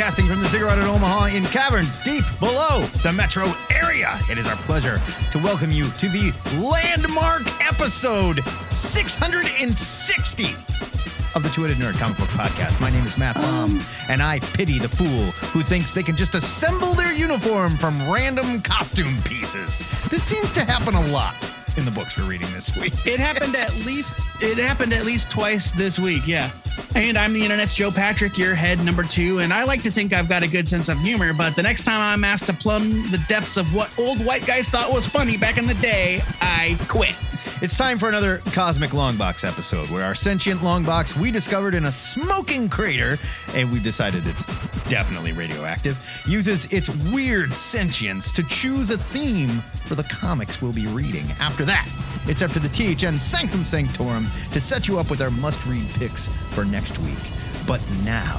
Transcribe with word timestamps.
Broadcasting 0.00 0.28
from 0.28 0.40
the 0.40 0.48
Ziggurat 0.48 0.78
in 0.78 0.84
Omaha 0.84 1.26
in 1.26 1.44
caverns 1.44 2.02
deep 2.02 2.24
below 2.38 2.86
the 3.02 3.12
metro 3.12 3.52
area. 3.70 4.18
It 4.30 4.38
is 4.38 4.46
our 4.46 4.56
pleasure 4.56 4.98
to 5.30 5.38
welcome 5.40 5.70
you 5.70 5.90
to 5.90 6.08
the 6.08 6.32
landmark 6.58 7.42
episode 7.62 8.42
660 8.70 10.44
of 11.34 11.42
the 11.42 11.50
Two-Headed 11.50 11.76
Nerd 11.76 11.98
Comic 11.98 12.16
Book 12.16 12.30
Podcast. 12.30 12.80
My 12.80 12.88
name 12.88 13.04
is 13.04 13.18
Matt 13.18 13.34
Baum, 13.34 13.78
and 14.08 14.22
I 14.22 14.38
pity 14.38 14.78
the 14.78 14.88
fool 14.88 15.32
who 15.50 15.60
thinks 15.60 15.90
they 15.92 16.02
can 16.02 16.16
just 16.16 16.34
assemble 16.34 16.94
their 16.94 17.12
uniform 17.12 17.76
from 17.76 18.10
random 18.10 18.62
costume 18.62 19.20
pieces. 19.24 19.84
This 20.08 20.22
seems 20.22 20.50
to 20.52 20.64
happen 20.64 20.94
a 20.94 21.04
lot 21.08 21.34
in 21.78 21.84
the 21.84 21.90
books 21.90 22.16
we're 22.16 22.24
reading 22.24 22.50
this 22.52 22.76
week. 22.76 22.92
It 23.06 23.20
happened 23.20 23.54
at 23.56 23.74
least 23.86 24.14
it 24.40 24.58
happened 24.58 24.92
at 24.92 25.04
least 25.04 25.30
twice 25.30 25.70
this 25.72 25.98
week, 25.98 26.26
yeah. 26.26 26.50
And 26.94 27.16
I'm 27.16 27.32
the 27.32 27.42
internet's 27.42 27.74
Joe 27.74 27.90
Patrick, 27.90 28.38
your 28.38 28.54
head 28.54 28.82
number 28.84 29.02
two, 29.02 29.40
and 29.40 29.52
I 29.52 29.64
like 29.64 29.82
to 29.82 29.90
think 29.90 30.12
I've 30.12 30.28
got 30.28 30.42
a 30.42 30.48
good 30.48 30.68
sense 30.68 30.88
of 30.88 30.98
humor, 30.98 31.32
but 31.32 31.56
the 31.56 31.62
next 31.62 31.82
time 31.82 32.00
I'm 32.00 32.24
asked 32.24 32.46
to 32.46 32.52
plumb 32.52 33.10
the 33.10 33.22
depths 33.28 33.56
of 33.56 33.74
what 33.74 33.90
old 33.98 34.24
white 34.24 34.46
guys 34.46 34.68
thought 34.68 34.92
was 34.92 35.06
funny 35.06 35.36
back 35.36 35.58
in 35.58 35.66
the 35.66 35.74
day, 35.74 36.22
I 36.40 36.78
quit. 36.88 37.14
It's 37.62 37.76
time 37.76 37.98
for 37.98 38.08
another 38.08 38.38
Cosmic 38.54 38.92
Longbox 38.92 39.46
episode 39.46 39.90
where 39.90 40.02
our 40.02 40.14
sentient 40.14 40.60
longbox 40.60 41.14
we 41.14 41.30
discovered 41.30 41.74
in 41.74 41.84
a 41.84 41.92
smoking 41.92 42.70
crater, 42.70 43.18
and 43.54 43.70
we 43.70 43.80
decided 43.80 44.26
it's 44.26 44.46
definitely 44.88 45.32
radioactive, 45.32 46.02
uses 46.26 46.64
its 46.72 46.88
weird 47.12 47.52
sentience 47.52 48.32
to 48.32 48.42
choose 48.44 48.88
a 48.88 48.96
theme 48.96 49.50
for 49.84 49.94
the 49.94 50.04
comics 50.04 50.62
we'll 50.62 50.72
be 50.72 50.86
reading. 50.86 51.30
After 51.38 51.66
that, 51.66 51.86
it's 52.24 52.40
up 52.40 52.50
to 52.52 52.60
the 52.60 52.68
THN 52.70 53.20
Sanctum 53.20 53.66
Sanctorum 53.66 54.26
to 54.52 54.60
set 54.60 54.88
you 54.88 54.98
up 54.98 55.10
with 55.10 55.20
our 55.20 55.30
must 55.30 55.62
read 55.66 55.86
picks 55.90 56.28
for 56.54 56.64
next 56.64 56.98
week. 57.00 57.18
But 57.66 57.82
now, 58.06 58.38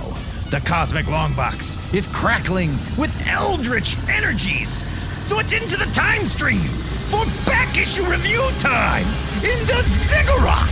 the 0.50 0.62
Cosmic 0.66 1.06
Longbox 1.06 1.94
is 1.94 2.08
crackling 2.08 2.72
with 2.98 3.16
eldritch 3.28 3.96
energies. 4.10 4.82
So 5.26 5.40
it's 5.40 5.54
into 5.54 5.78
the 5.78 5.90
time 5.94 6.28
stream 6.28 6.68
for 7.10 7.26
back 7.46 7.78
issue 7.78 8.04
review 8.04 8.42
time 8.60 9.06
in 9.44 9.60
the 9.66 9.82
Ziggurat. 9.86 10.70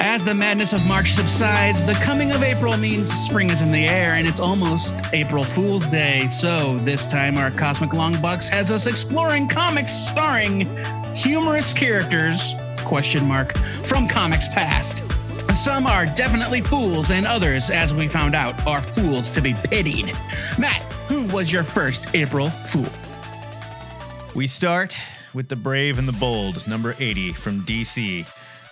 As 0.00 0.22
the 0.22 0.34
madness 0.34 0.72
of 0.72 0.86
March 0.86 1.12
subsides, 1.12 1.84
the 1.84 1.94
coming 1.94 2.30
of 2.30 2.42
April 2.42 2.76
means 2.76 3.12
spring 3.12 3.50
is 3.50 3.62
in 3.62 3.72
the 3.72 3.86
air 3.86 4.14
and 4.14 4.28
it's 4.28 4.38
almost 4.38 4.96
April 5.12 5.42
Fool's 5.42 5.86
Day. 5.86 6.28
So 6.28 6.78
this 6.78 7.04
time 7.04 7.36
our 7.36 7.50
Cosmic 7.50 7.90
Longbox 7.90 8.48
has 8.48 8.70
us 8.70 8.86
exploring 8.86 9.48
comics 9.48 9.92
starring 9.92 10.68
humorous 11.14 11.72
characters 11.72 12.54
question 12.84 13.26
mark 13.26 13.56
from 13.56 14.06
comics 14.06 14.48
past. 14.48 15.02
Some 15.52 15.86
are 15.86 16.06
definitely 16.06 16.60
fools 16.60 17.10
and 17.10 17.26
others 17.26 17.70
as 17.70 17.94
we 17.94 18.08
found 18.08 18.34
out 18.34 18.66
are 18.66 18.82
fools 18.82 19.30
to 19.30 19.40
be 19.40 19.54
pitied. 19.64 20.12
Matt, 20.58 20.82
who 21.08 21.24
was 21.26 21.52
your 21.52 21.62
first 21.62 22.14
April 22.14 22.50
fool? 22.50 22.90
We 24.34 24.46
start 24.46 24.96
with 25.32 25.48
the 25.48 25.56
brave 25.56 25.98
and 25.98 26.08
the 26.08 26.12
bold, 26.12 26.66
number 26.66 26.94
80 26.98 27.32
from 27.32 27.62
DC. 27.62 28.26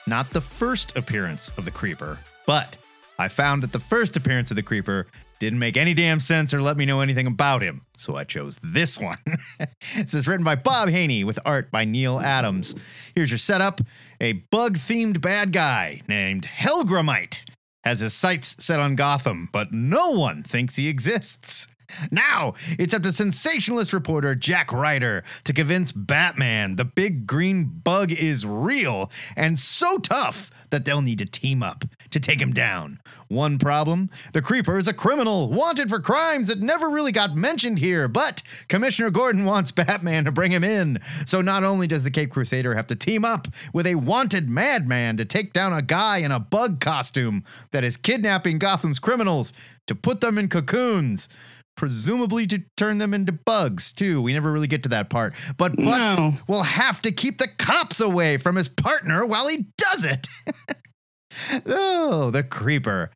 Not 0.06 0.31
the 0.31 0.41
first 0.41 0.97
appearance 0.97 1.51
of 1.56 1.65
the 1.65 1.71
Creeper, 1.71 2.19
but 2.47 2.77
I 3.19 3.28
found 3.28 3.62
that 3.62 3.73
the 3.73 3.81
first 3.81 4.17
appearance 4.17 4.50
of 4.50 4.56
the 4.56 4.62
Creeper 4.62 5.06
didn't 5.39 5.59
make 5.59 5.77
any 5.77 5.95
damn 5.95 6.21
sense 6.21 6.55
or 6.55 6.62
let 6.62 6.77
me 6.77 6.87
know 6.87 7.00
anything 7.00 7.27
about 7.27 7.62
him, 7.62 7.83
so 7.97 8.17
I 8.17 8.25
chose 8.25 8.59
this 8.62 8.99
one. 8.99 9.19
this 9.97 10.15
is 10.15 10.27
written 10.28 10.45
by 10.45 10.55
Bob 10.55 10.89
Haney 10.89 11.25
with 11.25 11.39
art 11.45 11.71
by 11.71 11.84
Neal 11.84 12.21
Adams. 12.21 12.75
Here's 13.15 13.31
your 13.31 13.39
setup 13.39 13.81
a 14.21 14.33
bug 14.33 14.78
themed 14.78 15.21
bad 15.21 15.53
guy 15.53 16.03
named 16.09 16.47
Hellgrammite 16.47 17.45
has 17.84 18.01
his 18.01 18.15
sights 18.15 18.56
set 18.61 18.78
on 18.78 18.95
Gotham, 18.95 19.49
but 19.53 19.72
no 19.72 20.11
one 20.11 20.43
thinks 20.43 20.77
he 20.77 20.89
exists. 20.89 21.67
Now, 22.10 22.54
it's 22.78 22.94
up 22.94 23.03
to 23.03 23.12
sensationalist 23.12 23.92
reporter 23.92 24.34
Jack 24.34 24.72
Ryder 24.72 25.25
to 25.44 25.53
convince 25.53 25.92
Batman 25.92 26.76
the 26.76 26.84
big 26.84 27.26
green 27.26 27.64
bug 27.64 28.12
is 28.12 28.44
real 28.44 29.10
and 29.36 29.58
so 29.58 29.98
tough 29.98 30.50
that 30.70 30.84
they'll 30.84 31.03
need 31.03 31.19
to 31.19 31.26
team 31.26 31.62
up 31.62 31.84
to 32.10 32.19
take 32.19 32.41
him 32.41 32.53
down. 32.53 32.98
One 33.28 33.58
problem 33.58 34.10
the 34.32 34.42
Creeper 34.42 34.78
is 34.78 34.88
a 34.88 34.92
criminal 34.92 35.48
wanted 35.48 35.88
for 35.88 36.00
crimes 36.00 36.48
that 36.48 36.60
never 36.60 36.88
really 36.88 37.12
got 37.12 37.36
mentioned 37.36 37.78
here, 37.78 38.09
but 38.09 38.42
Commissioner 38.69 39.10
Gordon 39.10 39.44
wants 39.44 39.70
Batman 39.70 40.24
to 40.24 40.32
bring 40.32 40.50
him 40.50 40.64
in. 40.64 40.98
So 41.26 41.41
not 41.41 41.62
only 41.62 41.86
does 41.86 42.04
the 42.04 42.10
Cape 42.10 42.30
Crusader 42.30 42.74
have 42.74 42.86
to 42.88 42.97
team 42.97 43.24
up 43.24 43.48
with 43.72 43.86
a 43.86 43.94
wanted 43.94 44.48
madman 44.48 45.16
to 45.19 45.24
take 45.24 45.53
down 45.53 45.72
a 45.72 45.82
guy 45.82 46.19
in 46.19 46.32
a 46.32 46.41
bug 46.41 46.80
costume 46.80 47.44
that 47.70 47.84
is 47.84 47.97
kidnapping 47.97 48.59
Gotham's 48.59 48.98
criminals 48.98 49.53
to 49.86 49.94
put 49.94 50.20
them 50.20 50.38
in 50.38 50.48
cocoons 50.48 51.28
presumably 51.77 52.47
to 52.47 52.62
turn 52.77 52.99
them 52.99 53.15
into 53.15 53.33
bugs 53.33 53.93
too. 53.93 54.21
We 54.22 54.33
never 54.33 54.53
really 54.53 54.66
get 54.66 54.83
to 54.84 54.88
that 54.91 55.10
part. 55.10 55.34
But 55.56 55.77
Bucks 55.77 56.19
No. 56.19 56.34
will 56.49 56.62
have 56.62 57.00
to 57.03 57.12
keep 57.12 57.38
the 57.38 57.49
cops 57.59 58.00
away 58.00 58.37
from 58.37 58.56
his 58.56 58.69
partner 58.69 59.25
while 59.27 59.49
he 59.49 59.66
does 59.78 60.05
it. 60.05 60.27
oh, 61.66 62.31
the 62.31 62.43
creeper. 62.43 63.10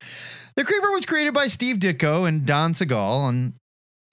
The 0.57 0.65
creeper 0.65 0.91
was 0.91 1.05
created 1.05 1.35
by 1.35 1.49
Steve 1.49 1.77
Ditko 1.77 2.27
and 2.27 2.47
Don 2.47 2.73
Segal 2.73 3.29
and 3.29 3.53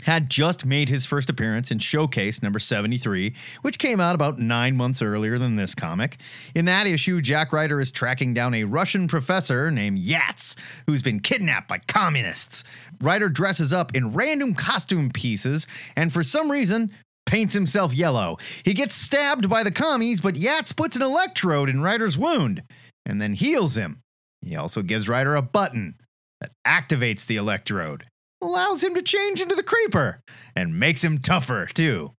had 0.03 0.30
just 0.30 0.66
made 0.66 0.90
his 0.90 1.06
first 1.06 1.30
appearance 1.30 1.72
in 1.72 1.80
Showcase 1.80 2.41
number 2.41 2.59
73, 2.59 3.34
which 3.62 3.80
came 3.80 4.00
out 4.00 4.16
about 4.16 4.40
nine 4.40 4.75
months 4.75 5.02
earlier 5.02 5.38
than 5.38 5.56
this 5.56 5.75
comic. 5.75 6.18
In 6.56 6.66
that 6.66 6.88
issue, 6.88 7.22
Jack 7.22 7.52
Ryder 7.53 7.80
is 7.80 7.91
tracking 7.91 8.34
down 8.34 8.53
a 8.53 8.63
Russian 8.63 9.08
professor 9.08 9.72
named 9.72 10.00
Yatz, 10.00 10.56
who's 10.88 11.02
been 11.02 11.19
kidnapped 11.19 11.68
by 11.68 11.80
communists. 11.80 12.63
Ryder 13.02 13.30
dresses 13.30 13.74
up 13.74 13.96
in 13.96 14.13
random 14.13 14.56
costume 14.56 15.12
pieces, 15.12 15.68
and 15.96 16.12
for 16.12 16.24
some 16.24 16.52
reason, 16.52 16.92
paints 17.25 17.53
himself 17.53 17.94
yellow. 17.94 18.38
He 18.63 18.74
gets 18.74 18.96
stabbed 18.96 19.50
by 19.50 19.63
the 19.63 19.72
commies, 19.72 20.22
but 20.22 20.36
Yatz 20.36 20.75
puts 20.75 20.96
an 20.96 21.02
electrode 21.02 21.69
in 21.69 21.81
Ryder's 21.81 22.18
wound 22.18 22.63
and 23.06 23.22
then 23.22 23.34
heals 23.34 23.75
him. 23.75 24.02
He 24.42 24.56
also 24.56 24.81
gives 24.81 25.09
Ryder 25.09 25.36
a 25.36 25.42
button 25.42 25.96
that 26.42 26.52
activates 26.68 27.25
the 27.25 27.38
electrode 27.38 28.06
allows 28.44 28.84
him 28.84 28.96
to 28.96 29.02
change 29.02 29.42
into 29.42 29.56
the 29.56 29.64
creeper 29.64 30.22
and 30.56 30.80
makes 30.80 31.04
him 31.04 31.20
tougher 31.20 31.68
too. 31.74 32.12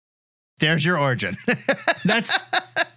There's 0.60 0.84
your 0.84 0.98
origin. 0.98 1.36
That's 2.04 2.42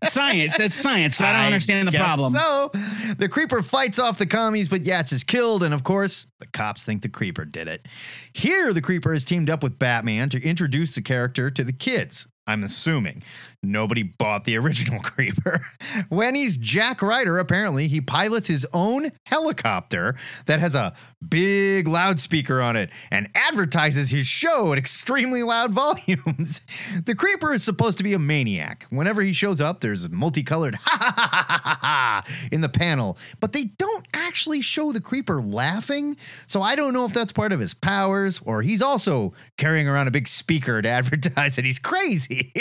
science. 0.05 0.57
That's 0.57 0.75
science. 0.75 1.19
I 1.19 1.31
don't 1.33 1.45
understand 1.47 1.87
the 1.87 1.91
problem. 1.91 2.33
So 2.33 2.71
the 3.17 3.27
creeper 3.27 3.63
fights 3.63 3.97
off 3.97 4.19
the 4.19 4.27
commies, 4.27 4.69
but 4.69 4.81
Yatz 4.81 5.11
is 5.11 5.23
killed, 5.23 5.63
and 5.63 5.73
of 5.73 5.83
course, 5.83 6.27
the 6.39 6.45
cops 6.47 6.85
think 6.85 7.01
the 7.01 7.09
creeper 7.09 7.45
did 7.45 7.67
it. 7.67 7.87
Here, 8.33 8.73
the 8.73 8.81
creeper 8.81 9.11
has 9.11 9.25
teamed 9.25 9.49
up 9.49 9.63
with 9.63 9.79
Batman 9.79 10.29
to 10.29 10.41
introduce 10.43 10.93
the 10.93 11.01
character 11.01 11.49
to 11.49 11.63
the 11.63 11.73
kids. 11.73 12.27
I'm 12.45 12.63
assuming 12.63 13.23
nobody 13.63 14.03
bought 14.03 14.45
the 14.45 14.57
original 14.57 14.99
creeper. 15.03 15.65
when 16.09 16.35
he's 16.35 16.57
Jack 16.57 17.01
Ryder, 17.01 17.37
apparently 17.37 17.87
he 17.87 18.01
pilots 18.01 18.47
his 18.47 18.65
own 18.73 19.11
helicopter 19.25 20.15
that 20.45 20.59
has 20.59 20.75
a 20.75 20.93
big 21.27 21.87
loudspeaker 21.87 22.61
on 22.61 22.75
it 22.75 22.89
and 23.11 23.29
advertises 23.35 24.11
his 24.11 24.27
show 24.27 24.71
at 24.71 24.77
extremely 24.77 25.43
loud 25.43 25.71
volumes. 25.77 26.61
the 27.05 27.15
creeper 27.15 27.53
is 27.53 27.63
supposed 27.63 27.97
to 27.97 28.03
be 28.03 28.13
a 28.13 28.19
maniac. 28.19 28.85
Whenever 28.89 29.21
he 29.21 29.33
shows 29.33 29.59
up, 29.61 29.81
there's 29.81 30.09
multicolored 30.09 30.75
ha 30.75 30.97
ha 30.99 31.13
ha 31.15 31.61
ha 31.63 31.79
ha 31.81 32.47
in 32.51 32.61
the 32.61 32.69
panel, 32.69 33.17
but 33.39 33.53
they 33.53 33.65
don't 33.77 34.05
actually 34.13 34.61
show 34.61 34.91
the 34.91 35.01
creeper 35.01 35.41
laughing. 35.41 36.15
So 36.45 36.61
I 36.61 36.75
don't 36.75 36.93
know 36.93 37.05
if 37.05 37.13
that's 37.13 37.31
part 37.31 37.51
of 37.51 37.59
his 37.59 37.73
powers 37.73 38.39
or 38.45 38.61
he's 38.61 38.81
also 38.81 39.33
carrying 39.57 39.87
around 39.87 40.07
a 40.07 40.11
big 40.11 40.27
speaker 40.27 40.81
to 40.81 40.89
advertise 40.97 41.55
that 41.55 41.65
he's 41.65 41.79
crazy. 41.79 42.51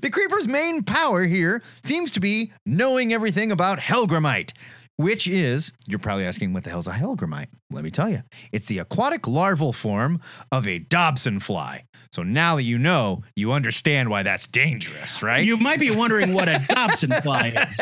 The 0.00 0.10
creeper's 0.10 0.48
main 0.48 0.82
power 0.82 1.24
here 1.24 1.62
seems 1.82 2.10
to 2.12 2.20
be 2.20 2.52
knowing 2.64 3.12
everything 3.12 3.52
about 3.52 3.78
Hellgrammite. 3.78 4.52
Which 4.96 5.26
is, 5.26 5.72
you're 5.88 5.98
probably 5.98 6.24
asking, 6.24 6.52
what 6.52 6.62
the 6.62 6.70
hell's 6.70 6.86
a 6.86 6.92
Hellgrammite? 6.92 7.48
Let 7.72 7.82
me 7.82 7.90
tell 7.90 8.08
you, 8.08 8.22
it's 8.52 8.66
the 8.66 8.78
aquatic 8.78 9.26
larval 9.26 9.72
form 9.72 10.20
of 10.52 10.68
a 10.68 10.78
Dobson 10.78 11.40
fly. 11.40 11.84
So 12.12 12.22
now 12.22 12.54
that 12.54 12.62
you 12.62 12.78
know, 12.78 13.22
you 13.34 13.50
understand 13.50 14.08
why 14.08 14.22
that's 14.22 14.46
dangerous, 14.46 15.20
right? 15.20 15.44
You 15.44 15.56
might 15.56 15.80
be 15.80 15.90
wondering 15.90 16.32
what 16.32 16.48
a 16.48 16.64
Dobson 16.68 17.10
fly 17.22 17.48
is. 17.48 17.76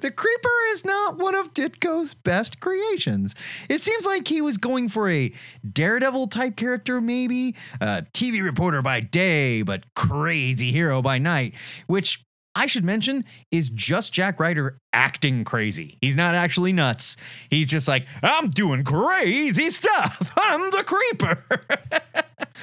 the 0.00 0.10
creeper 0.10 0.48
is 0.70 0.84
not 0.86 1.18
one 1.18 1.34
of 1.34 1.52
Ditko's 1.52 2.14
best 2.14 2.60
creations. 2.60 3.34
It 3.68 3.82
seems 3.82 4.06
like 4.06 4.26
he 4.26 4.40
was 4.40 4.56
going 4.56 4.88
for 4.88 5.10
a 5.10 5.30
daredevil 5.70 6.28
type 6.28 6.56
character, 6.56 7.02
maybe 7.02 7.54
a 7.82 8.06
TV 8.14 8.42
reporter 8.42 8.80
by 8.80 9.00
day, 9.00 9.60
but 9.60 9.84
crazy 9.94 10.72
hero 10.72 11.02
by 11.02 11.18
night, 11.18 11.54
which 11.86 12.24
I 12.54 12.66
should 12.66 12.84
mention 12.84 13.24
is 13.50 13.70
just 13.70 14.12
Jack 14.12 14.38
Ryder 14.38 14.78
acting 14.92 15.44
crazy. 15.44 15.96
He's 16.00 16.16
not 16.16 16.34
actually 16.34 16.72
nuts. 16.72 17.16
He's 17.50 17.66
just 17.66 17.88
like, 17.88 18.06
I'm 18.22 18.48
doing 18.50 18.84
crazy 18.84 19.70
stuff. 19.70 20.32
I'm 20.36 20.70
the 20.70 20.84
creeper. 20.84 21.42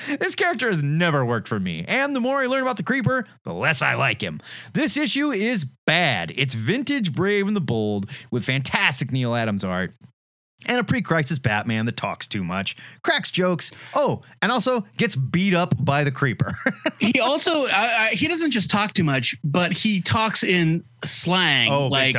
this 0.19 0.35
character 0.35 0.67
has 0.67 0.83
never 0.83 1.25
worked 1.25 1.47
for 1.47 1.59
me. 1.59 1.85
And 1.87 2.15
the 2.15 2.19
more 2.19 2.39
I 2.39 2.45
learn 2.45 2.61
about 2.61 2.77
the 2.77 2.83
creeper, 2.83 3.25
the 3.43 3.53
less 3.53 3.81
I 3.81 3.95
like 3.95 4.21
him. 4.21 4.39
This 4.73 4.95
issue 4.95 5.31
is 5.31 5.65
bad. 5.87 6.31
It's 6.35 6.53
vintage 6.53 7.13
Brave 7.13 7.47
and 7.47 7.55
the 7.55 7.61
Bold 7.61 8.09
with 8.29 8.45
fantastic 8.45 9.11
Neal 9.11 9.35
Adams 9.35 9.63
art 9.63 9.95
and 10.67 10.79
a 10.79 10.83
pre-crisis 10.83 11.39
Batman 11.39 11.85
that 11.85 11.97
talks 11.97 12.27
too 12.27 12.43
much, 12.43 12.75
cracks 13.01 13.31
jokes. 13.31 13.71
Oh, 13.93 14.21
and 14.41 14.51
also 14.51 14.85
gets 14.97 15.15
beat 15.15 15.53
up 15.53 15.73
by 15.83 16.03
the 16.03 16.11
creeper. 16.11 16.53
he 16.99 17.19
also 17.19 17.65
he 18.11 18.27
doesn't 18.27 18.51
just 18.51 18.69
talk 18.69 18.93
too 18.93 19.03
much, 19.03 19.35
but 19.43 19.71
he 19.71 20.01
talks 20.01 20.43
in 20.43 20.83
slang. 21.03 21.71
oh, 21.71 21.87
like. 21.87 22.15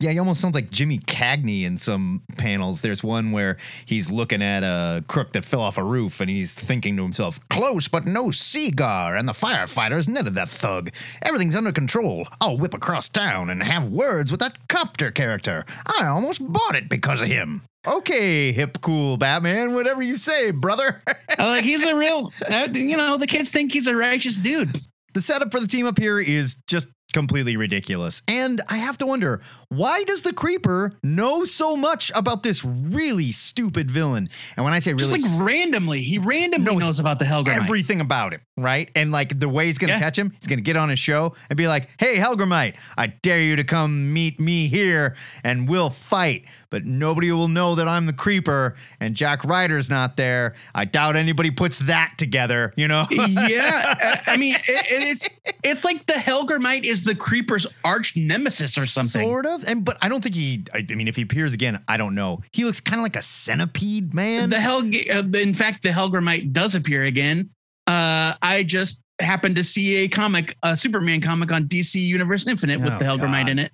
Yeah, 0.00 0.12
he 0.12 0.20
almost 0.20 0.40
sounds 0.40 0.54
like 0.54 0.70
Jimmy 0.70 1.00
Cagney 1.00 1.64
in 1.64 1.76
some 1.76 2.22
panels. 2.36 2.82
There's 2.82 3.02
one 3.02 3.32
where 3.32 3.56
he's 3.84 4.12
looking 4.12 4.42
at 4.42 4.62
a 4.62 5.02
crook 5.08 5.32
that 5.32 5.44
fell 5.44 5.60
off 5.60 5.76
a 5.76 5.82
roof 5.82 6.20
and 6.20 6.30
he's 6.30 6.54
thinking 6.54 6.96
to 6.98 7.02
himself, 7.02 7.40
close 7.48 7.88
but 7.88 8.06
no 8.06 8.30
cigar, 8.30 9.16
and 9.16 9.28
the 9.28 9.32
firefighters 9.32 10.06
netted 10.06 10.36
that 10.36 10.50
thug. 10.50 10.92
Everything's 11.22 11.56
under 11.56 11.72
control. 11.72 12.28
I'll 12.40 12.56
whip 12.56 12.74
across 12.74 13.08
town 13.08 13.50
and 13.50 13.60
have 13.64 13.88
words 13.88 14.30
with 14.30 14.38
that 14.38 14.68
copter 14.68 15.10
character. 15.10 15.66
I 15.84 16.06
almost 16.06 16.46
bought 16.46 16.76
it 16.76 16.88
because 16.88 17.20
of 17.20 17.26
him. 17.26 17.62
Okay, 17.86 18.52
hip, 18.52 18.78
cool 18.82 19.16
Batman, 19.16 19.74
whatever 19.74 20.02
you 20.02 20.16
say, 20.16 20.50
brother. 20.50 21.02
uh, 21.06 21.14
like 21.38 21.64
he's 21.64 21.84
a 21.84 21.94
real. 21.94 22.32
Uh, 22.48 22.68
you 22.72 22.96
know, 22.96 23.16
the 23.16 23.26
kids 23.26 23.50
think 23.50 23.72
he's 23.72 23.86
a 23.86 23.94
righteous 23.94 24.38
dude. 24.38 24.80
The 25.14 25.22
setup 25.22 25.50
for 25.50 25.60
the 25.60 25.66
team 25.66 25.86
up 25.86 25.98
here 25.98 26.18
is 26.18 26.56
just 26.66 26.88
completely 27.12 27.56
ridiculous. 27.56 28.22
And 28.28 28.60
I 28.68 28.76
have 28.78 28.98
to 28.98 29.06
wonder, 29.06 29.40
why 29.68 30.04
does 30.04 30.22
the 30.22 30.32
creeper 30.32 30.92
know 31.02 31.44
so 31.44 31.76
much 31.76 32.12
about 32.14 32.42
this 32.42 32.64
really 32.64 33.32
stupid 33.32 33.90
villain? 33.90 34.28
And 34.56 34.64
when 34.64 34.74
I 34.74 34.78
say 34.78 34.92
really 34.92 35.18
Just 35.20 35.38
like 35.38 35.48
randomly, 35.48 36.02
he 36.02 36.18
randomly 36.18 36.72
No, 36.74 36.78
knows 36.78 37.00
about 37.00 37.18
the 37.18 37.24
Hellgrammite. 37.24 37.62
everything 37.62 38.00
about 38.00 38.32
him, 38.34 38.40
right? 38.56 38.90
And 38.94 39.10
like 39.10 39.38
the 39.40 39.48
way 39.48 39.66
he's 39.66 39.78
gonna 39.78 39.94
Yeah. 39.94 39.98
catch 40.00 40.18
him, 40.18 40.32
he's 40.38 40.46
gonna 40.46 40.60
get 40.60 40.76
on 40.76 40.88
his 40.90 40.98
show 40.98 41.34
and 41.48 41.56
be 41.56 41.66
like, 41.66 41.88
"Hey, 41.98 42.16
Hellgrammite, 42.16 42.74
I 42.96 43.06
dare 43.08 43.40
you 43.40 43.56
to 43.56 43.64
come 43.64 44.12
meet 44.12 44.38
me 44.38 44.68
here, 44.68 45.16
and 45.42 45.68
we'll 45.68 45.90
fight." 45.90 46.44
But 46.70 46.84
nobody 46.84 47.32
will 47.32 47.48
know 47.48 47.74
that 47.76 47.88
I'm 47.88 48.04
the 48.06 48.12
creeper, 48.12 48.74
and 49.00 49.14
Jack 49.14 49.44
Ryder's 49.44 49.88
not 49.88 50.16
there. 50.18 50.54
I 50.74 50.84
doubt 50.84 51.16
anybody 51.16 51.50
puts 51.50 51.78
that 51.80 52.14
together. 52.18 52.72
You 52.76 52.88
know? 52.88 53.06
yeah, 53.10 54.20
I 54.26 54.32
I 54.32 54.36
mean, 54.36 54.54
it, 54.54 54.62
it's 54.90 55.28
it's 55.64 55.84
like 55.84 56.06
the 56.06 56.12
Hellgrammite 56.14 56.84
is 56.84 56.97
the 57.04 57.14
creeper's 57.14 57.66
arch 57.84 58.16
nemesis 58.16 58.76
or 58.78 58.86
something. 58.86 59.26
Sort 59.26 59.46
of. 59.46 59.64
And 59.68 59.84
but 59.84 59.96
I 60.02 60.08
don't 60.08 60.22
think 60.22 60.34
he. 60.34 60.64
I, 60.72 60.84
I 60.90 60.94
mean, 60.94 61.08
if 61.08 61.16
he 61.16 61.22
appears 61.22 61.52
again, 61.54 61.82
I 61.88 61.96
don't 61.96 62.14
know. 62.14 62.42
He 62.52 62.64
looks 62.64 62.80
kind 62.80 62.98
of 63.00 63.02
like 63.02 63.16
a 63.16 63.22
centipede 63.22 64.14
man. 64.14 64.50
the 64.50 64.60
Hel, 64.60 64.78
uh, 64.80 65.22
in 65.38 65.54
fact, 65.54 65.82
the 65.82 65.90
Hellgrammite 65.90 66.52
does 66.52 66.74
appear 66.74 67.04
again. 67.04 67.50
Uh, 67.86 68.34
I 68.42 68.64
just 68.66 69.02
happened 69.20 69.56
to 69.56 69.64
see 69.64 69.96
a 70.04 70.08
comic, 70.08 70.56
a 70.62 70.76
Superman 70.76 71.20
comic 71.20 71.50
on 71.50 71.64
DC 71.64 71.94
Universe 72.00 72.46
Infinite 72.46 72.80
with 72.80 72.92
Oh, 72.92 72.98
the 72.98 73.04
Hellgrammite 73.04 73.46
God. 73.46 73.48
in 73.50 73.58
it. 73.58 73.72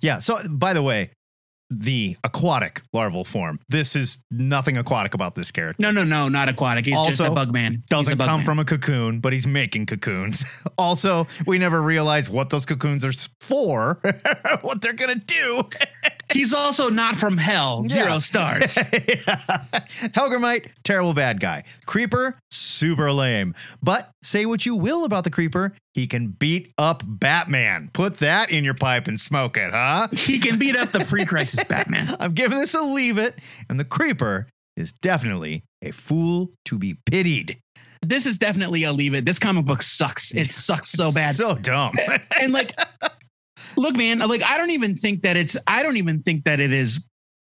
Yeah. 0.00 0.18
So, 0.20 0.38
by 0.48 0.72
the 0.72 0.82
way, 0.82 1.10
the 1.70 2.16
aquatic 2.24 2.82
larval 2.92 3.24
form. 3.24 3.60
This 3.68 3.94
is 3.94 4.18
nothing 4.30 4.76
aquatic 4.76 5.14
about 5.14 5.34
this 5.36 5.50
character. 5.50 5.80
No, 5.80 5.90
no, 5.90 6.02
no, 6.04 6.28
not 6.28 6.48
aquatic. 6.48 6.84
He's 6.84 6.94
just 7.06 7.20
a 7.20 7.24
Also, 7.24 7.34
bug 7.34 7.52
man. 7.52 7.82
Doesn't 7.88 8.18
bug 8.18 8.26
come 8.28 8.40
man. 8.40 8.44
from 8.46 8.58
a 8.58 8.64
cocoon, 8.64 9.20
but 9.20 9.32
he's 9.32 9.46
making 9.46 9.86
cocoons. 9.86 10.44
also, 10.78 11.26
we 11.46 11.58
never 11.58 11.80
realize 11.80 12.28
what 12.28 12.50
those 12.50 12.66
cocoons 12.66 13.04
are 13.04 13.12
for, 13.40 14.00
what 14.62 14.80
they're 14.82 14.92
gonna 14.92 15.14
do. 15.14 15.62
He's 16.32 16.54
also 16.54 16.90
not 16.90 17.16
from 17.16 17.36
hell. 17.36 17.84
Zero 17.86 18.12
Yeah. 18.12 18.18
stars. 18.20 18.74
Hellgrammite, 18.76 20.66
terrible 20.84 21.12
bad 21.14 21.40
guy. 21.40 21.64
Creeper, 21.86 22.38
super 22.50 23.10
lame. 23.12 23.54
But 23.82 24.10
say 24.22 24.46
what 24.46 24.64
you 24.64 24.76
will 24.76 25.04
about 25.04 25.24
the 25.24 25.30
Creeper, 25.30 25.72
he 25.94 26.06
can 26.06 26.28
beat 26.28 26.72
up 26.78 27.02
Batman. 27.06 27.90
Put 27.92 28.18
that 28.18 28.50
in 28.50 28.64
your 28.64 28.74
pipe 28.74 29.08
and 29.08 29.18
smoke 29.18 29.56
it, 29.56 29.72
huh? 29.72 30.08
he 30.12 30.38
can 30.38 30.58
beat 30.58 30.76
up 30.76 30.92
the 30.92 31.04
pre-crisis 31.04 31.64
Batman. 31.64 32.16
I'm 32.20 32.32
giving 32.32 32.58
this 32.58 32.74
a 32.74 32.82
leave 32.82 33.18
it, 33.18 33.38
and 33.68 33.78
the 33.78 33.84
Creeper 33.84 34.48
is 34.76 34.92
definitely 34.92 35.64
a 35.82 35.90
fool 35.90 36.50
to 36.66 36.78
be 36.78 36.96
pitied. 37.06 37.58
This 38.02 38.24
is 38.24 38.38
definitely 38.38 38.84
a 38.84 38.92
leave 38.92 39.14
it. 39.14 39.24
This 39.26 39.38
comic 39.38 39.66
book 39.66 39.82
sucks. 39.82 40.32
It 40.32 40.52
sucks 40.52 40.90
so 40.90 41.12
bad. 41.12 41.36
So 41.36 41.54
dumb. 41.56 41.94
and 42.40 42.52
like 42.52 42.78
look 43.76 43.96
man 43.96 44.18
like 44.18 44.42
i 44.42 44.56
don't 44.56 44.70
even 44.70 44.94
think 44.94 45.22
that 45.22 45.36
it's 45.36 45.56
i 45.66 45.82
don't 45.82 45.96
even 45.96 46.22
think 46.22 46.44
that 46.44 46.60
it 46.60 46.72
is 46.72 47.06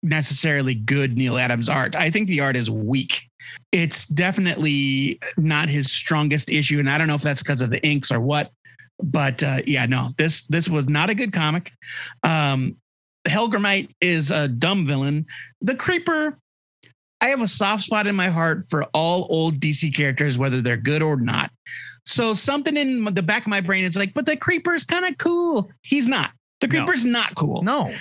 necessarily 0.03 0.75
good 0.75 1.17
neal 1.17 1.37
adams 1.37 1.69
art 1.69 1.95
i 1.97 2.11
think 2.11 2.29
the 2.29 2.41
art 2.41 2.57
is 2.57 2.71
weak 2.71 3.29
it's 3.73 4.07
definitely 4.07 5.19
not 5.37 5.69
his 5.69 5.91
strongest 5.91 6.51
issue 6.51 6.79
and 6.79 6.89
i 6.89 6.97
don't 6.99 7.07
know 7.09 7.15
if 7.15 7.23
that's 7.23 7.43
because 7.43 7.61
of 7.61 7.71
the 7.71 7.85
inks 7.87 8.11
or 8.11 8.21
what 8.21 8.51
but 9.03 9.43
uh, 9.43 9.61
yeah 9.67 9.87
no 9.87 10.09
this 10.19 10.43
this 10.45 10.69
was 10.69 10.89
not 10.89 11.11
a 11.11 11.15
good 11.15 11.33
comic 11.33 11.73
um 12.23 12.77
hellgrammite 13.27 13.91
is 14.01 14.31
a 14.31 14.49
dumb 14.49 14.87
villain 14.87 15.27
the 15.61 15.75
creeper 15.75 16.39
i 17.21 17.27
have 17.27 17.41
a 17.43 17.49
soft 17.49 17.83
spot 17.85 18.07
in 18.07 18.15
my 18.15 18.29
heart 18.29 18.65
for 18.71 18.85
all 18.95 19.27
old 19.31 19.59
dc 19.59 19.95
characters 19.95 20.39
whether 20.39 20.61
they're 20.61 20.77
good 20.77 21.03
or 21.03 21.17
not 21.17 21.51
so 22.09 22.35
something 22.35 22.77
in 22.77 23.03
the 23.05 23.23
back 23.23 23.43
of 23.43 23.49
my 23.49 23.61
brain 23.61 23.83
is 23.85 23.97
like, 23.97 24.15
but 24.15 24.27
the 24.27 24.37
creeper's 24.37 24.85
kind 24.85 25.05
of 25.05 25.19
cool. 25.19 25.69
He's 25.83 26.07
not. 26.07 26.31
The 26.61 26.69
No. 26.69 26.85
creeper's 26.85 27.05
not 27.05 27.35
cool. 27.35 27.63
no. 27.63 27.93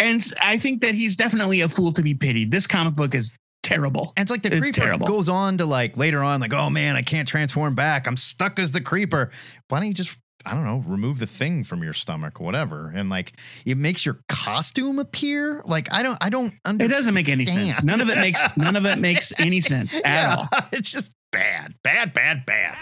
And 0.00 0.20
I 0.42 0.58
think 0.58 0.80
that 0.82 0.96
he's 0.96 1.14
definitely 1.14 1.60
a 1.60 1.68
fool 1.68 1.92
to 1.92 2.02
be 2.02 2.12
pitied. 2.12 2.50
This 2.50 2.66
comic 2.66 2.96
book 2.96 3.14
is 3.14 3.30
terrible. 3.66 4.12
And 4.16 4.22
it's 4.24 4.30
like 4.30 4.42
the 4.42 4.48
It's 4.52 4.60
creeper 4.60 4.80
terrible. 4.80 5.06
goes 5.06 5.28
on 5.28 5.58
to 5.58 5.66
like 5.66 5.96
later 5.96 6.22
on, 6.22 6.40
like, 6.40 6.52
oh 6.52 6.70
man, 6.70 6.96
I 6.96 7.02
can't 7.02 7.26
transform 7.28 7.74
back. 7.74 8.06
I'm 8.06 8.16
stuck 8.16 8.58
as 8.58 8.72
the 8.72 8.80
creeper. 8.80 9.30
Why 9.68 9.80
don't 9.80 9.88
you 9.88 9.94
just, 9.94 10.16
I 10.46 10.52
don't 10.54 10.64
know, 10.64 10.84
remove 10.86 11.18
the 11.18 11.26
thing 11.26 11.64
from 11.64 11.82
your 11.82 11.92
stomach, 11.92 12.38
whatever. 12.40 12.92
And 12.94 13.10
like 13.10 13.32
it 13.64 13.76
makes 13.76 14.06
your 14.06 14.20
costume 14.28 14.98
appear. 14.98 15.62
Like 15.64 15.92
I 15.92 16.02
don't, 16.02 16.18
I 16.22 16.28
don't 16.30 16.54
understand. 16.64 16.82
It 16.92 16.94
doesn't 16.94 17.14
make 17.14 17.28
any 17.28 17.46
sense. 17.46 17.82
None 17.82 18.00
of 18.00 18.08
it 18.08 18.16
makes 18.18 18.56
none 18.56 18.76
of 18.76 18.86
it 18.86 18.96
makes 18.98 19.32
any 19.38 19.60
sense 19.60 19.96
at 19.96 20.02
Yeah, 20.04 20.36
all. 20.36 20.48
It's 20.72 20.90
just 20.90 21.10
bad, 21.32 21.74
bad, 21.82 22.12
bad, 22.14 22.46
bad. 22.46 22.76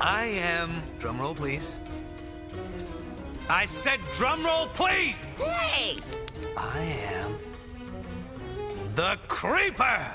I 0.00 0.24
am. 0.26 0.82
Drumroll, 0.98 1.36
please. 1.36 1.78
I 3.48 3.64
said 3.64 4.00
drumroll, 4.14 4.66
please. 4.74 5.24
Hey! 5.38 5.98
I 6.56 6.80
am 7.14 7.34
the 8.98 9.16
creeper. 9.28 10.12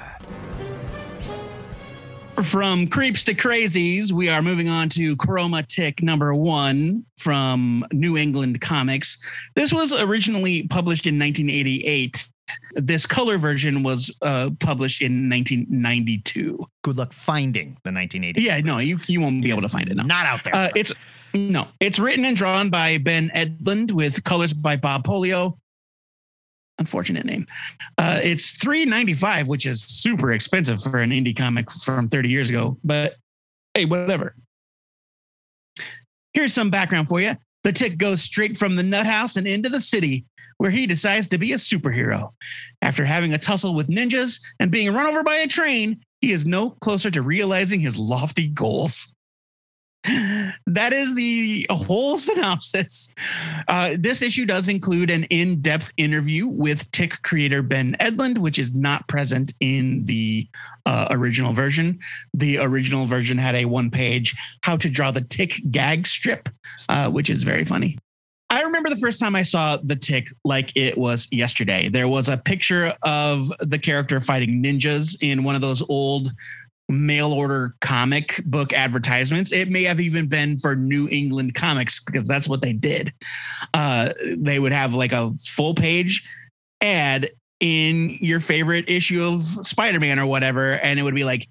From 2.44 2.86
creeps 2.88 3.24
to 3.24 3.34
crazies, 3.34 4.12
we 4.12 4.28
are 4.28 4.42
moving 4.42 4.68
on 4.68 4.90
to 4.90 5.16
Chroma 5.16 5.66
Tick 5.66 6.04
number 6.04 6.36
one 6.36 7.06
from 7.18 7.86
New 7.94 8.18
England 8.18 8.60
Comics. 8.60 9.18
This 9.56 9.72
was 9.72 9.94
originally 9.94 10.68
published 10.68 11.08
in 11.08 11.18
1988. 11.18 12.28
This 12.74 13.06
color 13.06 13.38
version 13.38 13.84
was 13.84 14.14
uh, 14.22 14.50
published 14.60 15.02
in 15.02 15.30
1992. 15.30 16.60
Good 16.82 16.98
luck 16.98 17.14
finding 17.14 17.78
the 17.86 17.94
1980. 17.94 18.42
Yeah, 18.42 18.60
no, 18.60 18.80
you, 18.80 19.00
you 19.08 19.22
won't 19.22 19.42
be 19.42 19.50
able 19.50 19.62
to 19.62 19.70
find 19.70 19.88
it. 19.88 19.96
No. 19.96 20.04
Not 20.04 20.26
out 20.26 20.44
there. 20.44 20.54
Uh, 20.54 20.70
it's 20.76 20.92
no, 21.34 21.68
it's 21.80 22.00
written 22.00 22.26
and 22.26 22.36
drawn 22.36 22.70
by 22.70 22.98
Ben 22.98 23.32
Edlund 23.34 23.94
with 23.94 24.26
colors 24.26 24.54
by 24.54 24.76
Bob 24.76 25.06
Polio. 25.06 25.58
Unfortunate 26.84 27.24
name. 27.24 27.48
Uh, 27.98 28.20
it's 28.22 28.52
three 28.62 28.84
ninety 28.84 29.14
five, 29.14 29.48
which 29.48 29.66
is 29.66 29.84
super 29.84 30.34
expensive 30.34 30.84
for 30.84 31.00
an 31.00 31.12
indie 31.12 31.34
comic 31.34 31.72
from 31.72 32.10
thirty 32.10 32.28
years 32.28 32.50
ago. 32.50 32.76
But 32.84 33.16
hey, 33.74 33.86
whatever. 33.86 34.34
Here's 36.34 36.54
some 36.54 36.70
background 36.70 37.08
for 37.08 37.22
you. 37.22 37.38
The 37.64 37.72
tick 37.72 37.98
goes 37.98 38.22
straight 38.22 38.58
from 38.58 38.76
the 38.76 38.84
nut 38.84 39.06
house 39.06 39.38
and 39.38 39.48
into 39.48 39.70
the 39.70 39.80
city, 39.80 40.26
where 40.58 40.72
he 40.72 40.86
decides 40.86 41.30
to 41.30 41.38
be 41.38 41.54
a 41.54 41.56
superhero. 41.56 42.34
After 42.82 43.06
having 43.06 43.34
a 43.34 43.38
tussle 43.38 43.76
with 43.76 43.88
ninjas 43.88 44.42
and 44.60 44.70
being 44.70 44.94
run 44.94 45.06
over 45.06 45.24
by 45.24 45.38
a 45.38 45.48
train, 45.48 46.04
he 46.20 46.34
is 46.34 46.46
no 46.46 46.72
closer 46.82 47.10
to 47.12 47.22
realizing 47.22 47.80
his 47.80 47.98
lofty 47.98 48.48
goals. 48.48 49.13
That 50.68 50.92
is 50.92 51.16
the 51.16 51.66
whole 51.70 52.18
synopsis. 52.18 53.10
Uh, 53.68 53.96
this 53.98 54.22
issue 54.22 54.46
does 54.46 54.68
include 54.68 55.10
an 55.10 55.24
in 55.26 55.62
depth 55.62 55.94
interview 55.98 56.48
with 56.48 56.90
Tick 56.92 57.22
creator 57.24 57.62
Ben 57.62 57.96
Edlund, 58.00 58.38
which 58.38 58.60
is 58.60 58.74
not 58.74 59.08
present 59.08 59.54
in 59.62 60.04
the 60.06 60.48
uh, 60.86 61.08
original 61.12 61.54
version. 61.54 62.00
The 62.34 62.58
original 62.58 63.06
version 63.06 63.38
had 63.38 63.56
a 63.56 63.66
one 63.66 63.90
page 63.90 64.36
how 64.62 64.76
to 64.78 64.90
draw 64.90 65.12
the 65.12 65.22
Tick 65.22 65.62
gag 65.72 66.06
strip, 66.06 66.50
uh, 66.90 67.10
which 67.10 67.30
is 67.30 67.44
very 67.44 67.64
funny. 67.64 67.98
I 68.50 68.62
remember 68.62 68.90
the 68.90 68.98
first 68.98 69.20
time 69.20 69.36
I 69.36 69.42
saw 69.42 69.78
the 69.78 69.96
tick 69.96 70.28
like 70.46 70.78
it 70.78 70.96
was 70.96 71.28
yesterday. 71.32 71.90
There 71.90 72.08
was 72.08 72.30
a 72.30 72.38
picture 72.38 72.94
of 73.02 73.52
the 73.62 73.80
character 73.80 74.20
fighting 74.20 74.62
ninjas 74.62 75.18
in 75.22 75.44
one 75.44 75.56
of 75.56 75.62
those 75.62 75.82
old 75.90 76.32
mail 76.90 77.32
order 77.32 77.76
comic 77.82 78.42
book 78.46 78.74
advertisements. 78.74 79.52
It 79.52 79.70
may 79.70 79.84
have 79.84 80.00
even 80.00 80.28
been 80.28 80.58
for 80.58 80.76
New 80.76 81.08
England 81.10 81.56
comics 81.56 82.04
because 82.04 82.28
that's 82.28 82.48
what 82.48 82.62
they 82.62 82.74
did. 82.74 83.14
Uh, 83.74 84.10
they 84.38 84.60
would 84.60 84.74
have 84.74 84.94
like 84.94 85.12
a 85.12 85.32
full 85.46 85.74
page 85.74 86.28
ad 86.82 87.32
in 87.60 88.18
your 88.20 88.40
favorite 88.40 88.90
issue 88.90 89.24
of 89.24 89.44
Spider 89.66 90.00
Man 90.00 90.20
or 90.20 90.26
whatever. 90.26 90.74
And 90.78 91.00
it 91.00 91.04
would 91.04 91.16
be 91.16 91.24
like, 91.24 91.48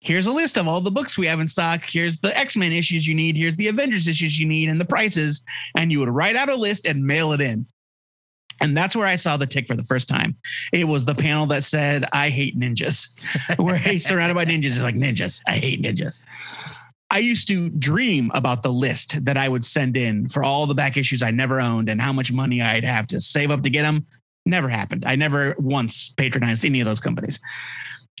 here's 0.00 0.26
a 0.26 0.32
list 0.32 0.58
of 0.58 0.66
all 0.66 0.80
the 0.80 0.90
books 0.90 1.16
we 1.16 1.26
have 1.26 1.40
in 1.40 1.48
stock. 1.48 1.82
Here's 1.86 2.18
the 2.18 2.36
X 2.36 2.56
Men 2.56 2.72
issues 2.72 3.06
you 3.06 3.14
need. 3.14 3.36
Here's 3.36 3.56
the 3.56 3.68
Avengers 3.68 4.08
issues 4.08 4.38
you 4.38 4.46
need 4.46 4.68
and 4.68 4.80
the 4.80 4.84
prices. 4.84 5.42
And 5.76 5.92
you 5.92 6.00
would 6.00 6.08
write 6.08 6.36
out 6.36 6.50
a 6.50 6.56
list 6.56 6.86
and 6.86 7.04
mail 7.04 7.32
it 7.32 7.40
in. 7.40 7.66
And 8.60 8.76
that's 8.76 8.96
where 8.96 9.06
I 9.06 9.16
saw 9.16 9.36
the 9.36 9.46
tick 9.46 9.66
for 9.66 9.76
the 9.76 9.82
first 9.84 10.08
time. 10.08 10.36
It 10.72 10.84
was 10.84 11.04
the 11.04 11.14
panel 11.14 11.46
that 11.46 11.64
said, 11.64 12.06
I 12.12 12.30
hate 12.30 12.58
ninjas, 12.58 13.16
where 13.58 13.76
he's 13.76 14.06
surrounded 14.06 14.34
by 14.34 14.44
ninjas. 14.44 14.66
Is 14.66 14.82
like, 14.82 14.94
ninjas, 14.94 15.40
I 15.46 15.52
hate 15.52 15.82
ninjas. 15.82 16.22
I 17.10 17.18
used 17.18 17.46
to 17.48 17.68
dream 17.70 18.30
about 18.34 18.62
the 18.62 18.72
list 18.72 19.24
that 19.24 19.36
I 19.36 19.48
would 19.48 19.64
send 19.64 19.96
in 19.96 20.28
for 20.28 20.42
all 20.42 20.66
the 20.66 20.74
back 20.74 20.96
issues 20.96 21.22
I 21.22 21.30
never 21.30 21.60
owned 21.60 21.88
and 21.88 22.00
how 22.00 22.12
much 22.12 22.32
money 22.32 22.60
I'd 22.60 22.84
have 22.84 23.06
to 23.08 23.20
save 23.20 23.50
up 23.50 23.62
to 23.62 23.70
get 23.70 23.82
them. 23.82 24.06
Never 24.44 24.68
happened. 24.68 25.04
I 25.06 25.16
never 25.16 25.54
once 25.58 26.10
patronized 26.16 26.64
any 26.64 26.80
of 26.80 26.86
those 26.86 27.00
companies. 27.00 27.38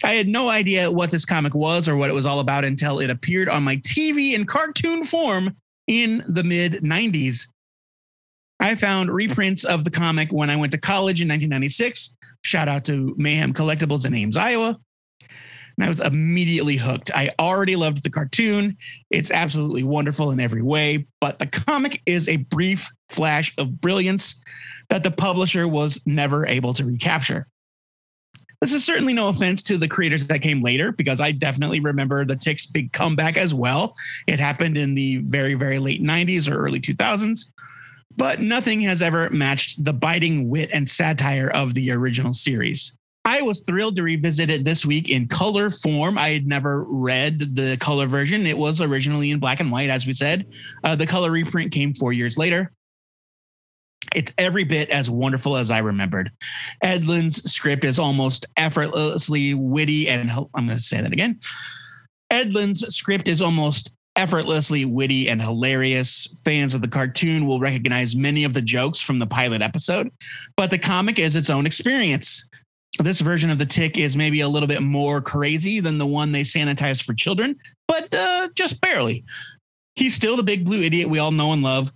I 0.04 0.14
had 0.14 0.28
no 0.28 0.50
idea 0.50 0.90
what 0.90 1.10
this 1.10 1.24
comic 1.24 1.54
was 1.54 1.88
or 1.88 1.96
what 1.96 2.10
it 2.10 2.14
was 2.14 2.26
all 2.26 2.40
about 2.40 2.64
until 2.64 2.98
it 3.00 3.10
appeared 3.10 3.48
on 3.48 3.62
my 3.62 3.76
TV 3.78 4.34
in 4.34 4.44
cartoon 4.44 5.04
form 5.04 5.56
in 5.86 6.24
the 6.28 6.44
mid 6.44 6.74
90s. 6.82 7.46
I 8.60 8.74
found 8.74 9.10
reprints 9.10 9.64
of 9.64 9.84
the 9.84 9.90
comic 9.90 10.30
when 10.32 10.50
I 10.50 10.56
went 10.56 10.72
to 10.72 10.78
college 10.78 11.20
in 11.20 11.28
1996. 11.28 12.16
Shout 12.42 12.68
out 12.68 12.84
to 12.86 13.14
Mayhem 13.18 13.52
Collectibles 13.52 14.06
in 14.06 14.14
Ames, 14.14 14.36
Iowa. 14.36 14.78
And 15.78 15.84
I 15.84 15.88
was 15.88 16.00
immediately 16.00 16.76
hooked. 16.76 17.10
I 17.14 17.30
already 17.38 17.76
loved 17.76 18.02
the 18.02 18.10
cartoon. 18.10 18.78
It's 19.10 19.30
absolutely 19.30 19.82
wonderful 19.82 20.30
in 20.30 20.40
every 20.40 20.62
way, 20.62 21.06
but 21.20 21.38
the 21.38 21.46
comic 21.46 22.00
is 22.06 22.28
a 22.28 22.36
brief 22.36 22.88
flash 23.10 23.52
of 23.58 23.80
brilliance 23.80 24.40
that 24.88 25.02
the 25.02 25.10
publisher 25.10 25.68
was 25.68 26.00
never 26.06 26.46
able 26.46 26.72
to 26.74 26.84
recapture. 26.84 27.46
This 28.62 28.72
is 28.72 28.86
certainly 28.86 29.12
no 29.12 29.28
offense 29.28 29.62
to 29.64 29.76
the 29.76 29.86
creators 29.86 30.26
that 30.28 30.40
came 30.40 30.62
later, 30.62 30.92
because 30.92 31.20
I 31.20 31.32
definitely 31.32 31.80
remember 31.80 32.24
the 32.24 32.36
Tick's 32.36 32.64
big 32.64 32.90
comeback 32.92 33.36
as 33.36 33.52
well. 33.52 33.94
It 34.26 34.40
happened 34.40 34.78
in 34.78 34.94
the 34.94 35.18
very, 35.24 35.52
very 35.52 35.78
late 35.78 36.02
90s 36.02 36.50
or 36.50 36.56
early 36.56 36.80
2000s, 36.80 37.50
but 38.16 38.40
nothing 38.40 38.80
has 38.82 39.02
ever 39.02 39.30
matched 39.30 39.84
the 39.84 39.92
biting 39.92 40.48
wit 40.48 40.70
and 40.72 40.88
satire 40.88 41.48
of 41.48 41.74
the 41.74 41.90
original 41.90 42.32
series. 42.32 42.94
I 43.24 43.42
was 43.42 43.60
thrilled 43.60 43.96
to 43.96 44.04
revisit 44.04 44.50
it 44.50 44.64
this 44.64 44.86
week 44.86 45.10
in 45.10 45.26
color 45.26 45.68
form. 45.68 46.16
I 46.16 46.28
had 46.28 46.46
never 46.46 46.84
read 46.84 47.56
the 47.56 47.76
color 47.78 48.06
version. 48.06 48.46
It 48.46 48.56
was 48.56 48.80
originally 48.80 49.32
in 49.32 49.40
black 49.40 49.58
and 49.58 49.72
white, 49.72 49.90
as 49.90 50.06
we 50.06 50.12
said. 50.12 50.46
Uh, 50.84 50.94
the 50.94 51.08
color 51.08 51.32
reprint 51.32 51.72
came 51.72 51.92
four 51.92 52.12
years 52.12 52.38
later. 52.38 52.72
It's 54.14 54.32
every 54.38 54.62
bit 54.62 54.90
as 54.90 55.10
wonderful 55.10 55.56
as 55.56 55.72
I 55.72 55.78
remembered. 55.78 56.30
Edlund's 56.84 57.52
script 57.52 57.84
is 57.84 57.98
almost 57.98 58.46
effortlessly 58.56 59.54
witty, 59.54 60.08
and 60.08 60.30
I'm 60.30 60.66
going 60.66 60.68
to 60.68 60.78
say 60.78 61.00
that 61.00 61.12
again. 61.12 61.40
Edlund's 62.30 62.94
script 62.94 63.26
is 63.26 63.42
almost 63.42 63.92
effortlessly 64.16 64.84
witty 64.84 65.28
and 65.28 65.40
hilarious. 65.40 66.26
Fans 66.44 66.74
of 66.74 66.82
the 66.82 66.88
cartoon 66.88 67.46
will 67.46 67.60
recognize 67.60 68.16
many 68.16 68.44
of 68.44 68.54
the 68.54 68.62
jokes 68.62 69.00
from 69.00 69.18
the 69.18 69.26
pilot 69.26 69.62
episode, 69.62 70.10
but 70.56 70.70
the 70.70 70.78
comic 70.78 71.18
is 71.18 71.36
its 71.36 71.50
own 71.50 71.66
experience. 71.66 72.48
This 72.98 73.20
version 73.20 73.50
of 73.50 73.58
the 73.58 73.66
tick 73.66 73.98
is 73.98 74.16
maybe 74.16 74.40
a 74.40 74.48
little 74.48 74.66
bit 74.66 74.82
more 74.82 75.20
crazy 75.20 75.80
than 75.80 75.98
the 75.98 76.06
one 76.06 76.32
they 76.32 76.42
sanitized 76.42 77.02
for 77.02 77.14
children, 77.14 77.56
but 77.86 78.14
uh, 78.14 78.48
just 78.54 78.80
barely. 78.80 79.24
He's 79.96 80.14
still 80.14 80.36
the 80.36 80.42
big 80.42 80.64
blue 80.64 80.82
idiot 80.82 81.08
we 81.08 81.18
all 81.18 81.30
know 81.30 81.52
and 81.52 81.62
love, 81.62 81.92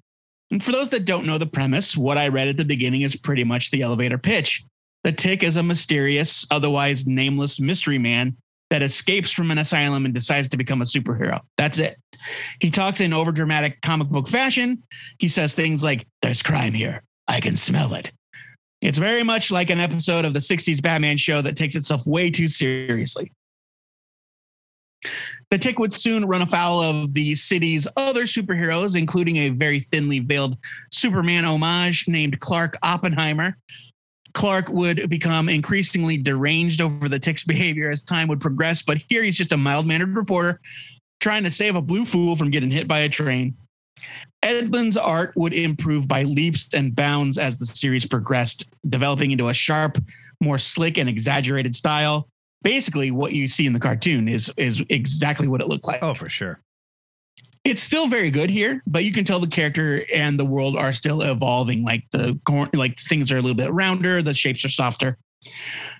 and 0.50 0.62
for 0.62 0.72
those 0.72 0.88
that 0.90 1.04
don't 1.04 1.26
know 1.26 1.38
the 1.38 1.46
premise, 1.46 1.96
what 1.96 2.18
I 2.18 2.28
read 2.28 2.48
at 2.48 2.56
the 2.56 2.64
beginning 2.64 3.02
is 3.02 3.16
pretty 3.16 3.44
much 3.44 3.70
the 3.70 3.82
elevator 3.82 4.18
pitch. 4.18 4.64
The 5.04 5.12
Tick 5.12 5.42
is 5.42 5.56
a 5.56 5.62
mysterious, 5.62 6.46
otherwise 6.50 7.06
nameless 7.06 7.60
mystery 7.60 7.98
man 7.98 8.36
that 8.70 8.82
escapes 8.82 9.32
from 9.32 9.50
an 9.50 9.58
asylum 9.58 10.04
and 10.04 10.14
decides 10.14 10.48
to 10.48 10.56
become 10.56 10.80
a 10.80 10.84
superhero. 10.84 11.40
That's 11.56 11.78
it. 11.78 11.96
He 12.60 12.70
talks 12.70 13.00
in 13.00 13.10
overdramatic 13.10 13.80
comic 13.82 14.08
book 14.08 14.28
fashion. 14.28 14.82
He 15.18 15.28
says 15.28 15.54
things 15.54 15.82
like, 15.82 16.06
There's 16.22 16.42
crime 16.42 16.72
here. 16.72 17.02
I 17.28 17.40
can 17.40 17.56
smell 17.56 17.94
it. 17.94 18.12
It's 18.80 18.98
very 18.98 19.22
much 19.22 19.50
like 19.50 19.70
an 19.70 19.78
episode 19.78 20.24
of 20.24 20.32
the 20.32 20.38
60s 20.38 20.82
Batman 20.82 21.16
show 21.18 21.42
that 21.42 21.56
takes 21.56 21.76
itself 21.76 22.06
way 22.06 22.30
too 22.30 22.48
seriously. 22.48 23.32
The 25.50 25.58
tick 25.58 25.78
would 25.78 25.92
soon 25.92 26.26
run 26.26 26.42
afoul 26.42 26.80
of 26.80 27.12
the 27.12 27.34
city's 27.34 27.88
other 27.96 28.24
superheroes, 28.24 28.96
including 28.96 29.36
a 29.36 29.48
very 29.48 29.80
thinly 29.80 30.20
veiled 30.20 30.56
Superman 30.92 31.44
homage 31.44 32.06
named 32.06 32.38
Clark 32.40 32.78
Oppenheimer. 32.82 33.56
Clark 34.34 34.68
would 34.68 35.08
become 35.08 35.48
increasingly 35.48 36.16
deranged 36.16 36.80
over 36.80 37.08
the 37.08 37.18
tick's 37.18 37.44
behavior 37.44 37.90
as 37.90 38.02
time 38.02 38.28
would 38.28 38.40
progress, 38.40 38.82
but 38.82 38.98
here 39.08 39.22
he's 39.22 39.36
just 39.36 39.52
a 39.52 39.56
mild 39.56 39.86
mannered 39.86 40.14
reporter 40.16 40.60
trying 41.20 41.44
to 41.44 41.50
save 41.50 41.76
a 41.76 41.82
blue 41.82 42.04
fool 42.04 42.36
from 42.36 42.50
getting 42.50 42.70
hit 42.70 42.88
by 42.88 43.00
a 43.00 43.08
train. 43.08 43.54
Edlund's 44.42 44.96
art 44.96 45.32
would 45.36 45.52
improve 45.52 46.08
by 46.08 46.22
leaps 46.22 46.72
and 46.72 46.96
bounds 46.96 47.36
as 47.36 47.58
the 47.58 47.66
series 47.66 48.06
progressed, 48.06 48.66
developing 48.88 49.30
into 49.30 49.48
a 49.48 49.54
sharp, 49.54 49.98
more 50.40 50.58
slick 50.58 50.96
and 50.96 51.08
exaggerated 51.08 51.74
style 51.74 52.26
basically 52.62 53.10
what 53.10 53.32
you 53.32 53.48
see 53.48 53.66
in 53.66 53.72
the 53.72 53.80
cartoon 53.80 54.28
is 54.28 54.52
is 54.56 54.82
exactly 54.88 55.48
what 55.48 55.60
it 55.60 55.68
looked 55.68 55.84
like. 55.84 56.02
Oh, 56.02 56.14
for 56.14 56.28
sure. 56.28 56.60
It's 57.64 57.82
still 57.82 58.08
very 58.08 58.30
good 58.30 58.48
here, 58.48 58.82
but 58.86 59.04
you 59.04 59.12
can 59.12 59.24
tell 59.24 59.38
the 59.38 59.46
character 59.46 60.02
and 60.14 60.38
the 60.38 60.44
world 60.44 60.76
are 60.76 60.94
still 60.94 61.20
evolving. 61.20 61.84
Like 61.84 62.04
the 62.10 62.38
like 62.72 62.98
things 62.98 63.30
are 63.30 63.36
a 63.36 63.40
little 63.42 63.56
bit 63.56 63.72
rounder, 63.72 64.22
the 64.22 64.32
shapes 64.32 64.64
are 64.64 64.70
softer. 64.70 65.18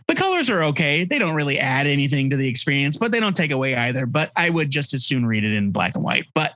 The 0.06 0.14
colors 0.14 0.50
are 0.50 0.62
okay. 0.64 1.04
They 1.04 1.18
don't 1.18 1.34
really 1.34 1.58
add 1.58 1.86
anything 1.86 2.30
to 2.30 2.36
the 2.36 2.48
experience, 2.48 2.96
but 2.96 3.12
they 3.12 3.20
don't 3.20 3.36
take 3.36 3.52
away 3.52 3.76
either. 3.76 4.06
But 4.06 4.32
I 4.36 4.50
would 4.50 4.70
just 4.70 4.94
as 4.94 5.04
soon 5.04 5.26
read 5.26 5.44
it 5.44 5.52
in 5.52 5.70
black 5.70 5.94
and 5.94 6.04
white. 6.04 6.26
But 6.34 6.54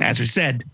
as 0.00 0.20
we 0.20 0.26
said, 0.26 0.64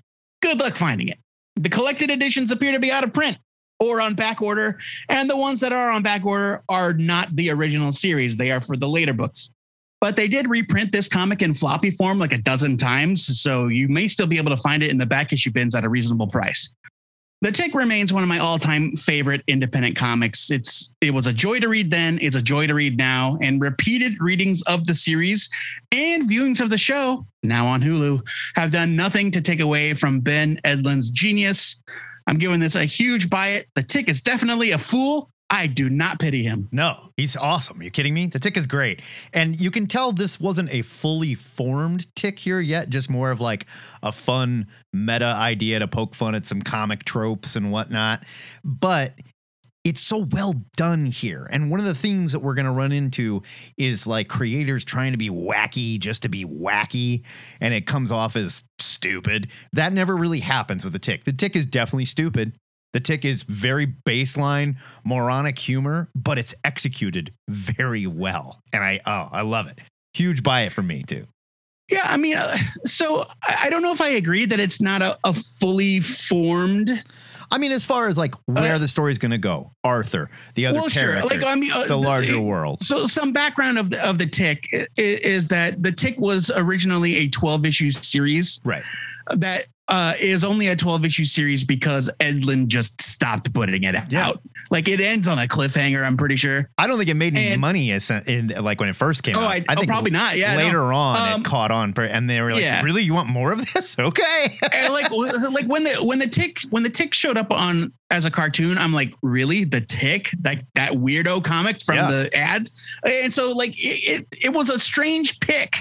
good 0.41 0.59
luck 0.59 0.75
finding 0.75 1.09
it. 1.09 1.19
The 1.57 1.69
collected 1.69 2.11
editions 2.11 2.51
appear 2.51 2.73
to 2.73 2.81
be 2.81 2.91
out 2.91 3.05
of 3.05 3.13
print 3.13 3.39
or 3.79 4.01
on 4.01 4.15
back 4.15 4.41
order. 4.43 4.79
And 5.09 5.29
the 5.29 5.37
ones 5.37 5.61
that 5.61 5.73
are 5.73 5.91
on 5.91 6.03
back 6.03 6.25
order 6.25 6.63
are 6.69 6.93
not 6.95 7.35
the 7.37 7.51
original 7.51 7.93
series, 7.93 8.37
they 8.37 8.51
are 8.51 8.61
for 8.61 8.77
the 8.77 8.89
later 8.89 9.13
books. 9.13 9.51
But 10.03 10.17
they 10.17 10.27
did 10.27 10.51
reprint 10.51 10.91
this 10.91 11.07
comic 11.07 11.43
in 11.43 11.55
floppy 11.55 11.93
form 11.93 12.19
like 12.19 12.33
a 12.33 12.39
dozen 12.39 12.77
times, 12.77 13.41
so 13.41 13.69
you 13.69 13.87
may 13.87 14.09
still 14.09 14.27
be 14.27 14.37
able 14.37 14.51
to 14.51 14.57
find 14.57 14.83
it 14.83 14.91
in 14.91 14.99
the 14.99 15.07
back 15.07 15.33
issue 15.33 15.53
bins 15.53 15.77
at 15.77 15.85
a 15.85 15.89
reasonable 15.89 16.27
price. 16.27 16.75
The 17.41 17.53
Tick 17.53 17.73
remains 17.73 18.13
one 18.13 18.25
of 18.25 18.29
my 18.29 18.41
all-time 18.41 18.97
favorite 18.97 19.45
independent 19.47 19.95
comics. 19.95 20.51
It's 20.51 20.93
it 21.01 21.15
was 21.15 21.29
a 21.29 21.33
joy 21.33 21.61
to 21.61 21.69
read 21.69 21.93
then, 21.93 22.19
it's 22.21 22.35
a 22.35 22.43
joy 22.43 22.67
to 22.67 22.75
read 22.75 22.99
now, 22.99 23.39
and 23.41 23.61
repeated 23.61 24.21
readings 24.21 24.61
of 24.63 24.87
the 24.87 24.95
series 24.97 25.49
and 25.93 26.29
viewings 26.29 26.61
of 26.61 26.69
the 26.69 26.79
show, 26.79 27.25
now 27.45 27.67
on 27.67 27.81
Hulu, 27.81 28.27
have 28.57 28.73
done 28.73 28.97
nothing 28.97 29.31
to 29.31 29.41
take 29.41 29.61
away 29.61 29.95
from 29.95 30.19
Ben 30.19 30.61
Edlund's 30.65 31.11
genius. 31.11 31.81
I'm 32.27 32.39
giving 32.39 32.59
this 32.59 32.75
a 32.75 32.85
huge 32.85 33.31
buy 33.31 33.51
it. 33.51 33.69
The 33.77 33.85
tick 33.85 34.09
is 34.09 34.21
definitely 34.21 34.73
a 34.73 34.79
fool. 34.79 35.32
I 35.53 35.67
do 35.67 35.91
not 35.91 36.19
pity 36.19 36.43
him. 36.43 36.71
No, 36.73 37.11
he's 37.19 37.37
awesome. 37.37 37.79
Are 37.79 37.83
you 37.83 37.91
kidding 37.91 38.15
me? 38.15 38.27
The 38.27 38.39
tick 38.39 38.57
is 38.57 38.67
great. 38.67 39.03
And 39.35 39.61
you 39.61 39.71
can 39.71 39.87
tell 39.87 40.11
this 40.11 40.41
wasn't 40.41 40.73
a 40.73 40.81
fully 40.81 41.35
formed 41.35 42.07
tick 42.17 42.39
here 42.39 42.59
yet, 42.59 42.89
just 42.89 43.11
more 43.11 43.31
of 43.31 43.39
like 43.39 43.67
a 44.03 44.13
fun 44.13 44.67
meta 44.95 45.27
idea 45.27 45.79
to 45.79 45.87
poke 45.87 46.15
fun 46.15 46.35
at 46.35 46.47
some 46.47 46.63
comic 46.63 47.05
tropes 47.05 47.55
and 47.55 47.71
whatnot. 47.71 48.25
But 48.65 49.13
it's 49.85 50.01
so 50.01 50.27
well 50.31 50.55
done 50.77 51.05
here. 51.05 51.47
And 51.51 51.71
one 51.71 51.81
of 51.81 51.87
the 51.87 51.95
themes 51.95 52.33
that 52.33 52.39
we're 52.39 52.55
going 52.55 52.67
to 52.67 52.73
run 52.73 52.93
into 52.93 53.43
is 53.77 54.07
like 54.07 54.29
creators 54.29 54.85
trying 54.85 55.13
to 55.13 55.19
be 55.19 55.29
wacky 55.29 55.99
just 55.99 56.23
to 56.23 56.31
be 56.31 56.47
wacky 56.47 57.27
and 57.61 57.75
it 57.75 57.87
comes 57.87 58.11
off 58.11 58.37
as 58.37 58.63
stupid. 58.79 59.51
That 59.75 59.93
never 59.93 60.17
really 60.17 60.41
happens 60.41 60.83
with 60.83 60.95
the 60.95 60.99
tick. 60.99 61.25
The 61.25 61.33
tick 61.33 61.57
is 61.57 61.67
definitely 61.67 62.07
stupid. 62.07 62.57
The 62.93 63.01
tick 63.01 63.25
is 63.25 63.43
very 63.45 63.87
baseline 63.87 64.77
moronic 65.05 65.59
humor, 65.59 66.09
but 66.15 66.39
it's 66.39 66.55
executed 66.65 67.33
very 67.49 68.07
well. 68.07 68.61
And 68.73 68.85
I 68.85 69.01
oh, 69.07 69.29
I 69.33 69.43
love 69.43 69.67
it. 69.69 69.79
Huge 70.15 70.43
buy 70.43 70.63
it 70.63 70.73
for 70.73 70.83
me 70.83 71.03
too 71.03 71.27
Yeah, 71.91 72.03
I 72.05 72.17
mean, 72.19 72.37
uh, 72.37 72.57
so 72.85 73.25
I 73.63 73.71
don't 73.71 73.83
know 73.83 73.93
if 73.93 74.01
I 74.03 74.09
agree 74.11 74.45
that 74.47 74.61
it's 74.61 74.81
not 74.81 75.01
a, 75.03 75.19
a 75.25 75.33
fully 75.33 76.01
formed. 76.01 77.03
I 77.51 77.59
mean, 77.59 77.73
as 77.73 77.85
far 77.85 78.09
as 78.09 78.17
like 78.17 78.35
where 78.47 78.75
Uh, 78.75 78.79
the 78.79 78.89
story's 78.89 79.19
going 79.19 79.31
to 79.33 79.39
go, 79.39 79.73
Arthur, 79.85 80.31
the 80.55 80.67
other 80.67 80.81
Well, 80.81 80.89
sure. 80.89 81.21
Like, 81.23 81.45
I 81.45 81.55
mean, 81.55 81.71
uh, 81.73 81.85
the 81.85 81.97
larger 81.97 82.33
the- 82.33 82.41
world. 82.41 82.83
So 82.83 83.07
some 83.07 83.33
background 83.33 83.79
of 83.79 83.91
the 83.91 84.07
of 84.07 84.19
the 84.19 84.27
Tick 84.27 84.69
i- 84.73 84.87
is 84.97 85.49
that 85.49 85.83
the 85.83 85.93
Tick 85.93 86.19
was 86.19 86.51
originally 86.55 87.17
a 87.17 87.29
12 87.29 87.67
issue 87.67 87.91
series 87.91 88.61
Right. 88.65 88.83
that 89.35 89.67
uh, 89.89 90.15
is 90.21 90.45
only 90.45 90.69
a 90.69 90.77
12 90.77 91.05
issue 91.05 91.25
series 91.25 91.65
because 91.65 92.09
Edlund 92.21 92.69
just 92.69 93.01
stopped 93.03 93.53
putting 93.53 93.83
it 93.83 93.97
Yeah. 94.09 94.29
out. 94.29 94.41
Like 94.71 94.89
it 94.89 95.01
ends 95.01 95.29
on 95.29 95.39
a 95.39 95.47
cliffhanger, 95.47 96.03
I'm 96.03 96.17
pretty 96.17 96.37
sure. 96.37 96.71
I 96.79 96.87
don't 96.87 96.97
think 96.97 97.11
it 97.11 97.15
made 97.15 97.35
any 97.37 97.49
And- 97.49 97.61
money 97.61 97.91
as 97.93 98.11
in 98.11 98.53
like 98.61 98.81
when 98.81 98.89
it 98.89 98.97
first 98.97 99.23
came 99.23 99.37
Oh, 99.37 99.41
out. 99.43 99.51
I- 99.51 99.65
oh, 99.77 99.83
probably 99.85 100.13
not. 100.13 100.39
Yeah, 100.39 100.53
no. 100.55 100.63
later 100.65 100.93
on 100.93 101.33
Um, 101.35 101.41
it 101.41 101.45
caught 101.45 101.71
on, 101.71 101.93
and 101.99 102.31
they 102.31 102.41
were 102.41 102.53
like, 102.53 102.63
yeah. 102.63 102.81
"Really, 102.83 103.03
you 103.03 103.13
want 103.13 103.29
more 103.29 103.53
of 103.53 103.59
this? 103.75 103.97
Okay." 103.99 104.59
and 104.73 104.93
like 104.95 105.11
like 105.11 105.67
when 105.67 105.85
the 105.85 105.97
when 106.03 106.21
the 106.21 106.29
tick 106.29 106.59
when 106.71 106.85
the 106.85 106.89
tick 106.91 107.13
showed 107.13 107.37
up 107.37 107.51
on 107.51 107.93
as 108.11 108.25
a 108.25 108.31
cartoon 108.31 108.77
i'm 108.79 108.93
like 108.93 109.13
really 109.23 109.65
the 109.65 109.81
tick 109.81 110.31
like 110.45 110.65
that 110.75 110.93
weirdo 110.93 111.43
comic 111.43 111.83
from 111.83 111.97
Yeah. 111.97 112.07
the 112.11 112.37
ads 112.37 112.71
and 113.05 113.33
so 113.33 113.53
like 113.53 113.71
it, 113.79 114.27
it 114.33 114.45
it 114.45 114.49
was 114.53 114.69
a 114.71 114.79
strange 114.79 115.39
pick 115.41 115.79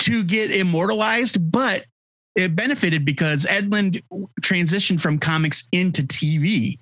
to 0.00 0.22
get 0.24 0.50
immortalized 0.50 1.50
but 1.50 1.84
it 2.36 2.54
benefited 2.54 3.04
because 3.04 3.44
Edlund 3.46 4.02
transitioned 4.42 5.00
from 5.00 5.18
comics 5.18 5.68
into 5.72 6.02
TV. 6.02 6.78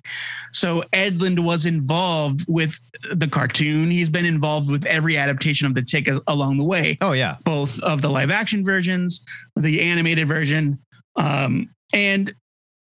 So 0.51 0.83
Edlund 0.93 1.39
was 1.39 1.65
involved 1.65 2.45
with 2.47 2.77
the 3.11 3.27
cartoon. 3.27 3.89
He's 3.89 4.09
been 4.09 4.25
involved 4.25 4.69
with 4.69 4.85
every 4.85 5.17
adaptation 5.17 5.65
of 5.65 5.73
the 5.73 5.81
Tick 5.81 6.09
along 6.27 6.57
the 6.57 6.65
way 6.65 6.97
oh 7.01 7.13
yeah, 7.13 7.37
both 7.43 7.81
of 7.83 8.01
the 8.01 8.09
live 8.09 8.31
action 8.31 8.63
versions, 8.63 9.23
the 9.55 9.81
animated 9.81 10.27
version, 10.27 10.79
um, 11.15 11.69
and 11.93 12.33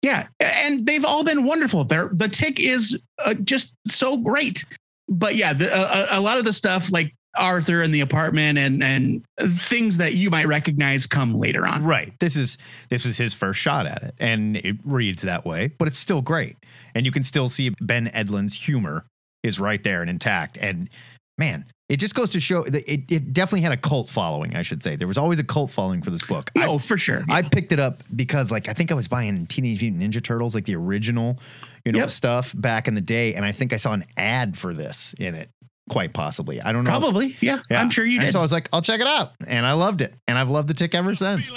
yeah, 0.02 0.28
and 0.40 0.86
they've 0.86 1.06
all 1.06 1.24
been 1.24 1.46
wonderful. 1.46 1.86
They're, 1.86 2.10
the 2.12 2.28
tick 2.28 2.60
is 2.60 3.00
uh, 3.24 3.36
just 3.36 3.74
so 3.88 4.18
great. 4.18 4.66
But 5.08 5.36
yeah, 5.36 5.54
the, 5.54 5.74
uh, 5.74 6.08
a, 6.12 6.20
a 6.20 6.22
lot 6.22 6.38
of 6.38 6.46
the 6.46 6.54
stuff 6.54 6.92
like 6.92 7.16
Arthur 7.36 7.82
and 7.82 7.94
the 7.94 8.02
apartment 8.02 8.58
and 8.58 8.84
and 8.84 9.24
things 9.42 9.98
that 9.98 10.14
you 10.16 10.30
might 10.30 10.48
recognize 10.48 11.06
come 11.08 11.34
later 11.34 11.66
on. 11.68 11.84
right. 11.84 12.14
This 12.20 12.36
is 12.38 12.58
this 12.90 13.06
was 13.06 13.18
his 13.18 13.34
first 13.34 13.60
shot 13.60 13.86
at 13.88 14.04
it, 14.04 14.16
and 14.20 14.58
it 14.58 14.78
reads 14.84 15.24
that 15.24 15.46
way, 15.46 15.68
but 15.78 15.88
it's 15.88 15.98
still 15.98 16.22
great, 16.22 16.58
and 16.96 17.06
you 17.06 17.12
can 17.12 17.24
still 17.24 17.50
see 17.50 17.70
Ben 17.82 18.08
Edlund's 18.14 18.54
humor 18.54 19.06
is 19.44 19.60
right 19.60 19.82
there 19.84 20.02
and 20.02 20.10
intact. 20.10 20.58
And 20.58 20.90
man, 21.38 21.66
it 21.90 21.98
just 21.98 22.16
goes 22.16 22.32
to 22.32 22.40
show 22.40 22.64
that 22.64 22.92
it, 22.92 23.12
it 23.12 23.34
definitely 23.34 23.62
had 23.62 23.72
a 23.74 23.78
cult 23.78 24.10
following. 24.10 24.56
I 24.56 24.62
should 24.62 24.82
say 24.84 24.96
there 24.96 25.08
was 25.08 25.18
always 25.18 25.40
a 25.40 25.44
cult 25.44 25.70
following 25.72 26.02
for 26.02 26.12
this 26.12 26.24
book. 26.24 26.50
I- 26.58 26.66
Oh, 26.68 26.78
for 26.78 26.98
sure. 26.98 27.24
I 27.30 27.42
picked 27.42 27.72
it 27.74 27.80
up 27.80 28.04
because 28.16 28.52
like 28.52 28.70
I 28.70 28.74
think 28.74 28.92
I 28.92 28.94
was 28.94 29.08
buying 29.08 29.46
Teenage 29.48 29.82
Mutant 29.82 30.02
Ninja 30.02 30.24
Turtles, 30.24 30.56
like 30.56 30.66
the 30.66 30.76
original, 30.76 31.40
you 31.84 31.92
know, 31.92 32.00
Yep. 32.00 32.10
stuff 32.12 32.54
back 32.56 32.88
in 32.88 32.94
the 32.96 33.02
day, 33.02 33.34
and 33.34 33.44
I 33.44 33.52
think 33.52 33.74
I 33.74 33.78
saw 33.78 33.92
an 33.94 34.06
ad 34.16 34.58
for 34.58 34.74
this 34.74 35.14
in 35.20 35.36
it, 35.36 35.50
quite 35.90 36.14
possibly. 36.14 36.62
I 36.62 36.72
don't 36.72 36.84
know. 36.84 36.90
Probably, 36.92 37.36
yeah, 37.42 37.60
Yeah. 37.70 37.82
I'm 37.82 37.90
sure 37.90 38.06
you 38.06 38.18
And 38.20 38.26
did. 38.28 38.32
so 38.34 38.40
I 38.40 38.42
was 38.42 38.52
like, 38.52 38.70
I'll 38.74 38.82
check 38.82 39.00
it 39.02 39.08
out, 39.08 39.32
and 39.48 39.66
I 39.66 39.74
loved 39.74 40.02
it, 40.02 40.14
and 40.28 40.38
I've 40.38 40.50
loved 40.50 40.68
the 40.70 40.74
tick 40.74 40.94
ever 40.96 41.14
since. 41.16 41.52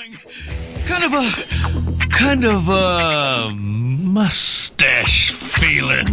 Kind 0.87 1.05
of 1.05 1.13
a, 1.13 1.33
kind 2.11 2.45
of 2.45 2.69
a 2.69 3.53
mustache 3.55 5.33
feeling. 5.33 6.13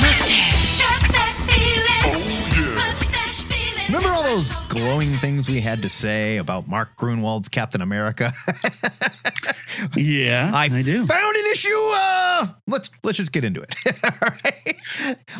Mustache. 0.00 0.49
Those 4.30 4.52
glowing 4.68 5.10
things 5.14 5.48
we 5.48 5.60
had 5.60 5.82
to 5.82 5.88
say 5.88 6.36
about 6.36 6.68
Mark 6.68 6.96
Gruenwald's 6.96 7.48
Captain 7.48 7.82
America? 7.82 8.32
yeah, 9.96 10.52
I, 10.54 10.66
I 10.66 10.82
do. 10.82 11.04
found 11.04 11.36
an 11.36 11.46
issue. 11.50 11.76
Uh, 11.76 12.46
let's 12.68 12.90
let's 13.02 13.16
just 13.18 13.32
get 13.32 13.42
into 13.42 13.60
it. 13.60 13.74
All 14.04 14.28
right. 14.44 14.76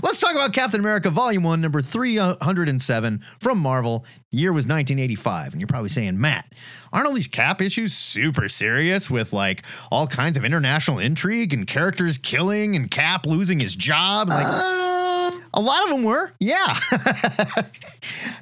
Let's 0.02 0.18
talk 0.18 0.32
about 0.32 0.52
Captain 0.52 0.80
America 0.80 1.08
Volume 1.08 1.44
One, 1.44 1.60
number 1.60 1.80
three 1.80 2.16
hundred 2.16 2.68
and 2.68 2.82
seven 2.82 3.22
from 3.38 3.58
Marvel. 3.58 4.04
The 4.32 4.38
year 4.38 4.52
was 4.52 4.66
nineteen 4.66 4.98
eighty 4.98 5.14
five, 5.14 5.52
and 5.52 5.60
you're 5.60 5.68
probably 5.68 5.88
saying, 5.88 6.20
Matt, 6.20 6.52
aren't 6.92 7.06
all 7.06 7.12
these 7.12 7.28
Cap 7.28 7.62
issues 7.62 7.94
super 7.94 8.48
serious 8.48 9.08
with 9.08 9.32
like 9.32 9.62
all 9.92 10.08
kinds 10.08 10.36
of 10.36 10.44
international 10.44 10.98
intrigue 10.98 11.54
and 11.54 11.64
characters 11.64 12.18
killing 12.18 12.74
and 12.74 12.90
Cap 12.90 13.24
losing 13.24 13.60
his 13.60 13.76
job? 13.76 14.30
Like, 14.30 14.48
a 15.52 15.60
lot 15.60 15.84
of 15.84 15.90
them 15.90 16.04
were, 16.04 16.32
yeah. 16.38 16.78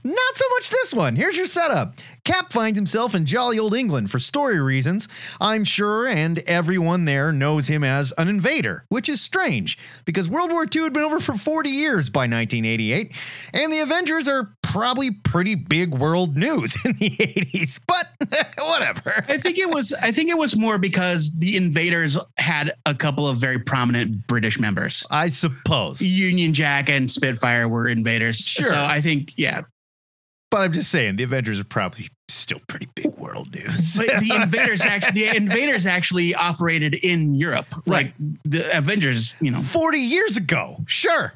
Not 0.04 0.34
so 0.34 0.44
much 0.56 0.70
this 0.70 0.94
one. 0.94 1.16
Here's 1.16 1.37
your 1.37 1.46
setup. 1.46 1.94
Cap 2.24 2.52
finds 2.52 2.78
himself 2.78 3.14
in 3.14 3.24
jolly 3.24 3.58
old 3.58 3.74
England 3.74 4.11
for 4.11 4.18
story 4.18 4.61
reasons, 4.61 5.08
I'm 5.40 5.64
sure, 5.64 6.06
and 6.06 6.38
everyone 6.40 7.04
there 7.04 7.32
knows 7.32 7.68
him 7.68 7.82
as 7.82 8.12
an 8.18 8.28
invader, 8.28 8.84
which 8.88 9.08
is 9.08 9.20
strange 9.20 9.78
because 10.04 10.28
World 10.28 10.50
War 10.52 10.66
II 10.72 10.82
had 10.82 10.92
been 10.92 11.02
over 11.02 11.20
for 11.20 11.37
40 11.37 11.70
years 11.70 12.11
by 12.11 12.20
1988, 12.20 13.12
and 13.52 13.72
the 13.72 13.80
Avengers 13.80 14.28
are 14.28 14.54
probably 14.62 15.11
pretty 15.11 15.54
big 15.54 15.94
world 15.94 16.37
news 16.37 16.76
in 16.84 16.92
the 16.92 17.11
80s, 17.11 17.80
but 17.87 18.08
whatever. 18.58 19.24
I 19.28 19.38
think 19.38 19.58
it 19.58 19.70
was. 19.70 19.92
I 19.94 20.12
think 20.12 20.28
it 20.28 20.38
was 20.38 20.56
more 20.56 20.78
because 20.78 21.30
the 21.38 21.56
invaders 21.56 22.18
had 22.38 22.72
a 22.87 22.94
couple 22.94 23.26
of 23.26 23.38
very 23.38 23.58
prominent 23.58 24.26
British 24.26 24.58
members. 24.58 25.04
I 25.11 25.28
suppose. 25.30 26.02
Union 26.02 26.52
Jack 26.52 26.88
and 26.88 27.11
Spitfire 27.11 27.68
were 27.68 27.88
invaders. 27.88 28.38
Sure. 28.38 28.66
So 28.66 28.84
I 28.84 29.00
think, 29.00 29.32
yeah. 29.37 29.62
But 30.50 30.62
I'm 30.62 30.72
just 30.72 30.90
saying, 30.90 31.16
the 31.16 31.24
Avengers 31.24 31.61
are 31.61 31.64
probably 31.64 32.08
still 32.28 32.61
pretty 32.68 32.88
big 32.94 33.14
world 33.16 33.54
news. 33.54 33.96
But 33.96 34.20
the 34.20 34.32
invaders 34.42 34.82
actually, 34.82 35.22
the 35.22 35.37
invaders 35.37 35.84
actually 35.87 36.34
operated 36.34 36.94
in 36.94 37.34
Europe. 37.34 37.66
Like 37.87 38.14
the 38.44 38.76
Avengers, 38.76 39.34
you 39.40 39.50
know. 39.50 39.61
40 39.61 39.98
years 39.98 40.37
ago, 40.38 40.78
sure. 40.87 41.34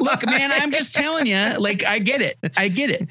Look, 0.00 0.26
man, 0.26 0.50
I'm 0.52 0.72
just 0.72 0.94
telling 0.94 1.26
you. 1.26 1.36
Like, 1.58 1.84
I 1.84 2.00
get 2.00 2.20
it. 2.20 2.36
I 2.56 2.68
get 2.68 2.90
it. 2.90 3.08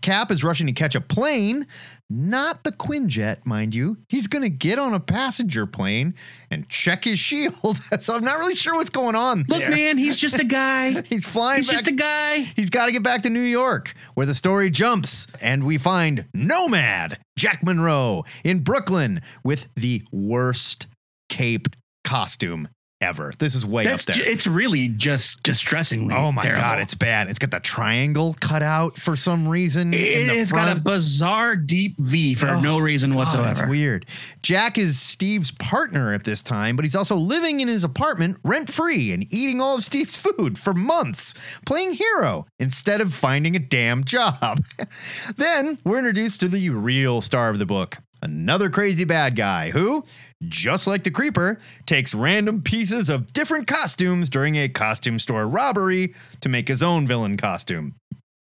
Cap 0.00 0.32
is 0.32 0.42
rushing 0.42 0.66
to 0.66 0.72
catch 0.72 0.96
a 0.96 1.00
plane, 1.00 1.66
not 2.10 2.64
the 2.64 2.72
Quinjet, 2.72 3.46
mind 3.46 3.76
you. 3.76 3.96
He's 4.08 4.26
going 4.26 4.42
to 4.42 4.50
get 4.50 4.76
on 4.78 4.92
a 4.92 4.98
passenger 4.98 5.66
plane 5.66 6.14
and 6.50 6.68
check 6.68 7.04
his 7.04 7.20
shield. 7.20 7.80
so 8.00 8.14
I'm 8.16 8.24
not 8.24 8.38
really 8.38 8.56
sure 8.56 8.74
what's 8.74 8.90
going 8.90 9.14
on. 9.14 9.44
Look, 9.48 9.58
there. 9.60 9.70
man, 9.70 9.96
he's 9.96 10.18
just 10.18 10.38
a 10.40 10.44
guy. 10.44 11.02
He's 11.08 11.26
flying 11.26 11.58
He's 11.58 11.68
back. 11.68 11.78
just 11.78 11.90
a 11.90 11.94
guy. 11.94 12.38
He's 12.56 12.70
got 12.70 12.86
to 12.86 12.92
get 12.92 13.02
back 13.02 13.22
to 13.22 13.30
New 13.30 13.40
York, 13.40 13.94
where 14.14 14.26
the 14.26 14.34
story 14.34 14.68
jumps, 14.70 15.26
and 15.40 15.64
we 15.64 15.78
find 15.78 16.24
Nomad 16.34 17.18
Jack 17.36 17.62
Monroe 17.62 18.24
in 18.44 18.60
Brooklyn 18.60 19.20
with 19.44 19.68
the 19.76 20.02
worst 20.10 20.86
caped 21.28 21.76
costume 22.04 22.68
ever. 23.00 23.32
This 23.38 23.54
is 23.54 23.64
way 23.64 23.84
That's 23.84 24.08
up 24.08 24.14
there. 24.16 24.24
ju- 24.24 24.30
it's 24.30 24.46
really 24.46 24.88
just 24.88 25.42
distressingly. 25.42 26.14
Oh 26.14 26.32
my 26.32 26.42
terrible. 26.42 26.62
god, 26.62 26.78
it's 26.80 26.94
bad. 26.94 27.28
It's 27.28 27.38
got 27.38 27.50
the 27.50 27.60
triangle 27.60 28.34
cut 28.40 28.62
out 28.62 28.98
for 28.98 29.14
some 29.16 29.46
reason. 29.46 29.92
It's 29.94 30.52
got 30.52 30.76
a 30.76 30.80
bizarre 30.80 31.54
deep 31.56 31.96
V 32.00 32.34
for 32.34 32.48
Oh, 32.48 32.60
no 32.60 32.78
reason 32.78 33.10
God, 33.10 33.16
whatsoever. 33.18 33.50
it's 33.50 33.66
weird. 33.68 34.06
Jack 34.42 34.78
is 34.78 34.98
Steve's 34.98 35.50
partner 35.52 36.12
at 36.12 36.24
this 36.24 36.42
time, 36.42 36.76
but 36.76 36.84
he's 36.84 36.96
also 36.96 37.16
living 37.16 37.60
in 37.60 37.68
his 37.68 37.84
apartment 37.84 38.38
rent 38.42 38.72
free 38.72 39.12
and 39.12 39.26
eating 39.32 39.60
all 39.60 39.76
of 39.76 39.84
Steve's 39.84 40.16
food 40.16 40.58
for 40.58 40.74
months, 40.74 41.34
playing 41.66 41.92
hero 41.92 42.46
instead 42.58 43.00
of 43.00 43.14
finding 43.14 43.54
a 43.54 43.60
damn 43.60 44.04
job. 44.04 44.62
then 45.36 45.78
we're 45.84 45.98
introduced 45.98 46.40
to 46.40 46.48
the 46.48 46.70
real 46.70 47.20
star 47.20 47.48
of 47.50 47.58
the 47.58 47.66
book. 47.66 47.98
Another 48.20 48.68
crazy 48.68 49.04
bad 49.04 49.36
guy 49.36 49.70
who, 49.70 50.04
just 50.48 50.86
like 50.86 51.04
the 51.04 51.10
Creeper, 51.10 51.58
takes 51.86 52.14
random 52.14 52.62
pieces 52.62 53.08
of 53.08 53.32
different 53.32 53.66
costumes 53.66 54.28
during 54.28 54.56
a 54.56 54.68
costume 54.68 55.18
store 55.18 55.46
robbery 55.46 56.14
to 56.40 56.48
make 56.48 56.68
his 56.68 56.82
own 56.82 57.06
villain 57.06 57.36
costume. 57.36 57.94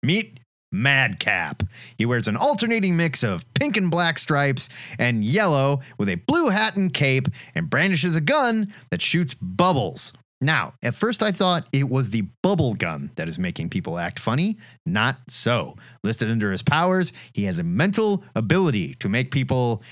Meet 0.01 0.39
Madcap. 0.71 1.63
He 1.97 2.05
wears 2.05 2.27
an 2.27 2.38
alternating 2.38 2.95
mix 2.95 3.23
of 3.23 3.51
pink 3.53 3.75
and 3.77 3.89
black 3.89 4.19
stripes 4.19 4.69
and 4.97 5.23
yellow 5.23 5.82
with 5.97 6.10
a 6.10 6.15
blue 6.15 6.49
hat 6.49 6.75
and 6.75 6.93
cape 6.93 7.27
and 7.55 7.69
brandishes 7.69 8.15
a 8.15 8.21
gun 8.21 8.71
that 8.91 9.01
shoots 9.01 9.34
bubbles. 9.34 10.13
Now, 10.41 10.73
at 10.84 10.95
first 10.95 11.21
I 11.21 11.32
thought 11.32 11.67
it 11.73 11.89
was 11.89 12.10
the 12.12 12.23
bubble 12.43 12.73
gun 12.73 13.12
that 13.15 13.28
is 13.28 13.38
making 13.38 13.69
people 13.69 13.99
act 13.99 14.19
funny. 14.19 14.58
Not 14.86 15.17
so. 15.28 15.75
Listed 16.04 16.32
under 16.32 16.49
his 16.52 16.62
powers, 16.62 17.12
he 17.34 17.43
has 17.43 17.60
a 17.60 17.63
mental 17.63 18.23
ability 18.36 18.93
to 18.95 19.10
make 19.10 19.32
people, 19.32 19.84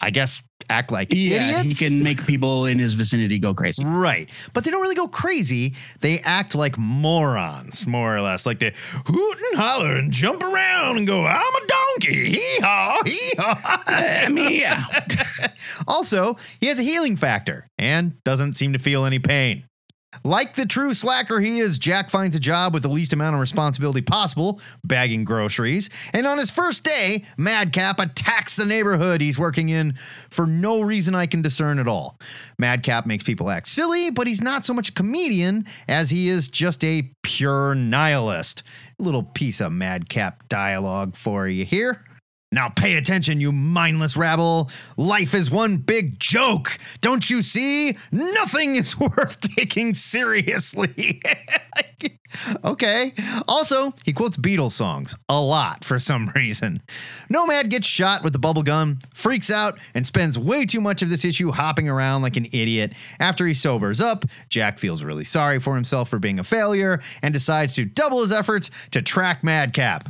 I 0.00 0.10
guess, 0.10 0.42
act 0.68 0.90
like 0.90 1.12
Yeah, 1.14 1.60
idiots. 1.60 1.78
he 1.78 1.86
can 1.88 2.02
make 2.02 2.26
people 2.26 2.66
in 2.66 2.80
his 2.80 2.94
vicinity 2.94 3.38
go 3.38 3.54
crazy. 3.54 3.84
Right. 3.84 4.28
But 4.52 4.64
they 4.64 4.72
don't 4.72 4.82
really 4.82 4.96
go 4.96 5.06
crazy. 5.06 5.74
They 6.00 6.18
act 6.18 6.56
like 6.56 6.76
morons, 6.76 7.86
more 7.86 8.16
or 8.16 8.20
less. 8.22 8.44
Like 8.44 8.58
they 8.58 8.72
hoot 9.06 9.38
and 9.52 9.60
holler 9.60 9.94
and 9.94 10.10
jump 10.10 10.42
around 10.42 10.96
and 10.96 11.06
go, 11.06 11.24
I'm 11.24 11.54
a 11.54 11.66
donkey. 11.68 12.30
Hee 12.30 12.58
haw, 12.60 13.00
hee 13.04 13.32
haw. 13.38 13.60
Uh, 13.62 13.82
I 13.86 14.28
mean, 14.30 14.50
yeah. 14.60 14.82
also, 15.86 16.36
he 16.58 16.66
has 16.66 16.80
a 16.80 16.82
healing 16.82 17.14
factor 17.14 17.68
and 17.78 18.20
doesn't 18.24 18.54
seem 18.54 18.72
to 18.72 18.80
feel 18.80 19.04
any 19.04 19.20
pain. 19.20 19.62
Like 20.24 20.54
the 20.54 20.66
true 20.66 20.94
slacker 20.94 21.40
he 21.40 21.58
is, 21.58 21.78
Jack 21.78 22.10
finds 22.10 22.34
a 22.36 22.40
job 22.40 22.72
with 22.72 22.82
the 22.82 22.88
least 22.88 23.12
amount 23.12 23.34
of 23.34 23.40
responsibility 23.40 24.00
possible, 24.00 24.60
bagging 24.82 25.24
groceries. 25.24 25.90
And 26.12 26.26
on 26.26 26.38
his 26.38 26.50
first 26.50 26.84
day, 26.84 27.24
Madcap 27.36 28.00
attacks 28.00 28.56
the 28.56 28.64
neighborhood 28.64 29.20
he's 29.20 29.38
working 29.38 29.68
in 29.68 29.94
for 30.30 30.46
no 30.46 30.80
reason 30.80 31.14
I 31.14 31.26
can 31.26 31.42
discern 31.42 31.78
at 31.78 31.88
all. 31.88 32.18
Madcap 32.58 33.06
makes 33.06 33.24
people 33.24 33.50
act 33.50 33.68
silly, 33.68 34.10
but 34.10 34.26
he's 34.26 34.42
not 34.42 34.64
so 34.64 34.72
much 34.72 34.88
a 34.88 34.92
comedian 34.92 35.66
as 35.86 36.10
he 36.10 36.28
is 36.28 36.48
just 36.48 36.82
a 36.84 37.10
pure 37.22 37.74
nihilist. 37.74 38.62
little 38.98 39.22
piece 39.22 39.60
of 39.60 39.72
Madcap 39.72 40.48
dialogue 40.48 41.16
for 41.16 41.46
you 41.46 41.64
here. 41.64 42.05
Now 42.56 42.70
pay 42.70 42.96
attention, 42.96 43.38
you 43.38 43.52
mindless 43.52 44.16
rabble. 44.16 44.70
Life 44.96 45.34
is 45.34 45.50
one 45.50 45.76
big 45.76 46.18
joke. 46.18 46.78
Don't 47.02 47.28
you 47.28 47.42
see? 47.42 47.98
Nothing 48.10 48.76
is 48.76 48.98
worth 49.00 49.42
taking 49.42 49.92
seriously. 49.92 51.20
okay. 52.64 53.12
Also, 53.46 53.92
he 54.06 54.14
quotes 54.14 54.38
Beatles 54.38 54.70
songs 54.70 55.14
a 55.28 55.38
lot 55.38 55.84
for 55.84 55.98
some 55.98 56.32
reason. 56.34 56.80
Nomad 57.28 57.68
gets 57.68 57.86
shot 57.86 58.24
with 58.24 58.32
the 58.32 58.38
bubble 58.38 58.62
gun, 58.62 59.00
freaks 59.12 59.50
out, 59.50 59.78
and 59.92 60.06
spends 60.06 60.38
way 60.38 60.64
too 60.64 60.80
much 60.80 61.02
of 61.02 61.10
this 61.10 61.26
issue 61.26 61.50
hopping 61.50 61.90
around 61.90 62.22
like 62.22 62.38
an 62.38 62.46
idiot. 62.46 62.94
After 63.20 63.46
he 63.46 63.52
sobers 63.52 64.00
up, 64.00 64.24
Jack 64.48 64.78
feels 64.78 65.02
really 65.02 65.24
sorry 65.24 65.60
for 65.60 65.74
himself 65.74 66.08
for 66.08 66.18
being 66.18 66.38
a 66.38 66.44
failure 66.44 67.02
and 67.20 67.34
decides 67.34 67.74
to 67.74 67.84
double 67.84 68.22
his 68.22 68.32
efforts 68.32 68.70
to 68.92 69.02
track 69.02 69.44
Madcap. 69.44 70.08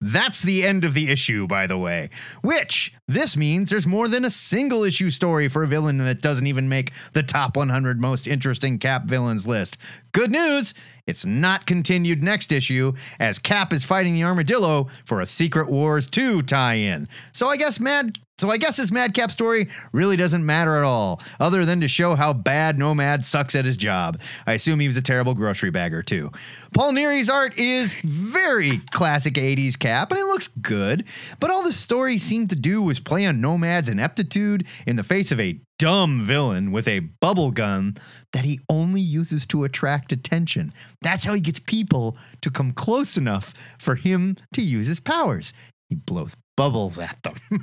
That's 0.00 0.42
the 0.42 0.64
end 0.64 0.84
of 0.84 0.92
the 0.92 1.10
issue, 1.10 1.46
by 1.46 1.66
the 1.66 1.78
way. 1.78 2.10
Which, 2.42 2.92
this 3.08 3.36
means 3.36 3.70
there's 3.70 3.86
more 3.86 4.08
than 4.08 4.24
a 4.24 4.30
single 4.30 4.84
issue 4.84 5.08
story 5.10 5.48
for 5.48 5.62
a 5.62 5.68
villain 5.68 5.98
that 5.98 6.20
doesn't 6.20 6.46
even 6.46 6.68
make 6.68 6.92
the 7.12 7.22
top 7.22 7.56
100 7.56 8.00
most 8.00 8.26
interesting 8.26 8.78
Cap 8.78 9.04
villains 9.04 9.46
list. 9.46 9.78
Good 10.12 10.30
news, 10.30 10.74
it's 11.06 11.24
not 11.24 11.66
continued 11.66 12.22
next 12.22 12.52
issue, 12.52 12.92
as 13.18 13.38
Cap 13.38 13.72
is 13.72 13.84
fighting 13.84 14.14
the 14.14 14.24
Armadillo 14.24 14.88
for 15.04 15.20
a 15.20 15.26
Secret 15.26 15.70
Wars 15.70 16.10
2 16.10 16.42
tie 16.42 16.74
in. 16.74 17.08
So 17.32 17.48
I 17.48 17.56
guess 17.56 17.80
Mad. 17.80 18.18
So 18.36 18.50
I 18.50 18.56
guess 18.56 18.76
this 18.76 18.90
Madcap 18.90 19.30
story 19.30 19.68
really 19.92 20.16
doesn't 20.16 20.44
matter 20.44 20.76
at 20.76 20.82
all, 20.82 21.22
other 21.38 21.64
than 21.64 21.80
to 21.82 21.88
show 21.88 22.16
how 22.16 22.32
bad 22.32 22.78
Nomad 22.78 23.24
sucks 23.24 23.54
at 23.54 23.64
his 23.64 23.76
job. 23.76 24.20
I 24.46 24.54
assume 24.54 24.80
he 24.80 24.88
was 24.88 24.96
a 24.96 25.02
terrible 25.02 25.34
grocery 25.34 25.70
bagger 25.70 26.02
too. 26.02 26.32
Paul 26.74 26.92
Neary's 26.92 27.30
art 27.30 27.56
is 27.56 27.94
very 28.02 28.78
classic 28.90 29.34
80s 29.34 29.78
Cap, 29.78 30.10
and 30.10 30.20
it 30.20 30.26
looks 30.26 30.48
good, 30.48 31.04
but 31.38 31.50
all 31.50 31.62
the 31.62 31.72
story 31.72 32.18
seemed 32.18 32.50
to 32.50 32.56
do 32.56 32.82
was 32.82 32.98
play 32.98 33.24
on 33.24 33.40
Nomad's 33.40 33.88
ineptitude 33.88 34.66
in 34.84 34.96
the 34.96 35.04
face 35.04 35.30
of 35.30 35.38
a 35.38 35.60
dumb 35.78 36.24
villain 36.24 36.72
with 36.72 36.88
a 36.88 37.00
bubble 37.00 37.50
gun 37.50 37.96
that 38.32 38.44
he 38.44 38.60
only 38.68 39.00
uses 39.00 39.44
to 39.46 39.64
attract 39.64 40.12
attention. 40.12 40.72
That's 41.02 41.24
how 41.24 41.34
he 41.34 41.40
gets 41.40 41.58
people 41.58 42.16
to 42.42 42.50
come 42.50 42.72
close 42.72 43.16
enough 43.16 43.54
for 43.78 43.94
him 43.94 44.36
to 44.54 44.62
use 44.62 44.86
his 44.86 45.00
powers. 45.00 45.52
He 45.88 45.96
blows 45.96 46.34
bubbles 46.56 46.98
at 46.98 47.16
them. 47.22 47.34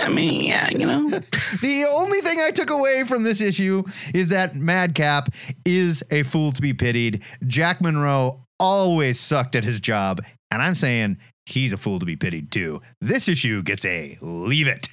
I 0.00 0.08
mean, 0.08 0.42
yeah, 0.44 0.70
you 0.70 0.86
know. 0.86 1.08
the 1.08 1.86
only 1.88 2.20
thing 2.20 2.38
I 2.40 2.50
took 2.50 2.70
away 2.70 3.04
from 3.04 3.22
this 3.24 3.40
issue 3.40 3.82
is 4.14 4.28
that 4.28 4.54
Madcap 4.54 5.30
is 5.64 6.04
a 6.10 6.22
fool 6.22 6.52
to 6.52 6.62
be 6.62 6.72
pitied. 6.74 7.24
Jack 7.46 7.80
Monroe 7.80 8.44
always 8.60 9.18
sucked 9.18 9.56
at 9.56 9.64
his 9.64 9.80
job, 9.80 10.22
and 10.50 10.62
I'm 10.62 10.74
saying 10.74 11.18
he's 11.46 11.72
a 11.72 11.76
fool 11.76 11.98
to 11.98 12.06
be 12.06 12.16
pitied 12.16 12.52
too. 12.52 12.80
This 13.00 13.28
issue 13.28 13.62
gets 13.62 13.84
a 13.84 14.18
leave 14.20 14.68
it. 14.68 14.88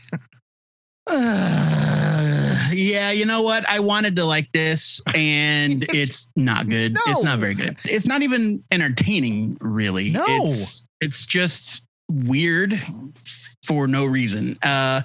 Uh, 1.08 2.70
yeah, 2.72 3.12
you 3.12 3.26
know 3.26 3.42
what? 3.42 3.68
I 3.70 3.80
wanted 3.80 4.16
to 4.18 4.26
like 4.26 4.52
this, 4.52 5.02
and 5.14 5.84
It's- 5.90 6.10
it's, 6.10 6.32
not 6.36 6.68
good. 6.70 6.94
No. 6.94 7.02
It's 7.08 7.24
not 7.24 7.40
very 7.40 7.56
good. 7.56 7.78
It's 7.86 8.08
not 8.08 8.22
even 8.22 8.64
entertaining, 8.72 9.58
really. 9.62 10.12
No. 10.12 10.24
It's 10.28 10.83
it's 11.04 11.26
just 11.26 11.86
weird 12.10 12.80
for 13.66 13.88
no 13.88 14.06
reason. 14.06 14.58
Uh, 14.62 15.02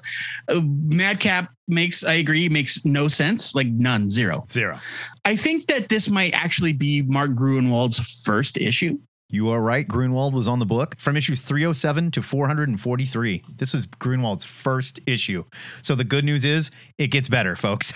Madcap 0.62 1.50
makes 1.68 2.04
I 2.04 2.14
agree 2.14 2.48
makes 2.48 2.84
no 2.84 3.08
sense, 3.08 3.54
like 3.54 3.68
none, 3.68 4.10
zero. 4.10 4.44
Zero. 4.50 4.78
I 5.24 5.36
think 5.36 5.66
that 5.66 5.88
this 5.88 6.08
might 6.08 6.34
actually 6.34 6.72
be 6.72 7.02
Mark 7.02 7.30
Gruenwald's 7.32 7.98
first 8.24 8.56
issue. 8.56 8.98
You 9.30 9.50
are 9.50 9.60
right. 9.60 9.86
Gruenwald 9.86 10.32
was 10.32 10.48
on 10.48 10.58
the 10.58 10.64
book 10.64 10.96
from 10.98 11.14
issues 11.14 11.42
307 11.42 12.12
to 12.12 12.22
443. 12.22 13.44
This 13.58 13.74
was 13.74 13.86
Gruenwald's 13.86 14.46
first 14.46 15.00
issue. 15.06 15.44
So 15.82 15.94
the 15.94 16.04
good 16.04 16.24
news 16.24 16.46
is 16.46 16.70
it 16.96 17.08
gets 17.08 17.28
better, 17.28 17.54
folks. 17.54 17.92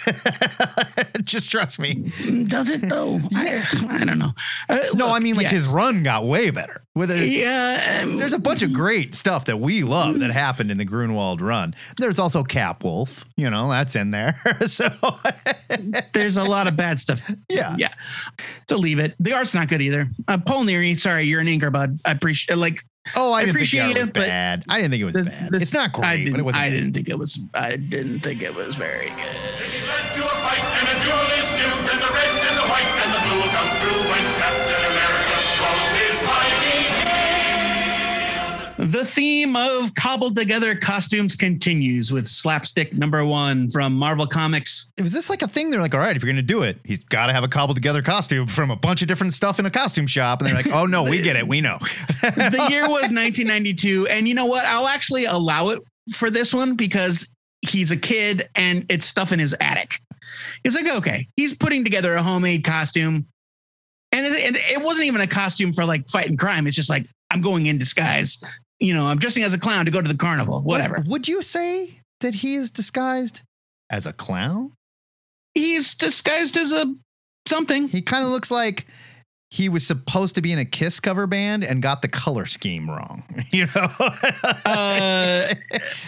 Just 1.24 1.50
trust 1.50 1.78
me. 1.78 2.12
Does 2.48 2.68
it 2.68 2.82
though? 2.86 3.18
I, 3.34 3.66
I 3.88 4.04
don't 4.04 4.18
know. 4.18 4.32
Uh, 4.68 4.80
No, 4.94 5.06
look, 5.06 5.16
I 5.16 5.20
mean 5.20 5.36
like 5.36 5.44
yes. 5.44 5.52
his 5.52 5.66
run 5.68 6.02
got 6.02 6.26
way 6.26 6.50
better. 6.50 6.82
With 6.94 7.10
it, 7.10 7.30
Yeah, 7.30 8.02
um, 8.02 8.18
there's 8.18 8.34
a 8.34 8.38
bunch 8.38 8.60
of 8.60 8.74
great 8.74 9.14
stuff 9.14 9.46
that 9.46 9.58
we 9.58 9.82
love 9.82 10.18
that 10.18 10.30
happened 10.30 10.70
in 10.70 10.76
the 10.76 10.84
Gruenwald 10.84 11.40
run. 11.40 11.74
There's 11.96 12.18
also 12.18 12.44
Cap 12.44 12.84
Wolf, 12.84 13.24
you 13.36 13.48
know, 13.48 13.70
that's 13.70 13.96
in 13.96 14.10
there. 14.10 14.38
so 14.66 14.90
there's 16.12 16.36
a 16.36 16.44
lot 16.44 16.66
of 16.66 16.76
bad 16.76 17.00
stuff. 17.00 17.22
Yeah. 17.48 17.74
yeah. 17.78 17.94
To 18.66 18.76
leave 18.76 18.98
it, 18.98 19.14
the 19.18 19.32
art's 19.32 19.54
not 19.54 19.68
good 19.68 19.80
either. 19.80 20.06
Uh, 20.28 20.36
Paul 20.36 20.64
Neary, 20.64 20.98
sorry, 20.98 21.21
you're 21.22 21.40
an 21.40 21.46
inker 21.46 21.72
bud. 21.72 22.00
I 22.04 22.10
appreciate 22.12 22.56
like 22.56 22.84
Oh, 23.16 23.32
I, 23.32 23.40
I 23.40 23.42
appreciate 23.42 23.96
it, 23.96 24.06
but 24.12 24.28
bad. 24.28 24.64
I 24.68 24.76
didn't 24.76 24.92
think 24.92 25.02
it 25.02 25.04
was 25.04 25.14
this, 25.14 25.34
bad. 25.34 25.50
this 25.50 25.62
it's 25.62 25.72
not 25.72 25.92
great, 25.92 26.30
but 26.30 26.38
it 26.38 26.44
wasn't. 26.44 26.62
I 26.62 26.70
didn't 26.70 26.92
think 26.92 27.08
it 27.08 27.18
was. 27.18 27.40
I 27.52 27.76
didn't 27.76 28.20
think 28.20 28.42
it 28.42 28.54
was 28.54 28.76
very 28.76 29.08
good. 29.08 30.31
The 38.82 39.04
theme 39.04 39.54
of 39.54 39.94
cobbled 39.94 40.34
together 40.34 40.74
costumes 40.74 41.36
continues 41.36 42.10
with 42.10 42.26
slapstick 42.26 42.92
number 42.92 43.24
one 43.24 43.70
from 43.70 43.94
Marvel 43.94 44.26
Comics. 44.26 44.90
was 45.00 45.12
this 45.12 45.30
like 45.30 45.42
a 45.42 45.46
thing? 45.48 45.70
They're 45.70 45.80
like, 45.80 45.94
all 45.94 46.00
right, 46.00 46.16
if 46.16 46.22
you're 46.22 46.32
gonna 46.32 46.42
do 46.42 46.62
it, 46.62 46.78
he's 46.84 47.04
got 47.04 47.26
to 47.26 47.32
have 47.32 47.44
a 47.44 47.48
cobbled 47.48 47.76
together 47.76 48.02
costume 48.02 48.48
from 48.48 48.70
a 48.72 48.76
bunch 48.76 49.00
of 49.00 49.08
different 49.08 49.34
stuff 49.34 49.60
in 49.60 49.66
a 49.66 49.70
costume 49.70 50.08
shop. 50.08 50.40
And 50.40 50.48
they're 50.48 50.56
like, 50.56 50.72
oh 50.72 50.86
no, 50.86 51.04
we 51.04 51.22
get 51.22 51.36
it, 51.36 51.46
we 51.46 51.60
know. 51.60 51.78
the 52.22 52.66
year 52.70 52.82
was 52.82 53.12
1992 53.12 54.06
and 54.08 54.28
you 54.28 54.34
know 54.34 54.46
what 54.46 54.64
i'll 54.64 54.86
actually 54.86 55.24
allow 55.24 55.68
it 55.68 55.80
for 56.12 56.30
this 56.30 56.54
one 56.54 56.76
because 56.76 57.32
he's 57.60 57.90
a 57.90 57.96
kid 57.96 58.48
and 58.54 58.84
it's 58.90 59.06
stuff 59.06 59.32
in 59.32 59.38
his 59.38 59.54
attic 59.60 60.00
it's 60.64 60.74
like 60.74 60.88
okay 60.88 61.26
he's 61.36 61.54
putting 61.54 61.84
together 61.84 62.14
a 62.14 62.22
homemade 62.22 62.64
costume 62.64 63.26
and 64.12 64.26
it, 64.26 64.44
and 64.44 64.56
it 64.56 64.82
wasn't 64.82 65.06
even 65.06 65.20
a 65.20 65.26
costume 65.26 65.72
for 65.72 65.84
like 65.84 66.08
fighting 66.08 66.36
crime 66.36 66.66
it's 66.66 66.76
just 66.76 66.90
like 66.90 67.06
i'm 67.30 67.40
going 67.40 67.66
in 67.66 67.78
disguise 67.78 68.42
you 68.82 68.92
know 68.94 69.06
i'm 69.06 69.18
dressing 69.18 69.42
as 69.42 69.52
a 69.54 69.58
clown 69.58 69.84
to 69.84 69.90
go 69.90 70.00
to 70.02 70.10
the 70.10 70.16
carnival 70.18 70.62
whatever 70.62 70.96
Would- 70.98 71.08
Would 71.08 71.28
you 71.28 71.40
say 71.42 71.90
that 72.20 72.34
he 72.34 72.54
is 72.56 72.70
disguised 72.70 73.40
as 73.90 74.06
a 74.06 74.12
clown? 74.12 74.72
he's 75.54 75.94
disguised 75.94 76.56
as 76.56 76.72
a 76.72 76.94
something 77.46 77.88
He 77.88 78.00
kind 78.02 78.24
of 78.24 78.30
looks 78.30 78.50
like 78.50 78.86
he 79.50 79.68
was 79.68 79.86
supposed 79.86 80.34
to 80.36 80.40
be 80.40 80.50
in 80.50 80.58
a 80.58 80.64
Kiss 80.64 80.98
cover 80.98 81.26
band 81.26 81.62
and 81.62 81.82
got 81.82 82.00
the 82.00 82.08
color 82.08 82.46
scheme 82.46 82.88
wrong. 82.88 83.22
You 83.52 83.66
know, 83.74 83.88
uh 84.64 85.54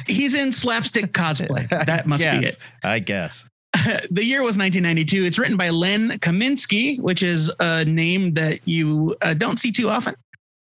he's 0.06 0.34
in 0.34 0.50
slapstick 0.52 1.12
cosplay 1.12 1.68
that 1.86 2.06
must 2.06 2.22
be 2.22 2.46
it 2.46 2.56
I 2.82 2.98
guess. 3.00 3.46
the 4.10 4.24
year 4.24 4.38
was 4.42 4.56
1992. 4.56 5.24
It's 5.24 5.38
written 5.38 5.56
by 5.56 5.70
Len 5.70 6.18
Kaminski, 6.20 7.00
which 7.00 7.22
is 7.24 7.50
a 7.58 7.84
name 7.84 8.32
that 8.34 8.60
you 8.66 9.16
uh, 9.20 9.34
don't 9.34 9.58
see 9.58 9.72
too 9.72 9.88
often. 9.88 10.14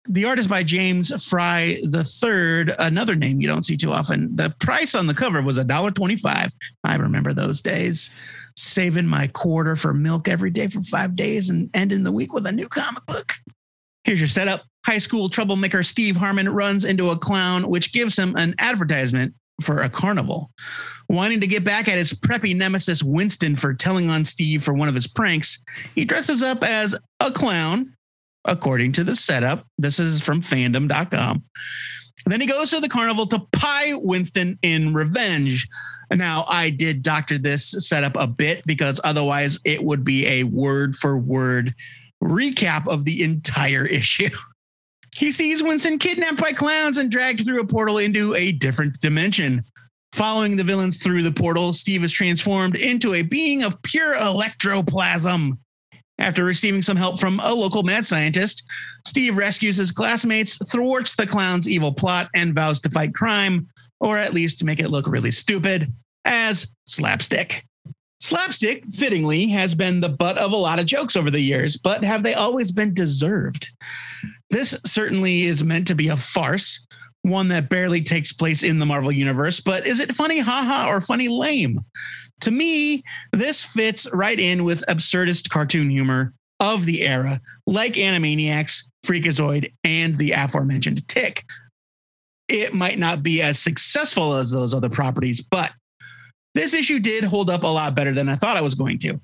The 0.08 0.24
art 0.24 0.38
is 0.38 0.46
by 0.46 0.62
James 0.62 1.10
Fry 1.28 1.80
III, 1.82 2.74
another 2.78 3.14
name 3.14 3.40
you 3.40 3.48
don't 3.48 3.64
see 3.64 3.76
too 3.76 3.90
often. 3.90 4.34
The 4.36 4.54
price 4.60 4.94
on 4.94 5.06
the 5.06 5.14
cover 5.14 5.42
was 5.42 5.58
$1.25. 5.58 6.52
I 6.84 6.96
remember 6.96 7.32
those 7.32 7.60
days. 7.60 8.10
Saving 8.56 9.06
my 9.06 9.26
quarter 9.28 9.76
for 9.76 9.92
milk 9.92 10.28
every 10.28 10.50
day 10.50 10.68
for 10.68 10.80
five 10.82 11.14
days 11.16 11.50
and 11.50 11.68
ending 11.74 12.04
the 12.04 12.12
week 12.12 12.32
with 12.32 12.46
a 12.46 12.52
new 12.52 12.68
comic 12.68 13.04
book. 13.06 13.34
Here's 14.04 14.20
your 14.20 14.28
setup. 14.28 14.62
High 14.86 14.98
school 14.98 15.28
troublemaker 15.28 15.82
Steve 15.82 16.16
Harmon 16.16 16.48
runs 16.48 16.84
into 16.84 17.10
a 17.10 17.18
clown, 17.18 17.68
which 17.68 17.92
gives 17.92 18.16
him 18.16 18.34
an 18.36 18.54
advertisement 18.58 19.34
for 19.60 19.78
a 19.78 19.88
carnival. 19.88 20.50
Wanting 21.08 21.40
to 21.40 21.46
get 21.46 21.64
back 21.64 21.88
at 21.88 21.98
his 21.98 22.12
preppy 22.12 22.54
nemesis 22.54 23.02
Winston 23.02 23.56
for 23.56 23.74
telling 23.74 24.10
on 24.10 24.24
Steve 24.24 24.62
for 24.62 24.74
one 24.74 24.88
of 24.88 24.94
his 24.94 25.06
pranks, 25.06 25.62
he 25.94 26.04
dresses 26.04 26.42
up 26.42 26.62
as 26.62 26.94
a 27.20 27.30
clown, 27.30 27.95
according 28.46 28.92
to 28.92 29.04
the 29.04 29.14
setup. 29.14 29.66
This 29.78 29.98
is 29.98 30.20
from 30.20 30.40
fandom.com. 30.40 31.44
Then 32.26 32.40
he 32.40 32.46
goes 32.46 32.70
to 32.70 32.80
the 32.80 32.88
carnival 32.88 33.26
to 33.26 33.38
pie 33.52 33.94
Winston 33.94 34.58
in 34.62 34.92
revenge. 34.92 35.68
Now, 36.10 36.44
I 36.48 36.70
did 36.70 37.02
doctor 37.02 37.38
this 37.38 37.70
setup 37.86 38.16
a 38.16 38.26
bit 38.26 38.66
because 38.66 39.00
otherwise 39.04 39.58
it 39.64 39.82
would 39.82 40.04
be 40.04 40.26
a 40.26 40.42
word 40.44 40.96
for 40.96 41.18
word 41.18 41.74
recap 42.22 42.88
of 42.88 43.04
the 43.04 43.22
entire 43.22 43.86
issue. 43.86 44.30
He 45.16 45.30
sees 45.30 45.62
Winston 45.62 45.98
kidnapped 45.98 46.40
by 46.40 46.52
clowns 46.52 46.98
and 46.98 47.10
dragged 47.10 47.44
through 47.44 47.60
a 47.60 47.66
portal 47.66 47.98
into 47.98 48.34
a 48.34 48.52
different 48.52 49.00
dimension. 49.00 49.64
Following 50.12 50.56
the 50.56 50.64
villains 50.64 50.98
through 50.98 51.22
the 51.22 51.32
portal, 51.32 51.72
Steve 51.72 52.04
is 52.04 52.12
transformed 52.12 52.74
into 52.74 53.14
a 53.14 53.22
being 53.22 53.62
of 53.62 53.80
pure 53.82 54.14
electroplasm. 54.14 55.58
After 56.18 56.44
receiving 56.44 56.82
some 56.82 56.96
help 56.96 57.20
from 57.20 57.40
a 57.40 57.52
local 57.52 57.82
mad 57.82 58.06
scientist, 58.06 58.64
Steve 59.06 59.36
rescues 59.36 59.76
his 59.76 59.92
classmates, 59.92 60.56
thwarts 60.70 61.14
the 61.14 61.26
clown's 61.26 61.68
evil 61.68 61.92
plot, 61.92 62.28
and 62.34 62.54
vows 62.54 62.80
to 62.80 62.90
fight 62.90 63.14
crime, 63.14 63.68
or 64.00 64.16
at 64.16 64.34
least 64.34 64.58
to 64.58 64.64
make 64.64 64.80
it 64.80 64.90
look 64.90 65.06
really 65.06 65.30
stupid, 65.30 65.92
as 66.24 66.66
Slapstick. 66.86 67.64
Slapstick, 68.18 68.84
fittingly, 68.92 69.46
has 69.48 69.74
been 69.74 70.00
the 70.00 70.08
butt 70.08 70.38
of 70.38 70.52
a 70.52 70.56
lot 70.56 70.78
of 70.78 70.86
jokes 70.86 71.16
over 71.16 71.30
the 71.30 71.40
years, 71.40 71.76
but 71.76 72.02
have 72.02 72.22
they 72.22 72.34
always 72.34 72.70
been 72.70 72.94
deserved? 72.94 73.70
This 74.50 74.76
certainly 74.86 75.44
is 75.44 75.62
meant 75.62 75.86
to 75.88 75.94
be 75.94 76.08
a 76.08 76.16
farce, 76.16 76.84
one 77.22 77.48
that 77.48 77.68
barely 77.68 78.00
takes 78.00 78.32
place 78.32 78.62
in 78.62 78.78
the 78.78 78.86
Marvel 78.86 79.12
Universe, 79.12 79.60
but 79.60 79.86
is 79.86 80.00
it 80.00 80.14
funny 80.14 80.38
haha 80.38 80.88
or 80.88 81.00
funny 81.00 81.28
lame? 81.28 81.76
To 82.40 82.50
me, 82.50 83.02
this 83.32 83.62
fits 83.62 84.06
right 84.12 84.38
in 84.38 84.64
with 84.64 84.84
absurdist 84.88 85.48
cartoon 85.48 85.90
humor 85.90 86.32
of 86.60 86.84
the 86.84 87.02
era, 87.02 87.40
like 87.66 87.94
Animaniacs, 87.94 88.84
Freakazoid, 89.04 89.72
and 89.84 90.16
the 90.16 90.32
aforementioned 90.32 91.06
Tick. 91.08 91.44
It 92.48 92.74
might 92.74 92.98
not 92.98 93.22
be 93.22 93.42
as 93.42 93.58
successful 93.58 94.34
as 94.34 94.50
those 94.50 94.72
other 94.72 94.88
properties, 94.88 95.40
but 95.40 95.72
this 96.54 96.74
issue 96.74 96.98
did 96.98 97.24
hold 97.24 97.50
up 97.50 97.64
a 97.64 97.66
lot 97.66 97.94
better 97.94 98.12
than 98.12 98.28
I 98.28 98.36
thought 98.36 98.56
I 98.56 98.62
was 98.62 98.74
going 98.74 98.98
to. 99.00 99.20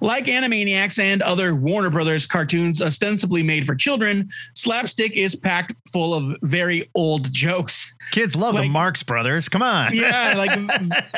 Like 0.00 0.26
Animaniacs 0.26 0.98
and 0.98 1.22
other 1.22 1.54
Warner 1.54 1.90
Brothers 1.90 2.26
cartoons 2.26 2.80
ostensibly 2.80 3.42
made 3.42 3.66
for 3.66 3.74
children, 3.74 4.28
Slapstick 4.54 5.12
is 5.12 5.36
packed 5.36 5.74
full 5.92 6.14
of 6.14 6.36
very 6.42 6.90
old 6.94 7.32
jokes. 7.32 7.94
Kids 8.12 8.34
love 8.34 8.56
the 8.56 8.68
Marx 8.68 9.02
Brothers. 9.02 9.48
Come 9.48 9.62
on. 9.62 9.94
Yeah, 9.94 10.34
like 10.36 10.58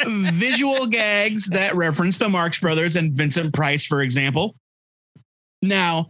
visual 0.32 0.86
gags 0.86 1.48
that 1.50 1.74
reference 1.74 2.18
the 2.18 2.28
Marx 2.28 2.60
Brothers 2.60 2.96
and 2.96 3.16
Vincent 3.16 3.54
Price, 3.54 3.84
for 3.86 4.02
example. 4.02 4.56
Now, 5.62 6.08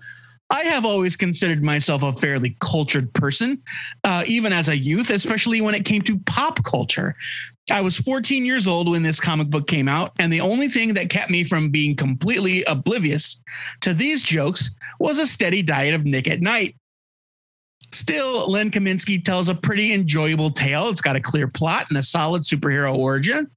I 0.52 0.64
have 0.64 0.84
always 0.84 1.16
considered 1.16 1.64
myself 1.64 2.02
a 2.02 2.12
fairly 2.12 2.56
cultured 2.60 3.12
person, 3.14 3.62
uh, 4.04 4.22
even 4.26 4.52
as 4.52 4.68
a 4.68 4.76
youth, 4.76 5.08
especially 5.08 5.62
when 5.62 5.74
it 5.74 5.86
came 5.86 6.02
to 6.02 6.18
pop 6.20 6.62
culture. 6.62 7.14
I 7.70 7.80
was 7.80 7.96
14 7.96 8.44
years 8.44 8.66
old 8.66 8.90
when 8.90 9.02
this 9.02 9.20
comic 9.20 9.48
book 9.48 9.68
came 9.68 9.88
out, 9.88 10.12
and 10.18 10.32
the 10.32 10.40
only 10.40 10.68
thing 10.68 10.94
that 10.94 11.10
kept 11.10 11.30
me 11.30 11.44
from 11.44 11.70
being 11.70 11.94
completely 11.94 12.64
oblivious 12.64 13.42
to 13.82 13.94
these 13.94 14.22
jokes 14.22 14.70
was 14.98 15.18
a 15.18 15.26
steady 15.26 15.62
diet 15.62 15.94
of 15.94 16.04
Nick 16.04 16.26
at 16.28 16.40
Night. 16.40 16.76
Still, 17.92 18.50
Len 18.50 18.70
Kaminski 18.70 19.22
tells 19.22 19.48
a 19.48 19.54
pretty 19.54 19.92
enjoyable 19.92 20.50
tale. 20.50 20.88
It's 20.88 21.00
got 21.00 21.16
a 21.16 21.20
clear 21.20 21.46
plot 21.46 21.86
and 21.88 21.98
a 21.98 22.02
solid 22.02 22.42
superhero 22.42 22.96
origin. 22.96 23.48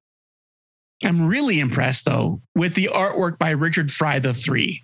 I'm 1.04 1.26
really 1.26 1.60
impressed, 1.60 2.06
though, 2.06 2.42
with 2.54 2.76
the 2.76 2.90
artwork 2.94 3.38
by 3.38 3.52
Richard 3.52 3.92
Fry 3.92 4.20
the 4.20 4.34
Three. 4.34 4.82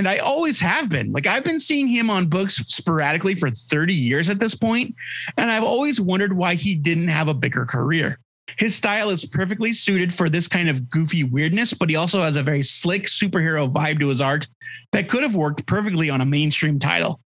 And 0.00 0.08
I 0.08 0.16
always 0.16 0.58
have 0.60 0.88
been. 0.88 1.12
Like, 1.12 1.26
I've 1.26 1.44
been 1.44 1.60
seeing 1.60 1.86
him 1.86 2.08
on 2.08 2.24
books 2.24 2.56
sporadically 2.68 3.34
for 3.34 3.50
30 3.50 3.92
years 3.92 4.30
at 4.30 4.40
this 4.40 4.54
point, 4.54 4.94
and 5.36 5.50
I've 5.50 5.62
always 5.62 6.00
wondered 6.00 6.32
why 6.32 6.54
he 6.54 6.74
didn't 6.74 7.08
have 7.08 7.28
a 7.28 7.34
bigger 7.34 7.66
career. 7.66 8.18
His 8.56 8.74
style 8.74 9.10
is 9.10 9.26
perfectly 9.26 9.74
suited 9.74 10.14
for 10.14 10.30
this 10.30 10.48
kind 10.48 10.70
of 10.70 10.88
goofy 10.88 11.24
weirdness, 11.24 11.74
but 11.74 11.90
he 11.90 11.96
also 11.96 12.22
has 12.22 12.36
a 12.36 12.42
very 12.42 12.62
slick 12.62 13.08
superhero 13.08 13.70
vibe 13.70 14.00
to 14.00 14.08
his 14.08 14.22
art 14.22 14.46
that 14.92 15.10
could 15.10 15.22
have 15.22 15.34
worked 15.34 15.66
perfectly 15.66 16.08
on 16.08 16.22
a 16.22 16.26
mainstream 16.26 16.78
title. 16.78 17.20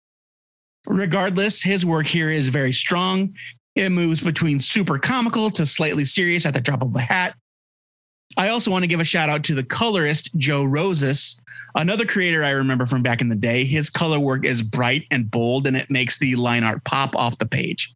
Regardless, 0.87 1.61
his 1.61 1.85
work 1.85 2.07
here 2.07 2.29
is 2.29 2.47
very 2.47 2.71
strong. 2.71 3.35
It 3.75 3.89
moves 3.89 4.21
between 4.21 4.61
super 4.61 4.97
comical 4.97 5.51
to 5.51 5.65
slightly 5.65 6.05
serious 6.05 6.45
at 6.45 6.53
the 6.53 6.61
drop 6.61 6.83
of 6.83 6.95
a 6.95 7.01
hat. 7.01 7.35
I 8.37 8.49
also 8.49 8.71
want 8.71 8.83
to 8.83 8.87
give 8.87 8.99
a 8.99 9.05
shout 9.05 9.29
out 9.29 9.43
to 9.45 9.55
the 9.55 9.63
colorist, 9.63 10.35
Joe 10.35 10.63
Rosas, 10.63 11.41
another 11.75 12.05
creator 12.05 12.43
I 12.43 12.51
remember 12.51 12.85
from 12.85 13.03
back 13.03 13.21
in 13.21 13.29
the 13.29 13.35
day. 13.35 13.65
His 13.65 13.89
color 13.89 14.19
work 14.19 14.45
is 14.45 14.61
bright 14.61 15.05
and 15.11 15.29
bold, 15.29 15.67
and 15.67 15.75
it 15.75 15.89
makes 15.89 16.17
the 16.17 16.35
line 16.35 16.63
art 16.63 16.83
pop 16.83 17.15
off 17.15 17.37
the 17.37 17.45
page. 17.45 17.93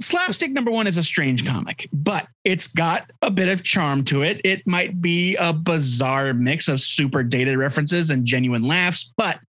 Slapstick 0.00 0.52
number 0.52 0.70
one 0.70 0.86
is 0.86 0.98
a 0.98 1.02
strange 1.02 1.46
comic, 1.46 1.88
but 1.92 2.28
it's 2.44 2.66
got 2.66 3.10
a 3.22 3.30
bit 3.30 3.48
of 3.48 3.62
charm 3.62 4.04
to 4.04 4.22
it. 4.22 4.42
It 4.44 4.66
might 4.66 5.00
be 5.00 5.36
a 5.36 5.54
bizarre 5.54 6.34
mix 6.34 6.68
of 6.68 6.82
super 6.82 7.22
dated 7.22 7.56
references 7.56 8.10
and 8.10 8.26
genuine 8.26 8.62
laughs, 8.62 9.12
but 9.16 9.40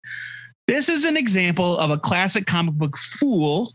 this 0.68 0.88
is 0.88 1.04
an 1.04 1.18
example 1.18 1.78
of 1.78 1.92
a 1.92 1.98
classic 1.98 2.46
comic 2.46 2.76
book 2.76 2.98
fool. 2.98 3.74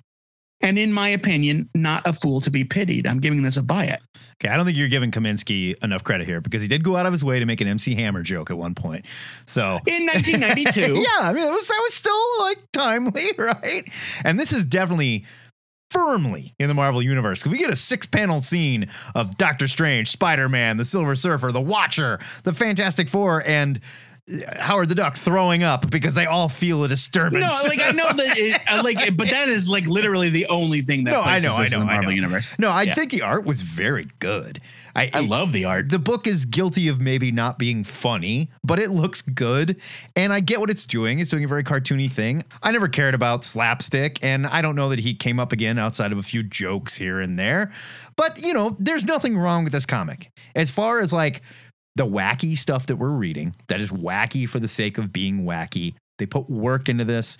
And 0.62 0.79
in 0.79 0.92
my 0.92 1.09
opinion, 1.09 1.68
not 1.75 2.07
a 2.07 2.12
fool 2.12 2.40
to 2.40 2.51
be 2.51 2.64
pitied. 2.64 3.07
I'm 3.07 3.18
giving 3.20 3.42
this 3.42 3.57
a 3.57 3.62
buy 3.62 3.85
it. 3.85 4.01
Okay, 4.42 4.53
I 4.53 4.57
don't 4.57 4.64
think 4.66 4.77
you're 4.77 4.88
giving 4.88 5.11
Kaminski 5.11 5.75
enough 5.85 6.03
credit 6.03 6.27
here 6.27 6.40
because 6.40 6.62
he 6.62 6.68
did 6.68 6.83
go 6.83 6.96
out 6.96 7.07
of 7.07 7.12
his 7.12 7.22
way 7.25 7.38
to 7.38 7.46
make 7.46 7.61
an 7.61 7.68
MC 7.68 7.94
Hammer 7.94 8.22
joke 8.22 8.51
at 8.51 8.59
one 8.59 8.75
point. 8.75 9.05
So 9.44 9.79
In 9.87 10.07
1992, 10.07 10.81
yeah, 11.01 11.29
I 11.29 11.33
mean, 11.33 11.46
it 11.46 11.51
was, 11.51 11.68
that 11.68 11.81
was 11.83 11.94
still 11.94 12.40
like 12.40 12.59
timely, 12.72 13.33
right? 13.38 13.88
And 14.25 14.40
this 14.40 14.53
is 14.53 14.64
definitely 14.64 15.25
firmly 15.90 16.55
in 16.59 16.68
the 16.68 16.75
Marvel 16.75 17.03
universe. 17.03 17.46
We 17.46 17.59
get 17.59 17.70
a 17.70 17.77
six 17.77 18.07
panel 18.07 18.40
scene 18.40 18.88
of 19.14 19.37
Doctor 19.37 19.68
Strange, 19.68 20.11
Spider 20.11 20.48
Man, 20.48 20.77
the 20.77 20.85
Silver 20.85 21.14
Surfer, 21.14 21.53
the 21.53 21.61
Watcher, 21.61 22.18
the 22.44 22.53
Fantastic 22.53 23.09
Four, 23.09 23.44
and 23.46 23.79
Howard 24.59 24.89
the 24.89 24.95
Duck 24.95 25.17
throwing 25.17 25.65
up 25.65 25.91
because 25.91 26.15
they 26.15 26.27
all 26.27 26.49
feel 26.49 26.85
a 26.85 26.89
disturbance. 26.89 27.45
No, 27.45 27.69
like 27.69 27.81
I 27.81 27.91
know 27.91 28.07
that, 28.13 28.39
it, 28.39 28.61
like, 28.85 29.17
but 29.17 29.29
that 29.31 29.49
is 29.49 29.69
like 29.69 29.85
literally 29.87 30.29
the 30.31 30.47
only 30.47 30.81
thing 30.81 31.03
that. 31.05 31.11
No, 31.11 31.23
I 31.23 31.41
know, 31.41 31.53
I 31.55 31.65
this 31.65 31.73
in 31.73 31.81
know, 31.81 31.85
the 31.87 31.91
I 31.91 31.95
Marvel 31.95 32.11
know. 32.11 32.15
universe. 32.15 32.57
No, 32.57 32.71
I 32.71 32.83
Yeah. 32.83 32.95
think 32.95 33.11
the 33.11 33.23
art 33.23 33.45
was 33.45 33.63
very 33.63 34.07
good. 34.21 34.61
I, 34.95 35.11
I 35.13 35.21
love 35.21 35.53
the 35.53 35.65
art. 35.65 35.89
The 35.89 35.99
book 35.99 36.29
is 36.29 36.45
guilty 36.45 36.87
of 36.87 37.01
maybe 37.01 37.33
not 37.33 37.59
being 37.59 37.83
funny, 37.83 38.51
but 38.63 38.79
it 38.79 38.91
looks 38.91 39.23
good. 39.23 39.81
And 40.15 40.33
I 40.33 40.39
get 40.41 40.61
what 40.61 40.71
it's 40.71 40.87
doing. 40.87 41.19
It's 41.19 41.31
doing 41.31 41.45
a 41.45 41.49
very 41.49 41.65
cartoony 41.65 42.11
thing. 42.11 42.45
I 42.63 42.71
never 42.71 42.87
cared 42.89 43.15
about 43.15 43.45
slapstick, 43.45 44.23
and 44.23 44.47
I 44.47 44.63
don't 44.63 44.77
know 44.77 44.89
that 44.91 45.01
he 45.01 45.15
came 45.15 45.41
up 45.41 45.51
again 45.51 45.79
outside 45.81 46.13
of 46.13 46.19
a 46.19 46.23
few 46.23 46.43
jokes 46.45 46.95
here 46.95 47.21
and 47.21 47.37
there. 47.39 47.73
But, 48.17 48.41
you 48.41 48.53
know, 48.55 48.77
there's 48.79 49.05
nothing 49.07 49.37
wrong 49.37 49.65
with 49.65 49.73
this 49.73 49.87
comic. 49.87 50.31
As 50.55 50.71
far 50.71 51.01
as 51.01 51.13
like 51.13 51.43
the 51.96 52.07
wacky 52.07 52.57
stuff 52.57 52.87
that 52.87 52.96
we're 52.96 53.09
reading, 53.09 53.55
that 53.68 53.81
is 53.81 53.90
wacky 53.90 54.48
for 54.48 54.59
the 54.59 54.68
sake 54.68 54.98
of 54.98 55.12
being 55.12 55.44
wacky. 55.44 55.94
They 56.18 56.26
put 56.26 56.48
work 56.48 56.88
into 56.88 57.05
this. 57.05 57.38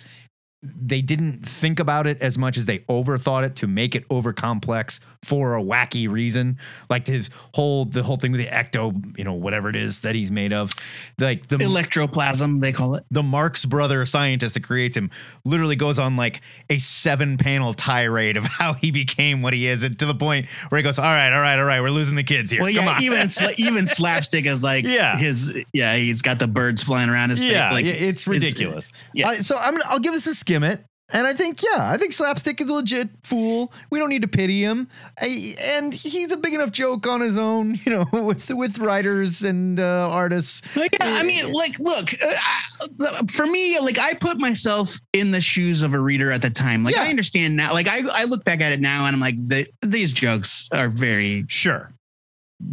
They 0.63 1.01
didn't 1.01 1.45
think 1.47 1.79
about 1.79 2.07
it 2.07 2.21
as 2.21 2.37
much 2.37 2.57
as 2.57 2.65
they 2.65 2.79
overthought 2.79 3.43
it 3.45 3.55
to 3.57 3.67
make 3.67 3.95
it 3.95 4.05
over 4.09 4.31
complex 4.31 5.01
for 5.21 5.57
a 5.57 5.61
wacky 5.61 6.09
reason. 6.09 6.57
Like 6.89 7.07
his 7.07 7.29
whole 7.53 7.85
the 7.85 8.01
whole 8.03 8.17
thing 8.17 8.31
with 8.31 8.39
the 8.41 8.47
ecto, 8.47 9.17
you 9.17 9.23
know, 9.25 9.33
whatever 9.33 9.69
it 9.69 9.75
is 9.75 10.01
that 10.01 10.15
he's 10.15 10.31
made 10.31 10.53
of. 10.53 10.71
Like 11.19 11.47
the 11.47 11.57
Electroplasm, 11.57 12.61
they 12.61 12.71
call 12.71 12.95
it. 12.95 13.05
the 13.11 13.23
Marx 13.23 13.65
brother 13.65 14.05
scientist 14.05 14.53
that 14.53 14.63
creates 14.63 14.95
him 14.97 15.11
literally 15.45 15.75
goes 15.75 15.99
on 15.99 16.15
like 16.15 16.41
a 16.69 16.77
seven 16.77 17.37
panel 17.37 17.73
tirade 17.73 18.37
of 18.37 18.43
how 18.59 18.73
he 18.73 18.91
became 18.91 19.41
what 19.41 19.53
he 19.53 19.67
is 19.67 19.83
and 19.83 19.97
to 19.99 20.05
the 20.05 20.15
point 20.15 20.47
where 20.69 20.77
he 20.79 20.83
goes, 20.83 20.97
All 20.97 21.05
right, 21.05 21.33
all 21.33 21.41
right, 21.41 21.59
all 21.59 21.65
right, 21.65 21.81
we're 21.81 21.89
losing 21.89 22.15
the 22.15 22.23
kids 22.23 22.51
here. 22.51 22.61
Well, 22.61 22.73
Come 22.73 22.85
yeah, 22.85 22.95
on. 22.95 23.03
even 23.03 23.19
sla- 23.27 23.53
even 23.57 23.85
slapstick 23.87 24.45
is 24.45 24.63
like 24.63 24.85
Yeah. 24.85 25.17
his 25.17 25.63
yeah, 25.73 25.95
he's 25.95 26.21
got 26.21 26.39
the 26.39 26.47
birds 26.47 26.83
flying 26.83 27.09
around 27.09 27.31
his 27.31 27.41
face. 27.41 27.51
yeah, 27.51 27.71
Like, 27.73 27.85
it's 27.85 28.27
ridiculous. 28.27 28.91
yeah. 29.13 29.29
Uh, 29.29 29.35
so 29.35 29.57
I'm 29.57 29.73
gonna, 29.73 29.83
I'll 29.87 29.99
give 29.99 30.13
this 30.13 30.27
a 30.27 30.35
skim 30.53 30.63
it. 30.63 30.85
And 31.11 31.27
I 31.27 31.33
think, 31.33 31.61
yeah, 31.61 31.91
I 31.91 31.97
think 31.97 32.13
Slapstick 32.13 32.59
is 32.61 32.69
a 32.69 32.73
legit 32.73 33.09
fool. 33.23 33.71
We 33.91 33.99
don't 33.99 34.09
need 34.09 34.21
to 34.23 34.27
pity 34.27 34.63
him. 34.63 34.87
I, 35.21 35.53
and 35.61 35.93
he's 35.93 36.31
a 36.31 36.37
big 36.37 36.53
enough 36.53 36.71
joke 36.71 37.05
on 37.05 37.21
his 37.21 37.37
own, 37.37 37.77
you 37.85 37.91
know, 37.91 38.05
with, 38.13 38.49
with 38.51 38.79
writers 38.79 39.43
and 39.43 39.79
uh, 39.79 40.07
artists. 40.09 40.61
Like, 40.77 40.93
yeah, 40.93 41.15
I 41.19 41.23
mean, 41.23 41.51
like, 41.51 41.77
look, 41.77 42.13
uh, 42.23 43.25
for 43.29 43.45
me, 43.45 43.79
like, 43.79 43.99
I 43.99 44.13
put 44.13 44.37
myself 44.39 44.99
in 45.11 45.31
the 45.31 45.41
shoes 45.41 45.81
of 45.83 45.93
a 45.93 45.99
reader 45.99 46.31
at 46.31 46.41
the 46.41 46.49
time. 46.49 46.83
Like, 46.83 46.95
Yeah. 46.95 47.03
I 47.03 47.09
understand 47.09 47.55
now. 47.57 47.73
Like, 47.73 47.87
I, 47.87 48.01
I 48.09 48.23
look 48.23 48.43
back 48.45 48.61
at 48.61 48.71
it 48.71 48.79
now 48.79 49.05
and 49.05 49.13
I'm 49.13 49.19
like, 49.19 49.35
the, 49.47 49.67
these 49.81 50.13
jokes 50.13 50.67
are 50.71 50.89
very 50.89 51.45
Sure. 51.47 51.93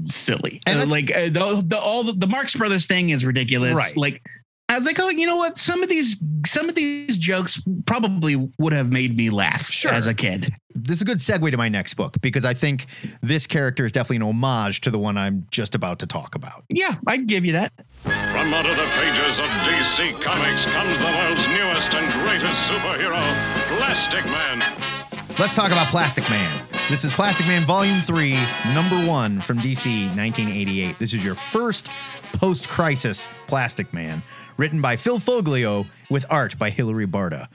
silly. 0.04 0.62
And 0.66 0.80
Uh, 0.80 0.86
like, 0.86 1.14
uh, 1.14 1.24
the, 1.24 1.62
the 1.66 1.78
all 1.78 2.04
the, 2.04 2.12
the 2.12 2.28
Marx 2.28 2.54
Brothers 2.56 2.86
thing 2.86 3.10
is 3.10 3.24
ridiculous. 3.24 3.74
Right. 3.74 3.96
Like, 3.96 4.22
I 4.70 4.76
was 4.76 4.86
like, 4.86 5.00
oh, 5.00 5.08
you 5.08 5.26
know 5.26 5.36
what? 5.36 5.58
Some 5.58 5.82
of 5.82 5.88
these, 5.88 6.22
some 6.46 6.68
of 6.68 6.76
these 6.76 7.18
jokes 7.18 7.60
probably 7.86 8.36
would 8.60 8.72
have 8.72 8.92
made 8.92 9.16
me 9.16 9.28
laugh 9.28 9.64
Sure. 9.66 9.90
as 9.90 10.06
a 10.06 10.14
kid. 10.14 10.52
This 10.76 10.96
is 10.98 11.02
a 11.02 11.04
good 11.04 11.18
segue 11.18 11.50
to 11.50 11.56
my 11.56 11.68
next 11.68 11.94
book 11.94 12.20
because 12.20 12.44
I 12.44 12.54
think 12.54 12.86
this 13.20 13.48
character 13.48 13.84
is 13.84 13.90
definitely 13.90 14.18
an 14.18 14.22
homage 14.22 14.80
to 14.82 14.92
the 14.92 14.98
one 14.98 15.18
I'm 15.18 15.44
just 15.50 15.74
about 15.74 15.98
to 15.98 16.06
talk 16.06 16.36
about. 16.36 16.62
Yeah, 16.68 16.94
I'd 17.08 17.26
give 17.26 17.44
you 17.44 17.50
that. 17.54 17.72
From 18.02 18.54
under 18.54 18.72
the 18.76 18.86
pages 18.94 19.40
of 19.40 19.46
DC 19.66 20.12
Comics 20.22 20.66
comes 20.66 21.00
the 21.00 21.06
world's 21.06 21.48
newest 21.48 21.92
and 21.94 22.12
greatest 22.24 22.70
superhero, 22.70 23.20
Plastic 23.76 24.24
Man. 24.26 24.62
Let's 25.36 25.56
talk 25.56 25.72
about 25.72 25.88
Plastic 25.88 26.30
Man. 26.30 26.62
This 26.88 27.04
is 27.04 27.12
Plastic 27.12 27.46
Man 27.48 27.64
Volume 27.64 28.00
3, 28.02 28.34
Number 28.72 28.96
1 29.04 29.40
from 29.40 29.58
DC 29.58 30.06
1988. 30.16 30.98
This 31.00 31.12
is 31.12 31.24
your 31.24 31.34
first 31.34 31.88
post 32.34 32.68
crisis 32.68 33.28
Plastic 33.48 33.92
Man, 33.92 34.22
written 34.60 34.82
by 34.82 34.94
Phil 34.94 35.18
Foglio 35.18 35.86
with 36.10 36.26
art 36.28 36.58
by 36.58 36.68
Hilary 36.68 37.06
Barta. 37.06 37.48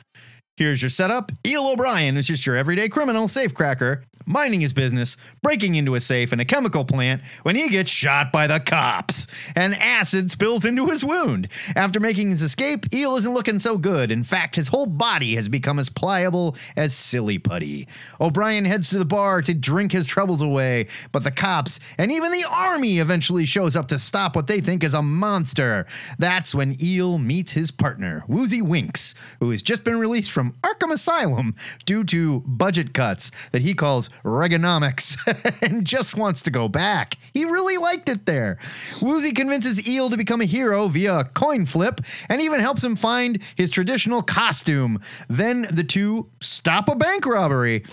Here's 0.58 0.82
your 0.82 0.90
setup. 0.90 1.34
Eel 1.46 1.68
O'Brien 1.68 2.16
is 2.16 2.28
just 2.28 2.46
your 2.46 2.56
everyday 2.56 2.88
criminal 2.88 3.28
safecracker, 3.28 4.04
minding 4.26 4.62
his 4.62 4.72
business, 4.72 5.18
breaking 5.42 5.76
into 5.76 5.96
a 5.96 6.00
safe 6.00 6.32
in 6.32 6.40
a 6.40 6.46
chemical 6.46 6.86
plant 6.86 7.22
when 7.44 7.58
he 7.58 7.68
gets 7.68 7.92
shot 7.92 8.32
by 8.32 8.48
the 8.48 8.62
cops, 8.62 9.28
and 9.54 9.76
acid 9.76 10.32
spills 10.32 10.64
into 10.64 10.88
his 10.88 11.04
wound. 11.04 11.50
After 11.76 12.00
making 12.00 12.30
his 12.30 12.42
escape, 12.42 12.94
Eel 12.94 13.18
isn't 13.18 13.34
looking 13.34 13.60
so 13.60 13.78
good. 13.78 14.12
In 14.12 14.24
fact, 14.24 14.56
his 14.56 14.70
whole 14.70 14.86
body 14.86 15.36
has 15.36 15.50
become 15.50 15.78
as 15.78 15.90
pliable 15.90 16.56
as 16.78 16.96
silly 16.96 17.38
putty. 17.38 17.90
O'Brien 18.22 18.64
heads 18.64 18.90
to 18.92 18.98
the 18.98 19.04
bar 19.04 19.42
to 19.42 19.54
drink 19.54 19.92
his 19.92 20.08
troubles 20.08 20.42
away, 20.42 20.88
but 21.12 21.26
the 21.26 21.32
cops 21.32 21.82
and 21.98 22.14
even 22.14 22.32
the 22.32 22.48
army 22.50 23.00
eventually 23.00 23.44
shows 23.44 23.76
up 23.76 23.90
to 23.90 24.00
stop 24.00 24.38
what 24.38 24.48
they 24.48 24.62
think 24.62 24.86
is 24.86 24.94
a 24.94 25.02
monster. 25.02 25.86
That's 26.18 26.56
when 26.56 26.82
Eel 26.82 27.18
meets 27.18 27.52
his 27.52 27.72
partner, 27.72 28.24
Woozy 28.30 28.62
Winks, 28.62 29.16
who 29.42 29.50
has 29.50 29.62
just 29.62 29.84
been 29.84 30.00
released 30.00 30.32
from 30.32 30.45
Arkham 30.64 30.92
Asylum 30.92 31.56
due 31.86 32.04
to 32.06 32.42
budget 32.46 32.94
cuts 32.94 33.32
that 33.52 33.62
he 33.62 33.74
calls 33.74 34.10
Reaganomics 34.24 35.18
and 35.62 35.86
just 35.86 36.18
wants 36.18 36.42
to 36.44 36.52
go 36.52 36.68
back. 36.68 37.16
He 37.34 37.46
really 37.46 37.78
liked 37.78 38.10
it 38.10 38.26
there. 38.26 38.58
Woozy 39.02 39.32
convinces 39.32 39.88
Eel 39.88 40.10
to 40.10 40.18
become 40.18 40.42
a 40.42 40.46
hero 40.46 40.88
via 40.88 41.20
a 41.20 41.24
coin 41.24 41.66
flip 41.66 42.02
and 42.30 42.42
even 42.42 42.60
helps 42.60 42.84
him 42.84 42.96
find 42.96 43.42
his 43.56 43.70
traditional 43.70 44.22
costume. 44.22 45.00
Then 45.30 45.68
the 45.72 45.84
two 45.84 46.30
stop 46.42 46.90
a 46.90 46.96
bank 46.96 47.26
robbery. 47.26 47.84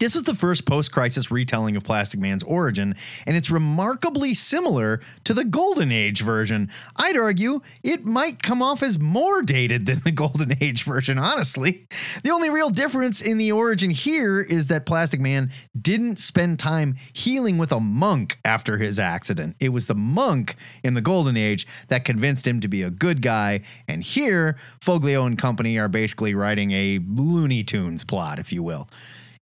This 0.00 0.14
was 0.14 0.24
the 0.24 0.34
first 0.34 0.64
post 0.64 0.92
crisis 0.92 1.30
retelling 1.30 1.76
of 1.76 1.84
Plastic 1.84 2.20
Man's 2.20 2.42
origin, 2.42 2.94
and 3.26 3.36
it's 3.36 3.50
remarkably 3.50 4.32
similar 4.32 5.02
to 5.24 5.34
the 5.34 5.44
Golden 5.44 5.92
Age 5.92 6.22
version. 6.22 6.70
I'd 6.96 7.18
argue 7.18 7.60
it 7.82 8.06
might 8.06 8.42
come 8.42 8.62
off 8.62 8.82
as 8.82 8.98
more 8.98 9.42
dated 9.42 9.84
than 9.84 10.00
the 10.00 10.10
Golden 10.20 10.56
Age 10.58 10.84
version, 10.84 11.18
honestly. 11.18 11.86
The 12.22 12.30
only 12.30 12.48
real 12.48 12.70
difference 12.70 13.20
in 13.20 13.36
the 13.36 13.52
origin 13.52 13.90
here 13.90 14.40
is 14.40 14.68
that 14.68 14.86
Plastic 14.86 15.20
Man 15.20 15.50
didn't 15.78 16.18
spend 16.18 16.58
time 16.58 16.96
healing 17.12 17.58
with 17.58 17.70
a 17.70 17.78
monk 17.78 18.38
after 18.42 18.78
his 18.78 18.98
accident. 18.98 19.54
It 19.60 19.68
was 19.68 19.84
the 19.84 19.94
monk 19.94 20.56
in 20.82 20.94
the 20.94 21.02
Golden 21.02 21.36
Age 21.36 21.66
that 21.88 22.06
convinced 22.06 22.46
him 22.46 22.60
to 22.62 22.68
be 22.68 22.82
a 22.82 22.90
good 22.90 23.20
guy, 23.20 23.60
and 23.86 24.02
here, 24.02 24.56
Foglio 24.80 25.26
and 25.26 25.36
company 25.36 25.76
are 25.76 25.88
basically 25.88 26.34
writing 26.34 26.70
a 26.70 27.00
Looney 27.06 27.62
Tunes 27.62 28.02
plot, 28.02 28.38
if 28.38 28.50
you 28.50 28.62
will. 28.62 28.88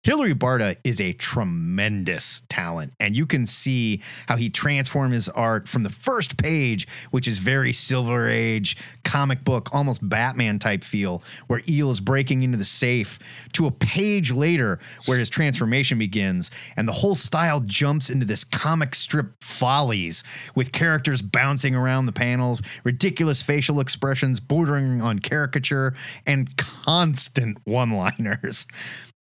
Hilary 0.04 0.34
Barta 0.34 0.76
is 0.84 1.00
a 1.00 1.14
tremendous 1.14 2.42
talent, 2.50 2.92
and 3.00 3.16
you 3.16 3.24
can 3.24 3.46
see 3.46 4.02
how 4.28 4.36
he 4.36 4.50
transformed 4.50 5.14
his 5.14 5.30
art 5.30 5.66
from 5.66 5.82
the 5.82 5.88
first 5.88 6.36
page, 6.36 6.86
which 7.10 7.26
is 7.26 7.38
very 7.38 7.72
Silver 7.72 8.28
Age 8.28 8.76
comic 9.02 9.42
book, 9.44 9.70
almost 9.72 10.06
Batman 10.06 10.58
type 10.58 10.84
feel, 10.84 11.22
where 11.46 11.62
Eel 11.66 11.90
is 11.90 12.00
breaking 12.00 12.42
into 12.42 12.58
the 12.58 12.66
safe, 12.66 13.18
to 13.54 13.66
a 13.66 13.70
page 13.70 14.30
later 14.30 14.78
where 15.06 15.16
his 15.16 15.30
transformation 15.30 15.98
begins, 15.98 16.50
and 16.76 16.86
the 16.86 16.92
whole 16.92 17.14
style 17.14 17.60
jumps 17.60 18.10
into 18.10 18.26
this 18.26 18.44
comic 18.44 18.94
strip 18.94 19.42
follies 19.42 20.22
with 20.54 20.70
characters 20.70 21.22
bouncing 21.22 21.74
around 21.74 22.04
the 22.04 22.12
panels, 22.12 22.60
ridiculous 22.84 23.42
facial 23.42 23.80
expressions 23.80 24.38
bordering 24.38 25.00
on 25.00 25.18
caricature, 25.18 25.94
and 26.26 26.54
constant 26.58 27.56
one 27.64 27.92
liners. 27.92 28.66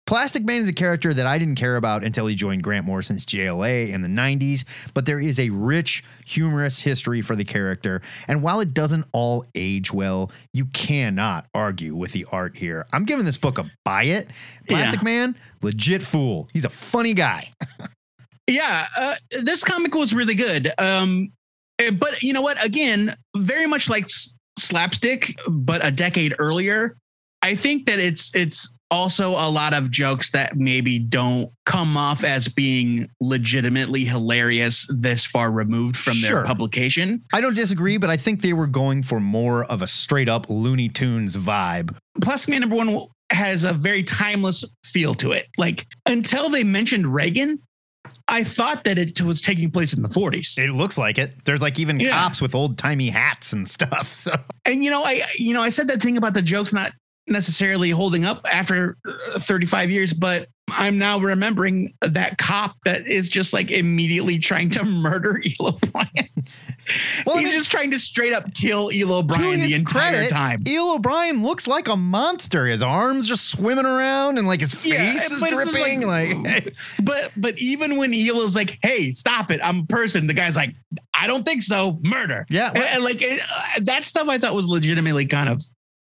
Plastic 0.07 0.45
Man 0.45 0.63
is 0.63 0.69
a 0.69 0.73
character 0.73 1.15
that 1.15 1.27
I 1.27 1.39
didn't 1.39 1.55
care 1.55 1.77
about 1.77 2.05
until 2.05 2.27
he 2.27 2.35
joined 2.35 2.63
Grant 2.63 2.85
Morrison's 2.85 3.25
JLA 3.25 3.89
in 3.89 4.03
the 4.03 4.09
90s, 4.09 4.65
but 4.93 5.07
there 5.07 5.19
is 5.19 5.41
a 5.41 5.49
rich, 5.51 6.05
humorous 6.27 6.81
history 6.81 7.23
for 7.23 7.35
the 7.35 7.45
character. 7.45 8.03
And 8.29 8.43
while 8.43 8.61
it 8.61 8.75
doesn't 8.75 9.07
all 9.13 9.47
age 9.55 9.93
well, 9.93 10.31
you 10.53 10.67
cannot 10.67 11.47
argue 11.55 11.95
with 11.95 12.13
the 12.13 12.27
art 12.31 12.57
here. 12.57 12.87
I'm 12.93 13.05
giving 13.05 13.25
this 13.25 13.39
book 13.39 13.59
a 13.59 13.71
buy 13.85 14.05
it. 14.05 14.29
Plastic 14.69 15.01
Yeah. 15.01 15.05
Man, 15.05 15.37
legit 15.63 16.03
fool. 16.03 16.49
He's 16.53 16.65
a 16.65 16.71
funny 16.71 17.15
guy. 17.15 17.53
Yeah, 18.47 18.85
uh, 18.99 19.15
this 19.41 19.65
comic 19.65 19.95
was 19.95 20.13
really 20.13 20.35
good. 20.35 20.71
Um, 20.79 21.33
eh, 21.79 21.91
but 21.91 22.23
you 22.23 22.33
know 22.33 22.43
what? 22.43 22.63
Again, 22.63 23.17
very 23.35 23.67
much 23.67 23.89
like 23.89 24.07
slapstick, 24.59 25.35
but 25.49 25.85
a 25.85 25.91
decade 25.91 26.35
earlier. 26.39 26.97
I 27.43 27.55
think 27.55 27.87
that 27.87 27.99
it's 27.99 28.35
it's 28.35 28.74
also 28.91 29.31
a 29.31 29.49
lot 29.51 29.75
of 29.75 29.91
jokes 29.91 30.31
that 30.31 30.57
maybe 30.57 30.99
don't 30.99 31.51
come 31.67 31.97
off 31.97 32.23
as 32.23 32.49
being 32.49 33.09
legitimately 33.21 34.05
hilarious 34.05 34.87
this 34.89 35.25
far 35.27 35.51
removed 35.51 35.97
from 35.97 36.15
Sure. 36.15 36.37
their 36.41 36.45
publication. 36.45 37.23
I 37.33 37.41
don't 37.41 37.55
disagree, 37.57 37.97
but 37.97 38.11
I 38.11 38.17
think 38.17 38.43
they 38.43 38.53
were 38.53 38.67
going 38.67 39.03
for 39.03 39.19
more 39.21 39.65
of 39.65 39.83
a 39.83 39.87
straight 39.87 40.29
up 40.29 40.49
Looney 40.49 40.89
Tunes 40.89 41.37
vibe. 41.37 41.97
Plus, 42.21 42.47
Man 42.47 42.61
number 42.61 42.77
one 42.77 43.07
has 43.33 43.65
a 43.65 43.73
very 43.73 44.03
timeless 44.03 44.65
feel 44.85 45.15
to 45.15 45.33
it. 45.33 45.49
Like 45.59 45.87
until 46.07 46.49
they 46.49 46.63
mentioned 46.63 47.13
Reagan, 47.13 47.59
I 48.29 48.45
thought 48.45 48.85
that 48.85 48.97
it 48.99 49.21
was 49.21 49.41
taking 49.43 49.71
place 49.71 49.93
in 49.95 50.03
the 50.03 50.09
40s. 50.09 50.57
It 50.59 50.71
looks 50.73 50.97
like 50.97 51.19
it. 51.19 51.45
There's 51.45 51.61
like 51.63 51.79
even 51.79 51.99
Yeah. 52.01 52.11
cops 52.11 52.41
with 52.41 52.55
old 52.55 52.79
timey 52.79 53.09
hats 53.09 53.53
and 53.53 53.69
stuff. 53.69 54.13
So 54.13 54.35
and 54.67 54.83
you 54.85 54.91
know 54.91 55.05
i 55.05 55.23
you 55.37 55.53
know 55.53 55.61
i 55.63 55.69
said 55.69 55.89
that 55.89 56.01
thing 56.01 56.17
about 56.17 56.33
the 56.35 56.41
jokes 56.43 56.73
not 56.73 56.93
necessarily 57.27 57.91
holding 57.91 58.25
up 58.25 58.41
after 58.51 58.97
uh, 59.07 59.39
35 59.39 59.91
years 59.91 60.13
but 60.13 60.49
i'm 60.69 60.99
now 60.99 61.19
remembering 61.19 61.91
that 62.03 62.37
cop 62.39 62.77
that 62.85 63.07
is 63.07 63.29
just 63.29 63.53
like 63.53 63.71
immediately 63.71 64.39
trying 64.39 64.69
to 64.71 64.85
murder 64.85 65.41
Eel 65.45 65.69
O'Brien. 65.69 66.29
Well, 67.25 67.37
I 67.37 67.41
he's 67.41 67.49
mean- 67.49 67.57
just 67.59 67.71
trying 67.71 67.93
to 67.93 67.99
straight 67.99 68.35
up 68.35 68.53
kill 68.53 68.93
Eel 68.93 69.23
his 69.27 69.71
the 69.71 69.73
entire 69.75 70.13
credit, 70.13 70.29
time 70.29 70.63
Eel 70.69 70.93
O'Brien 70.97 71.43
looks 71.43 71.67
like 71.67 71.89
a 71.89 71.97
monster. 71.97 72.67
His 72.67 72.83
arms 72.83 73.27
just 73.27 73.49
swimming 73.51 73.87
around 73.87 74.37
and 74.37 74.47
like 74.47 74.61
his 74.61 74.75
face 74.75 74.93
Yeah, 74.93 75.15
is 75.15 75.41
but 75.41 75.51
it's 75.51 75.65
just 75.65 75.73
dripping. 75.73 76.07
Like, 76.07 76.37
like- 76.37 76.75
but 77.03 77.33
but 77.39 77.59
even 77.59 77.97
when 77.97 78.13
Eel's 78.13 78.55
like 78.55 78.79
hey 78.83 79.13
stop 79.13 79.51
it 79.51 79.61
i'm 79.65 79.79
a 79.81 79.85
person 79.87 80.27
the 80.27 80.35
guy's 80.35 80.57
like 80.57 80.75
i 81.15 81.27
don't 81.27 81.45
think 81.47 81.63
so 81.63 81.99
murder 82.03 82.45
Yeah, 82.51 82.69
and, 82.75 82.85
and, 82.85 83.03
like 83.05 83.23
it, 83.23 83.41
uh, 83.41 83.81
that 83.85 84.05
stuff 84.05 84.29
i 84.29 84.37
thought 84.37 84.53
was 84.55 84.67
legitimately 84.67 85.25
kind 85.25 85.49
of 85.49 85.63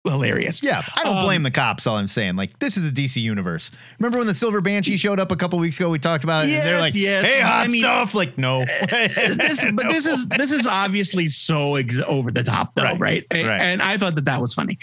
hilarious 0.06 0.62
yeah, 0.64 0.82
I 0.96 1.04
don't 1.04 1.18
Um, 1.18 1.24
blame 1.26 1.44
the 1.44 1.52
cops. 1.52 1.86
All 1.88 1.98
I'm 1.98 2.08
saying, 2.08 2.36
like, 2.36 2.58
this 2.60 2.78
is 2.78 2.86
a 2.86 2.92
DC 2.92 3.22
universe. 3.22 3.72
Remember 4.00 4.18
when 4.20 4.28
the 4.28 4.34
Silver 4.34 4.62
Banshee 4.62 4.98
showed 4.98 5.20
up 5.20 5.32
a 5.32 5.36
couple 5.36 5.58
weeks 5.60 5.80
ago? 5.80 5.90
We 5.90 6.00
talked 6.00 6.24
about 6.24 6.46
it, 6.46 6.52
and 6.54 6.66
they're 6.68 6.76
Yes, 6.76 6.82
like, 6.82 6.96
yes. 6.96 7.26
"Hey, 7.26 7.40
hot 7.42 7.66
I 7.66 7.68
mean- 7.68 7.82
stuff!" 7.82 8.14
Like, 8.16 8.38
no, 8.38 8.66
this, 8.66 9.66
but 9.74 9.88
this 9.90 10.06
is 10.06 10.28
this 10.28 10.52
is 10.52 10.68
obviously 10.68 11.28
so 11.28 11.76
ex- 11.76 12.00
over 12.06 12.32
the 12.32 12.44
top, 12.44 12.74
though, 12.76 12.84
Right, 12.84 13.00
right? 13.00 13.26
And, 13.32 13.48
right. 13.48 13.62
and 13.62 13.82
I 13.82 13.98
thought 13.98 14.16
that 14.16 14.26
that 14.26 14.42
was 14.42 14.54
funny. 14.54 14.78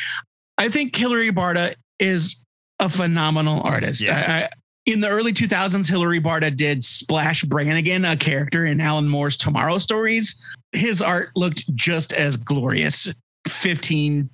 I 0.58 0.68
think 0.68 0.94
Hilary 0.94 1.30
Barta 1.32 1.74
is 1.98 2.36
a 2.80 2.88
phenomenal 2.88 3.62
artist. 3.62 4.02
Yeah. 4.02 4.24
I, 4.26 4.32
I, 4.44 4.48
in 4.84 5.00
the 5.00 5.08
early 5.08 5.32
2000s, 5.32 5.88
Hilary 5.88 6.20
Barta 6.20 6.54
did 6.56 6.82
Splash 6.82 7.44
Brannigan, 7.44 8.04
a 8.04 8.16
character 8.16 8.66
in 8.66 8.80
Alan 8.80 9.08
Moore's 9.08 9.36
Tomorrow 9.36 9.78
Stories. 9.78 10.34
His 10.72 11.00
art 11.00 11.30
looked 11.36 11.72
just 11.76 12.12
as 12.12 12.36
glorious 12.36 13.06
15, 13.48 14.28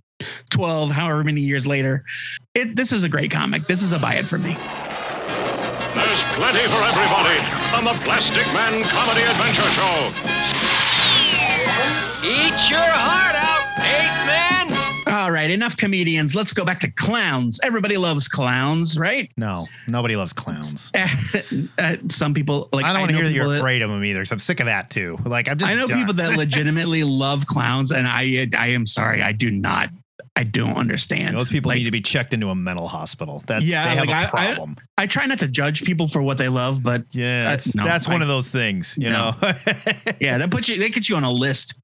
12, 0.51 0.91
however 0.91 1.25
many 1.25 1.41
years 1.41 1.67
later. 1.67 2.05
It, 2.55 2.77
this 2.77 2.93
is 2.93 3.03
a 3.05 3.09
great 3.09 3.31
comic. 3.31 3.67
This 3.67 3.83
is 3.83 3.93
a 3.93 3.99
buy 3.99 4.15
it 4.15 4.27
for 4.27 4.39
me. 4.39 4.57
There's 5.95 6.23
plenty 6.35 6.67
for 6.69 6.83
everybody 6.83 7.39
on 7.75 7.85
the 7.85 7.95
Plastic 8.05 8.47
Man 8.53 8.83
Comedy 8.85 9.23
Adventure 9.23 9.63
Show. 9.71 10.13
Eat 12.25 12.71
your 12.71 12.81
heart 12.81 13.35
out, 13.35 13.65
eight 13.79 14.27
man. 14.27 14.59
All 15.09 15.31
right, 15.31 15.51
enough 15.51 15.77
comedians. 15.77 16.35
Let's 16.35 16.53
go 16.53 16.65
back 16.65 16.81
to 16.81 16.91
clowns. 16.91 17.59
Everybody 17.63 17.97
loves 17.97 18.29
clowns, 18.29 18.99
right? 18.99 19.31
no, 19.37 19.67
nobody 19.87 20.17
loves 20.17 20.33
clowns. 20.33 20.91
uh, 21.79 21.97
some 22.09 22.35
people 22.35 22.69
like 22.73 22.85
I 22.85 22.93
don't 22.93 23.03
want 23.03 23.11
to 23.13 23.17
hear 23.17 23.25
that 23.25 23.33
you're 23.33 23.57
afraid 23.57 23.83
of 23.83 23.91
them 23.91 24.05
either. 24.05 24.25
So 24.25 24.35
I'm 24.35 24.39
sick 24.39 24.61
of 24.61 24.67
that 24.67 24.91
too. 24.91 25.19
Like, 25.25 25.49
I'm 25.49 25.57
just. 25.59 25.71
I 25.71 25.75
know 25.75 25.87
done. 25.87 25.99
people 25.99 26.15
that 26.15 26.37
legitimately 26.37 27.05
love 27.05 27.47
clowns, 27.47 27.91
and 27.93 28.07
I 28.07 28.49
I 28.57 28.69
am 28.69 28.85
sorry, 28.85 29.23
I 29.23 29.33
do 29.33 29.51
not. 29.51 29.91
I 30.39 30.45
don't 30.45 30.77
understand. 30.77 31.35
Those 31.37 31.51
people 31.51 31.71
like, 31.71 31.79
need 31.79 31.85
to 31.87 31.91
be 31.91 32.01
checked 32.01 32.33
into 32.33 32.49
a 32.49 32.55
mental 32.55 32.87
hospital. 32.87 33.43
That's 33.49 33.65
Yeah, 33.65 33.83
they 33.89 33.97
have 33.97 34.07
like, 34.07 34.09
a 34.09 34.13
I- 34.39 34.43
I- 34.43 34.55
problem. 34.55 34.77
I 34.97 35.07
try 35.09 35.27
not 35.27 35.41
to 35.41 35.49
judge 35.49 35.83
people 35.83 36.07
for 36.07 36.23
what 36.23 36.39
they 36.39 36.49
love, 36.49 36.81
but 36.81 37.05
yeah, 37.11 37.47
uh, 37.47 37.51
that's, 37.51 37.75
no, 37.75 37.83
that's 37.83 38.07
one 38.07 38.23
of 38.23 38.29
those 38.29 38.49
things, 38.49 38.97
you 39.01 39.09
No. 39.11 39.35
know. 39.43 39.53
yeah, 40.21 40.39
that 40.39 40.49
puts 40.53 40.69
you. 40.69 40.79
They 40.79 40.91
get 40.91 41.09
you 41.09 41.17
on 41.17 41.25
a 41.25 41.33
list. 41.33 41.75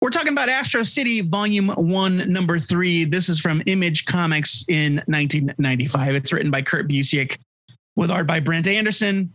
We're 0.00 0.08
talking 0.08 0.32
about 0.32 0.48
Astro 0.48 0.84
City 0.84 1.20
Volume 1.20 1.68
One, 1.68 2.32
Number 2.32 2.58
Three. 2.58 3.04
This 3.04 3.28
is 3.28 3.40
from 3.40 3.62
Image 3.66 4.06
Comics 4.06 4.64
in 4.68 5.02
1995. 5.06 6.14
It's 6.14 6.32
written 6.32 6.50
by 6.50 6.62
Kurt 6.62 6.88
Busiek 6.88 7.36
with 7.94 8.10
art 8.10 8.26
by 8.26 8.40
Brent 8.40 8.66
Anderson. 8.66 9.34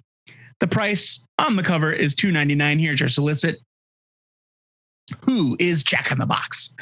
The 0.61 0.67
price 0.67 1.23
on 1.37 1.57
the 1.57 1.63
cover 1.63 1.93
is 1.93 2.15
$2.99. 2.15 2.79
Here's 2.79 2.99
your 2.99 3.09
solicit. 3.09 3.59
Who 5.25 5.57
is 5.59 5.83
Jack 5.83 6.11
in 6.11 6.17
the 6.17 6.25
Box? 6.25 6.73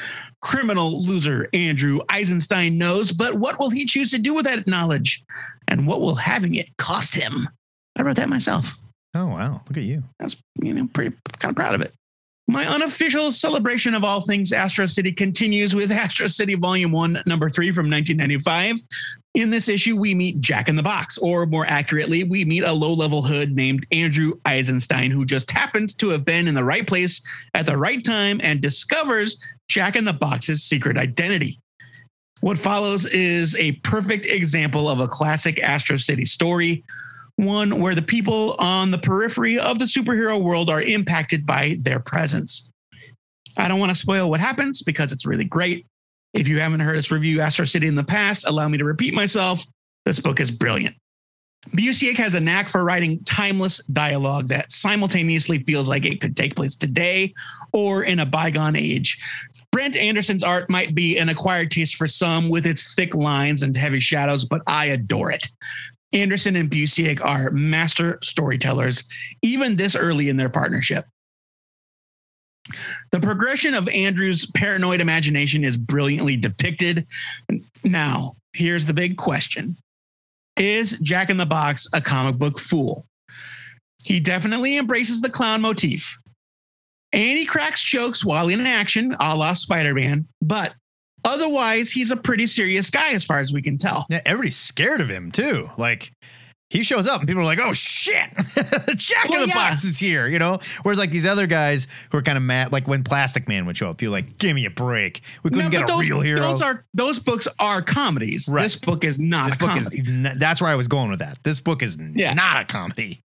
Criminal 0.42 1.02
loser 1.04 1.48
Andrew 1.52 2.00
Eisenstein 2.08 2.76
knows, 2.76 3.12
but 3.12 3.34
what 3.34 3.58
will 3.58 3.70
he 3.70 3.86
choose 3.86 4.10
to 4.10 4.18
do 4.18 4.34
with 4.34 4.44
that 4.44 4.66
knowledge? 4.66 5.22
And 5.68 5.86
what 5.86 6.00
will 6.00 6.16
having 6.16 6.56
it 6.56 6.76
cost 6.76 7.14
him? 7.14 7.48
I 7.96 8.02
wrote 8.02 8.16
that 8.16 8.28
myself. 8.28 8.74
oh 9.14 9.26
wow, 9.26 9.62
look 9.68 9.76
at 9.76 9.84
you. 9.84 10.02
I 10.20 10.24
was, 10.24 10.36
you 10.60 10.74
know, 10.74 10.88
pretty 10.92 11.16
kind 11.38 11.50
of 11.50 11.56
proud 11.56 11.74
of 11.74 11.80
it. 11.80 11.94
My 12.52 12.66
unofficial 12.66 13.32
celebration 13.32 13.94
of 13.94 14.04
all 14.04 14.20
things 14.20 14.52
Astro 14.52 14.84
City 14.84 15.10
continues 15.10 15.74
with 15.74 15.90
Astro 16.04 16.28
City 16.28 16.54
Volume 16.54 16.92
1, 16.92 17.22
Number 17.24 17.48
3 17.48 17.72
from 17.72 17.88
1995. 17.90 18.76
In 19.32 19.48
this 19.48 19.70
issue, 19.70 19.96
we 19.96 20.14
meet 20.14 20.38
Jack 20.38 20.68
in 20.68 20.76
the 20.76 20.82
Box, 20.82 21.16
or 21.16 21.46
more 21.46 21.64
accurately, 21.64 22.24
we 22.24 22.44
meet 22.44 22.64
a 22.64 22.70
low 22.70 22.92
level 22.92 23.22
hood 23.22 23.56
named 23.56 23.86
Andrew 23.90 24.34
Eisenstein, 24.44 25.10
who 25.10 25.24
just 25.24 25.50
happens 25.50 25.94
to 25.94 26.10
have 26.10 26.26
been 26.26 26.46
in 26.46 26.54
the 26.54 26.62
right 26.62 26.86
place 26.86 27.22
at 27.54 27.64
the 27.64 27.78
right 27.78 28.04
time 28.04 28.38
and 28.44 28.60
discovers 28.60 29.38
Jack 29.68 29.96
in 29.96 30.04
the 30.04 30.12
Box's 30.12 30.62
secret 30.62 30.98
identity. 30.98 31.58
What 32.42 32.58
follows 32.58 33.06
is 33.06 33.56
a 33.56 33.72
perfect 33.76 34.26
example 34.26 34.90
of 34.90 35.00
a 35.00 35.08
classic 35.08 35.58
Astro 35.62 35.96
City 35.96 36.26
story, 36.26 36.84
one 37.44 37.80
where 37.80 37.94
the 37.94 38.02
people 38.02 38.56
on 38.58 38.90
the 38.90 38.98
periphery 38.98 39.58
of 39.58 39.78
the 39.78 39.84
superhero 39.84 40.40
world 40.40 40.70
are 40.70 40.82
impacted 40.82 41.46
by 41.46 41.76
their 41.80 42.00
presence. 42.00 42.70
I 43.56 43.68
don't 43.68 43.80
want 43.80 43.90
to 43.90 43.96
spoil 43.96 44.30
what 44.30 44.40
happens 44.40 44.82
because 44.82 45.12
it's 45.12 45.26
really 45.26 45.44
great. 45.44 45.86
If 46.32 46.48
you 46.48 46.60
haven't 46.60 46.80
heard 46.80 46.96
us 46.96 47.10
review 47.10 47.40
Astro 47.40 47.66
City 47.66 47.86
in 47.86 47.94
the 47.94 48.04
past, 48.04 48.48
allow 48.48 48.68
me 48.68 48.78
to 48.78 48.84
repeat 48.84 49.14
myself. 49.14 49.64
This 50.04 50.18
book 50.18 50.40
is 50.40 50.50
brilliant. 50.50 50.96
Busiek 51.70 52.16
has 52.16 52.34
a 52.34 52.40
knack 52.40 52.68
for 52.68 52.82
writing 52.82 53.22
timeless 53.24 53.80
dialogue 53.92 54.48
that 54.48 54.72
simultaneously 54.72 55.62
feels 55.62 55.88
like 55.88 56.04
it 56.04 56.20
could 56.20 56.36
take 56.36 56.56
place 56.56 56.74
today 56.74 57.32
or 57.72 58.02
in 58.02 58.18
a 58.18 58.26
bygone 58.26 58.74
age. 58.74 59.18
Brent 59.70 59.96
Anderson's 59.96 60.42
art 60.42 60.68
might 60.68 60.94
be 60.94 61.18
an 61.18 61.28
acquired 61.28 61.70
taste 61.70 61.94
for 61.94 62.08
some 62.08 62.48
with 62.48 62.66
its 62.66 62.94
thick 62.94 63.14
lines 63.14 63.62
and 63.62 63.76
heavy 63.76 64.00
shadows, 64.00 64.44
but 64.44 64.62
I 64.66 64.86
adore 64.86 65.30
it. 65.30 65.46
Anderson 66.12 66.56
and 66.56 66.70
Busiek 66.70 67.24
are 67.24 67.50
master 67.50 68.18
storytellers, 68.22 69.04
even 69.42 69.76
this 69.76 69.96
early 69.96 70.28
in 70.28 70.36
their 70.36 70.48
partnership. 70.48 71.06
The 73.10 73.20
progression 73.20 73.74
of 73.74 73.88
Andrew's 73.88 74.46
paranoid 74.46 75.00
imagination 75.00 75.64
is 75.64 75.76
brilliantly 75.76 76.36
depicted. 76.36 77.06
Now, 77.84 78.34
here's 78.52 78.86
the 78.86 78.94
big 78.94 79.16
question 79.16 79.76
Is 80.56 80.98
Jack 81.02 81.30
in 81.30 81.36
the 81.36 81.46
Box 81.46 81.86
a 81.92 82.00
comic 82.00 82.36
book 82.36 82.58
fool? 82.58 83.06
He 84.04 84.20
definitely 84.20 84.78
embraces 84.78 85.20
the 85.20 85.30
clown 85.30 85.60
motif. 85.60 86.18
And 87.12 87.38
he 87.38 87.44
cracks 87.44 87.84
jokes 87.84 88.24
while 88.24 88.48
in 88.48 88.60
action, 88.66 89.14
a 89.20 89.36
la 89.36 89.52
Spider 89.54 89.94
Man, 89.94 90.26
but 90.40 90.74
otherwise, 91.24 91.90
he's 91.90 92.10
a 92.10 92.16
pretty 92.16 92.46
serious 92.46 92.90
guy 92.90 93.10
as 93.12 93.24
far 93.24 93.38
as 93.38 93.52
we 93.52 93.62
can 93.62 93.78
tell. 93.78 94.06
Yeah, 94.10 94.20
everybody's 94.26 94.56
scared 94.56 95.00
of 95.00 95.08
him 95.08 95.30
too. 95.32 95.70
Like 95.78 96.12
he 96.70 96.82
shows 96.82 97.06
up 97.06 97.20
and 97.20 97.28
people 97.28 97.42
are 97.42 97.44
like, 97.44 97.58
"Oh 97.60 97.72
shit, 97.74 98.30
Jack 98.96 99.28
Well, 99.28 99.42
in 99.42 99.48
the 99.48 99.54
yeah. 99.54 99.70
Box 99.70 99.84
is 99.84 99.98
here," 99.98 100.26
you 100.26 100.38
know. 100.38 100.58
Whereas 100.82 100.98
like 100.98 101.10
these 101.10 101.26
other 101.26 101.46
guys 101.46 101.86
who 102.10 102.16
are 102.18 102.22
kind 102.22 102.38
of 102.38 102.42
mad, 102.44 102.72
like 102.72 102.88
when 102.88 103.04
Plastic 103.04 103.46
Man 103.46 103.66
would 103.66 103.76
show 103.76 103.90
up, 103.90 104.00
you're 104.00 104.10
like, 104.10 104.38
"Give 104.38 104.54
me 104.54 104.64
a 104.64 104.70
break. 104.70 105.20
We 105.42 105.50
couldn't 105.50 105.66
No, 105.66 105.70
get 105.70 105.82
a 105.82 105.92
those, 105.92 106.08
real 106.08 106.20
hero." 106.22 106.40
Those 106.40 106.62
are 106.62 106.84
those 106.94 107.18
books 107.18 107.46
are 107.58 107.82
comedies. 107.82 108.48
Right. 108.50 108.62
This 108.62 108.76
book 108.76 109.04
is 109.04 109.18
not 109.18 109.46
this 109.48 109.56
a 109.56 109.58
book 109.58 109.68
comedy. 109.70 109.98
is 110.00 110.38
that's 110.38 110.62
where 110.62 110.70
I 110.70 110.74
was 110.76 110.88
going 110.88 111.10
with 111.10 111.18
that. 111.18 111.38
This 111.44 111.60
book 111.60 111.82
is 111.82 111.98
Yeah. 112.14 112.32
not 112.34 112.56
a 112.60 112.64
comedy. 112.64 113.22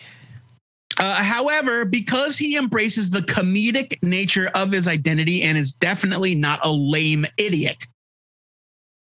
Uh, 0.98 1.24
however, 1.24 1.86
because 1.86 2.38
he 2.38 2.56
embraces 2.56 3.10
the 3.10 3.20
comedic 3.20 4.02
nature 4.02 4.50
of 4.56 4.72
his 4.72 4.88
identity 4.88 5.44
and 5.44 5.58
is 5.58 5.74
definitely 5.74 6.36
not 6.36 6.60
a 6.64 6.72
lame 6.72 7.26
idiot, 7.38 7.86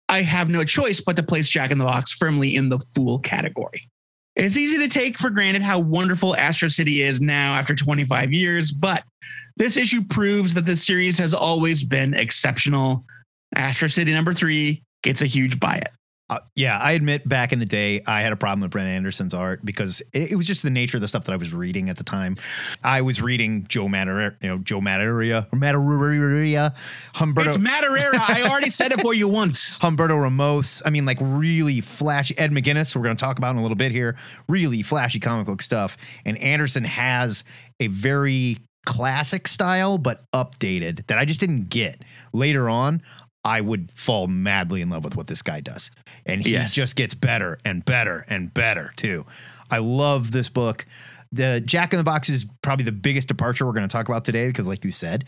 I 0.08 0.22
have 0.22 0.48
no 0.48 0.64
choice 0.64 1.00
but 1.00 1.16
to 1.16 1.22
place 1.22 1.48
Jack 1.48 1.70
in 1.70 1.78
the 1.78 1.84
Box 1.84 2.12
firmly 2.12 2.56
in 2.56 2.68
the 2.68 2.78
fool 2.78 3.18
category. 3.18 3.88
It's 4.36 4.56
easy 4.56 4.78
to 4.78 4.88
take 4.88 5.18
for 5.18 5.30
granted 5.30 5.62
how 5.62 5.78
wonderful 5.78 6.34
Astro 6.36 6.68
City 6.68 7.02
is 7.02 7.20
now 7.20 7.54
after 7.54 7.74
25 7.74 8.32
years, 8.32 8.72
but 8.72 9.04
this 9.56 9.76
issue 9.76 10.02
proves 10.02 10.54
that 10.54 10.66
the 10.66 10.76
series 10.76 11.18
has 11.18 11.32
always 11.32 11.84
been 11.84 12.14
exceptional. 12.14 13.04
Astro 13.54 13.88
City 13.88 14.12
number 14.12 14.34
three 14.34 14.82
gets 15.02 15.22
a 15.22 15.26
huge 15.26 15.60
buy 15.60 15.76
it. 15.76 15.88
Uh, 16.30 16.38
yeah, 16.54 16.78
I 16.78 16.92
admit 16.92 17.28
back 17.28 17.52
in 17.52 17.58
the 17.58 17.66
day, 17.66 18.02
I 18.06 18.22
had 18.22 18.32
a 18.32 18.36
problem 18.36 18.62
with 18.62 18.70
Brent 18.70 18.88
Anderson's 18.88 19.34
art 19.34 19.62
because 19.62 20.00
it, 20.14 20.32
it 20.32 20.36
was 20.36 20.46
just 20.46 20.62
the 20.62 20.70
nature 20.70 20.96
of 20.96 21.02
the 21.02 21.08
stuff 21.08 21.24
that 21.24 21.32
I 21.32 21.36
was 21.36 21.52
reading 21.52 21.90
at 21.90 21.98
the 21.98 22.04
time. 22.04 22.36
I 22.82 23.02
was 23.02 23.20
reading 23.20 23.66
Joe 23.68 23.88
Matter, 23.88 24.34
you 24.40 24.48
know, 24.48 24.56
Joe 24.56 24.80
Madureira, 24.80 25.46
or 25.52 25.58
Madureira, 25.58 26.74
Humberto. 27.14 27.46
It's 27.46 27.56
Madureira. 27.58 28.18
I 28.30 28.48
already 28.48 28.70
said 28.70 28.92
it 28.92 29.02
for 29.02 29.12
you 29.12 29.28
once. 29.28 29.78
Humberto 29.80 30.20
Ramos. 30.20 30.80
I 30.86 30.90
mean, 30.90 31.04
like 31.04 31.18
really 31.20 31.82
flashy. 31.82 32.36
Ed 32.38 32.52
McGuinness, 32.52 32.96
we're 32.96 33.02
going 33.02 33.16
to 33.16 33.20
talk 33.20 33.36
about 33.36 33.50
in 33.50 33.58
a 33.58 33.62
little 33.62 33.76
bit 33.76 33.92
here. 33.92 34.16
Really 34.48 34.80
flashy 34.80 35.20
comic 35.20 35.46
book 35.46 35.60
stuff. 35.60 35.98
And 36.24 36.38
Anderson 36.38 36.84
has 36.84 37.44
a 37.80 37.88
very 37.88 38.58
classic 38.84 39.48
style, 39.48 39.98
but 39.98 40.30
updated 40.32 41.06
that 41.06 41.18
I 41.18 41.24
just 41.24 41.40
didn't 41.40 41.68
get. 41.68 42.02
Later 42.32 42.68
on, 42.68 43.02
I 43.44 43.60
would 43.60 43.90
fall 43.92 44.26
madly 44.26 44.80
in 44.80 44.88
love 44.88 45.04
with 45.04 45.16
what 45.16 45.26
this 45.26 45.42
guy 45.42 45.60
does. 45.60 45.90
And 46.24 46.42
he 46.42 46.52
Yes. 46.52 46.74
just 46.74 46.96
gets 46.96 47.14
better 47.14 47.58
and 47.64 47.84
better 47.84 48.24
and 48.28 48.52
better, 48.54 48.92
too. 48.96 49.26
I 49.70 49.78
love 49.78 50.30
this 50.32 50.48
book. 50.48 50.86
The 51.32 51.60
Jack 51.60 51.92
in 51.92 51.98
the 51.98 52.04
Box 52.04 52.28
is 52.28 52.46
probably 52.62 52.84
the 52.84 52.92
biggest 52.92 53.28
departure 53.28 53.66
we're 53.66 53.72
going 53.72 53.86
to 53.88 53.92
talk 53.92 54.08
about 54.08 54.24
today 54.24 54.46
because, 54.46 54.66
like 54.66 54.84
you 54.84 54.90
said, 54.92 55.24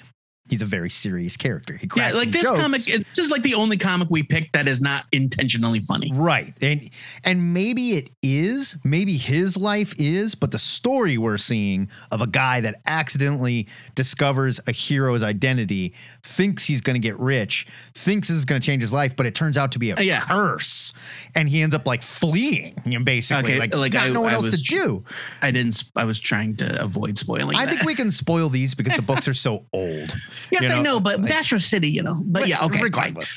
he's 0.48 0.62
a 0.62 0.66
very 0.66 0.90
serious 0.90 1.36
character. 1.36 1.74
He 1.76 1.84
Yeah, 1.86 1.88
cracks 2.10 2.16
like 2.16 2.30
this 2.30 2.42
jokes. 2.42 2.60
comic, 2.60 2.82
this 2.84 3.18
is 3.18 3.30
like 3.30 3.42
the 3.42 3.54
only 3.54 3.76
comic 3.76 4.08
we 4.10 4.22
picked 4.22 4.52
that 4.52 4.68
is 4.68 4.80
not 4.80 5.04
intentionally 5.12 5.80
funny. 5.80 6.10
Right. 6.14 6.54
And 6.62 6.88
and 7.24 7.52
maybe 7.54 7.92
it 7.92 8.10
is, 8.22 8.76
maybe 8.84 9.16
his 9.16 9.56
life 9.56 9.94
is, 9.98 10.34
but 10.34 10.50
the 10.52 10.58
story 10.58 11.18
we're 11.18 11.38
seeing 11.38 11.88
of 12.10 12.20
a 12.20 12.26
guy 12.26 12.60
that 12.60 12.76
accidentally 12.86 13.68
discovers 13.94 14.60
a 14.66 14.72
hero's 14.72 15.22
identity, 15.22 15.94
thinks 16.22 16.64
he's 16.66 16.80
going 16.80 16.94
to 16.94 17.00
get 17.00 17.18
rich, 17.18 17.66
thinks 17.94 18.28
this 18.28 18.36
is 18.36 18.44
going 18.44 18.60
to 18.60 18.64
change 18.66 18.82
his 18.82 18.92
life, 18.92 19.16
but 19.16 19.26
it 19.26 19.34
turns 19.34 19.56
out 19.56 19.72
to 19.72 19.78
be 19.78 19.90
a 19.90 20.00
Yeah. 20.00 20.20
curse. 20.20 20.92
And 21.34 21.48
he 21.48 21.62
ends 21.62 21.74
up 21.74 21.86
like 21.86 22.02
fleeing, 22.02 22.74
basically. 23.04 23.44
Okay, 23.54 23.58
like, 23.58 23.74
like, 23.74 23.94
I- 23.94 24.08
knowing 24.10 24.22
what 24.24 24.32
I 24.32 24.36
else 24.36 24.50
to 24.50 24.62
do. 24.62 25.04
I 25.42 25.50
didn't. 25.50 25.84
I 25.96 26.04
was 26.04 26.18
trying 26.18 26.56
to 26.56 26.82
avoid 26.82 27.18
spoiling. 27.18 27.56
I 27.56 27.64
that. 27.66 27.70
think 27.74 27.82
we 27.84 27.94
can 27.94 28.10
spoil 28.10 28.48
these 28.48 28.74
because 28.74 28.94
the 28.96 29.02
books 29.02 29.28
are 29.28 29.34
so 29.34 29.64
old. 29.72 30.16
Yes, 30.50 30.62
you 30.62 30.68
I 30.68 30.76
know, 30.76 30.82
know, 30.82 31.00
but 31.00 31.20
like- 31.20 31.30
Astro 31.30 31.58
City, 31.58 31.88
you 31.88 32.02
know. 32.02 32.20
But 32.24 32.48
yeah, 32.48 32.64
okay. 32.64 32.74
fine. 32.74 32.82
regardless. 32.84 33.34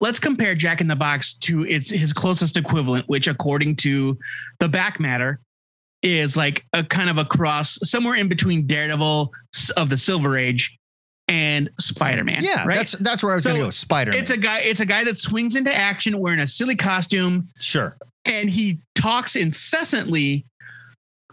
Let's 0.00 0.18
compare 0.18 0.54
Jack 0.54 0.80
in 0.80 0.86
the 0.88 0.96
Box 0.96 1.34
to 1.40 1.66
its 1.66 1.90
his 1.90 2.12
closest 2.12 2.56
equivalent, 2.56 3.06
which, 3.08 3.26
according 3.26 3.76
to 3.76 4.18
the 4.58 4.68
back 4.68 4.98
matter, 4.98 5.40
is 6.02 6.36
like 6.36 6.64
a 6.72 6.82
kind 6.82 7.10
of 7.10 7.18
a 7.18 7.24
cross 7.24 7.78
somewhere 7.82 8.14
in 8.14 8.26
between 8.28 8.66
Daredevil 8.66 9.30
of 9.76 9.90
the 9.90 9.98
Silver 9.98 10.38
Age 10.38 10.78
and 11.28 11.70
Spider 11.78 12.24
Man. 12.24 12.42
Yeah, 12.42 12.64
right. 12.66 12.78
that's 12.78 12.92
that's 12.92 13.22
where 13.22 13.32
I 13.32 13.34
was 13.36 13.44
going 13.44 13.56
to 13.56 13.62
go. 13.64 13.70
Spider. 13.70 14.12
it's 14.12 14.30
a 14.30 14.36
guy. 14.38 14.60
It's 14.60 14.80
a 14.80 14.86
guy 14.86 15.04
that 15.04 15.18
swings 15.18 15.54
into 15.54 15.74
action 15.74 16.18
wearing 16.18 16.40
a 16.40 16.48
silly 16.48 16.76
costume, 16.76 17.48
sure. 17.60 17.96
and 18.24 18.48
he 18.48 18.78
talks 18.94 19.36
incessantly, 19.36 20.46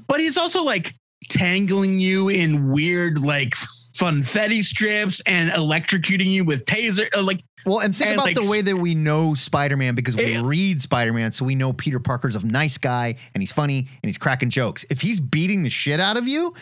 but 0.07 0.19
he's 0.19 0.37
also 0.37 0.61
like 0.63 0.93
tangling 1.29 1.99
you 1.99 2.29
in 2.29 2.69
weird 2.71 3.19
like 3.19 3.55
funfetti 3.97 4.63
strips 4.63 5.19
and 5.21 5.49
electrocuting 5.51 6.27
you 6.27 6.45
with 6.45 6.65
taser 6.65 7.07
uh, 7.17 7.23
like 7.23 7.41
Well, 7.65 7.79
and 7.79 7.95
think 7.95 8.09
And, 8.11 8.15
about 8.17 8.25
like, 8.27 8.35
the 8.35 8.49
way 8.49 8.61
that 8.61 8.77
we 8.77 8.93
know 8.95 9.33
Spider-Man 9.33 9.95
because 9.95 10.15
we 10.15 10.33
Yeah. 10.33 10.41
read 10.45 10.81
Spider-Man, 10.81 11.31
so 11.31 11.43
we 11.45 11.55
know 11.55 11.73
Peter 11.73 11.99
Parker's 11.99 12.35
a 12.35 12.45
nice 12.45 12.77
guy 12.77 13.15
and 13.33 13.41
he's 13.41 13.51
funny 13.51 13.79
and 13.79 14.07
he's 14.07 14.17
cracking 14.17 14.49
jokes. 14.49 14.85
If 14.89 15.01
he's 15.01 15.19
beating 15.19 15.63
the 15.63 15.69
shit 15.69 15.99
out 15.99 16.15
of 16.15 16.27
you, 16.27 16.53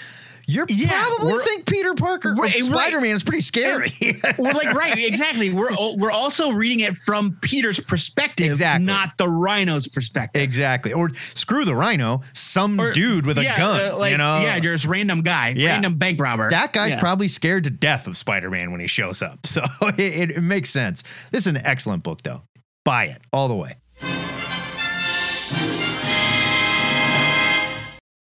you're 0.48 0.66
Yeah, 0.70 0.90
probably 1.18 1.44
think 1.44 1.66
Peter 1.66 1.94
Parker 1.94 2.30
or 2.32 2.36
Right, 2.36 2.54
right. 2.54 2.64
Spider-Man 2.64 3.16
is 3.16 3.24
pretty 3.24 3.42
scary. 3.42 3.94
we're 4.38 4.54
like 4.54 4.74
right 4.74 4.94
exactly 4.98 5.50
we're 5.52 5.70
we're 5.98 6.12
also 6.12 6.52
reading 6.52 6.82
it 6.82 6.96
from 6.98 7.38
Peter's 7.42 7.80
perspective 7.80 8.48
Exactly. 8.52 8.86
not 8.86 9.18
the 9.18 9.28
rhino's 9.28 9.88
perspective 9.88 10.42
exactly. 10.42 10.94
Or 10.94 11.10
screw 11.34 11.66
the 11.66 11.76
Rhino, 11.76 12.22
some 12.34 12.80
Or- 12.80 12.92
dude 12.94 13.26
with 13.26 13.38
a 13.38 13.44
gun. 13.44 13.92
uh, 13.94 13.98
like, 13.98 14.12
you 14.12 14.18
know, 14.18 14.42
yeah 14.42 14.60
just 14.60 14.86
random 14.86 15.22
guy 15.22 15.54
Yeah. 15.56 15.70
random 15.72 15.96
bank 15.98 16.20
robber 16.20 16.50
That 16.50 16.74
guy's 16.74 16.92
Yeah. 16.92 17.00
probably 17.00 17.28
scared 17.28 17.64
to 17.66 17.70
death 17.70 18.08
of 18.08 18.16
Spider-Man 18.18 18.72
when 18.72 18.80
he 18.82 18.88
shows 18.88 19.22
up. 19.22 19.40
So 19.56 19.64
it, 19.98 20.32
it 20.32 20.44
makes 20.44 20.70
sense. 20.70 21.02
This 21.32 21.44
is 21.44 21.48
an 21.48 21.58
excellent 21.58 22.04
book, 22.04 22.22
though. 22.24 22.42
Buy 22.84 23.06
it 23.06 23.22
all 23.32 23.48
the 23.48 23.56
way. 23.56 23.76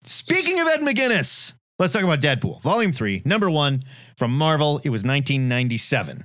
Speaking 0.04 0.60
of 0.60 0.68
Ed 0.68 0.80
McGuinness, 0.80 1.54
let's 1.78 1.92
talk 1.92 2.02
about 2.02 2.20
Deadpool, 2.20 2.62
Volume 2.62 2.92
3, 2.92 3.22
number 3.24 3.50
one 3.50 3.84
from 4.16 4.36
Marvel. 4.36 4.78
It 4.84 4.90
was 4.90 5.02
1997. 5.02 6.24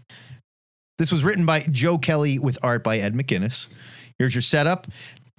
This 0.97 1.11
was 1.11 1.23
written 1.23 1.45
by 1.45 1.61
Joe 1.61 1.97
Kelly 1.97 2.39
with 2.39 2.57
art 2.61 2.83
by 2.83 2.97
Ed 2.97 3.13
McGuinness. 3.13 3.67
Here's 4.17 4.35
your 4.35 4.41
setup. 4.41 4.87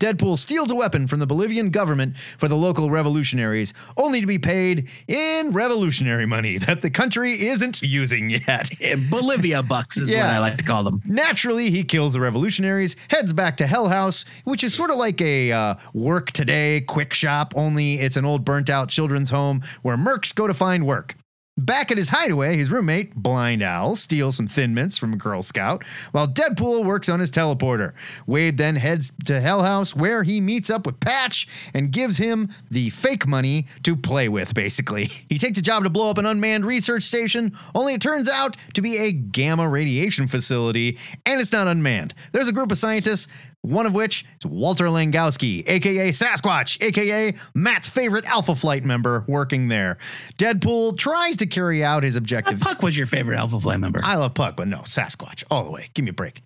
Deadpool 0.00 0.38
steals 0.38 0.70
a 0.70 0.74
weapon 0.74 1.06
from 1.06 1.18
the 1.18 1.26
Bolivian 1.26 1.68
government 1.68 2.16
for 2.38 2.48
the 2.48 2.56
local 2.56 2.88
revolutionaries, 2.88 3.74
only 3.98 4.22
to 4.22 4.26
be 4.26 4.38
paid 4.38 4.88
in 5.06 5.52
revolutionary 5.52 6.24
money 6.24 6.56
that 6.56 6.80
the 6.80 6.88
country 6.88 7.46
isn't 7.46 7.82
using 7.82 8.30
yet. 8.30 8.70
Bolivia 9.10 9.62
bucks 9.62 9.98
is 9.98 10.10
what 10.10 10.24
I 10.24 10.38
like 10.38 10.56
to 10.56 10.64
call 10.64 10.84
them 10.84 11.02
Naturally, 11.04 11.70
he 11.70 11.84
kills 11.84 12.14
the 12.14 12.20
revolutionaries, 12.20 12.96
heads 13.08 13.34
back 13.34 13.58
to 13.58 13.66
Hell 13.66 13.90
House, 13.90 14.24
which 14.44 14.64
is 14.64 14.72
sort 14.74 14.90
of 14.90 14.96
like 14.96 15.20
a 15.20 15.52
uh, 15.52 15.74
work 15.92 16.32
today 16.32 16.80
quick 16.80 17.12
shop, 17.12 17.52
only 17.54 18.00
it's 18.00 18.16
an 18.16 18.24
old 18.24 18.42
burnt 18.42 18.70
out 18.70 18.88
children's 18.88 19.28
home 19.28 19.62
where 19.82 19.98
mercs 19.98 20.34
go 20.34 20.46
to 20.46 20.54
find 20.54 20.86
work. 20.86 21.14
Back 21.60 21.90
at 21.90 21.98
his 21.98 22.08
hideaway, 22.08 22.56
his 22.56 22.70
roommate, 22.70 23.14
Blind 23.14 23.62
Owl, 23.62 23.94
steals 23.94 24.36
some 24.36 24.46
Thin 24.46 24.72
Mints 24.72 24.96
from 24.96 25.12
a 25.12 25.16
Girl 25.16 25.42
Scout 25.42 25.84
while 26.10 26.26
Deadpool 26.26 26.86
works 26.86 27.06
on 27.06 27.20
his 27.20 27.30
teleporter. 27.30 27.92
Wade 28.26 28.56
then 28.56 28.76
heads 28.76 29.12
to 29.26 29.42
Hell 29.42 29.62
House 29.62 29.94
where 29.94 30.22
he 30.22 30.40
meets 30.40 30.70
up 30.70 30.86
with 30.86 31.00
Patch 31.00 31.46
and 31.74 31.90
gives 31.90 32.16
him 32.16 32.48
the 32.70 32.88
fake 32.88 33.26
money 33.26 33.66
to 33.82 33.94
play 33.94 34.26
with, 34.28 34.54
basically. 34.54 35.10
He 35.30 35.38
takes 35.38 35.58
a 35.58 35.62
job 35.62 35.84
to 35.84 35.90
blow 35.90 36.10
up 36.10 36.18
an 36.18 36.26
unmanned 36.26 36.66
research 36.66 37.04
station, 37.04 37.56
only 37.74 37.94
it 37.94 38.00
turns 38.00 38.28
out 38.28 38.56
to 38.74 38.82
be 38.82 38.96
a 38.98 39.12
gamma 39.12 39.68
radiation 39.68 40.26
facility, 40.26 40.98
and 41.24 41.40
it's 41.40 41.52
not 41.52 41.68
unmanned. 41.68 42.14
There's 42.32 42.48
a 42.48 42.52
group 42.52 42.72
of 42.72 42.78
scientists 42.78 43.28
one 43.62 43.86
of 43.86 43.92
which 43.92 44.24
is 44.40 44.46
Walter 44.46 44.86
Langkowski, 44.86 45.68
aka 45.68 46.10
Sasquatch, 46.10 46.82
aka 46.82 47.34
Matt's 47.54 47.88
favorite 47.88 48.24
Alpha 48.24 48.54
Flight 48.54 48.84
member, 48.84 49.24
working 49.28 49.68
there. 49.68 49.98
Deadpool 50.38 50.96
tries 50.96 51.36
to 51.38 51.46
carry 51.46 51.84
out 51.84 52.02
his 52.02 52.16
objective. 52.16 52.60
Puck 52.60 52.82
was 52.82 52.96
your 52.96 53.06
favorite 53.06 53.36
Alpha 53.36 53.60
Flight 53.60 53.80
member. 53.80 54.00
I 54.02 54.16
love 54.16 54.34
Puck, 54.34 54.56
but 54.56 54.68
no, 54.68 54.78
Sasquatch, 54.78 55.44
all 55.50 55.64
the 55.64 55.70
way. 55.70 55.90
Give 55.94 56.04
me 56.04 56.10
a 56.10 56.14
break. 56.14 56.42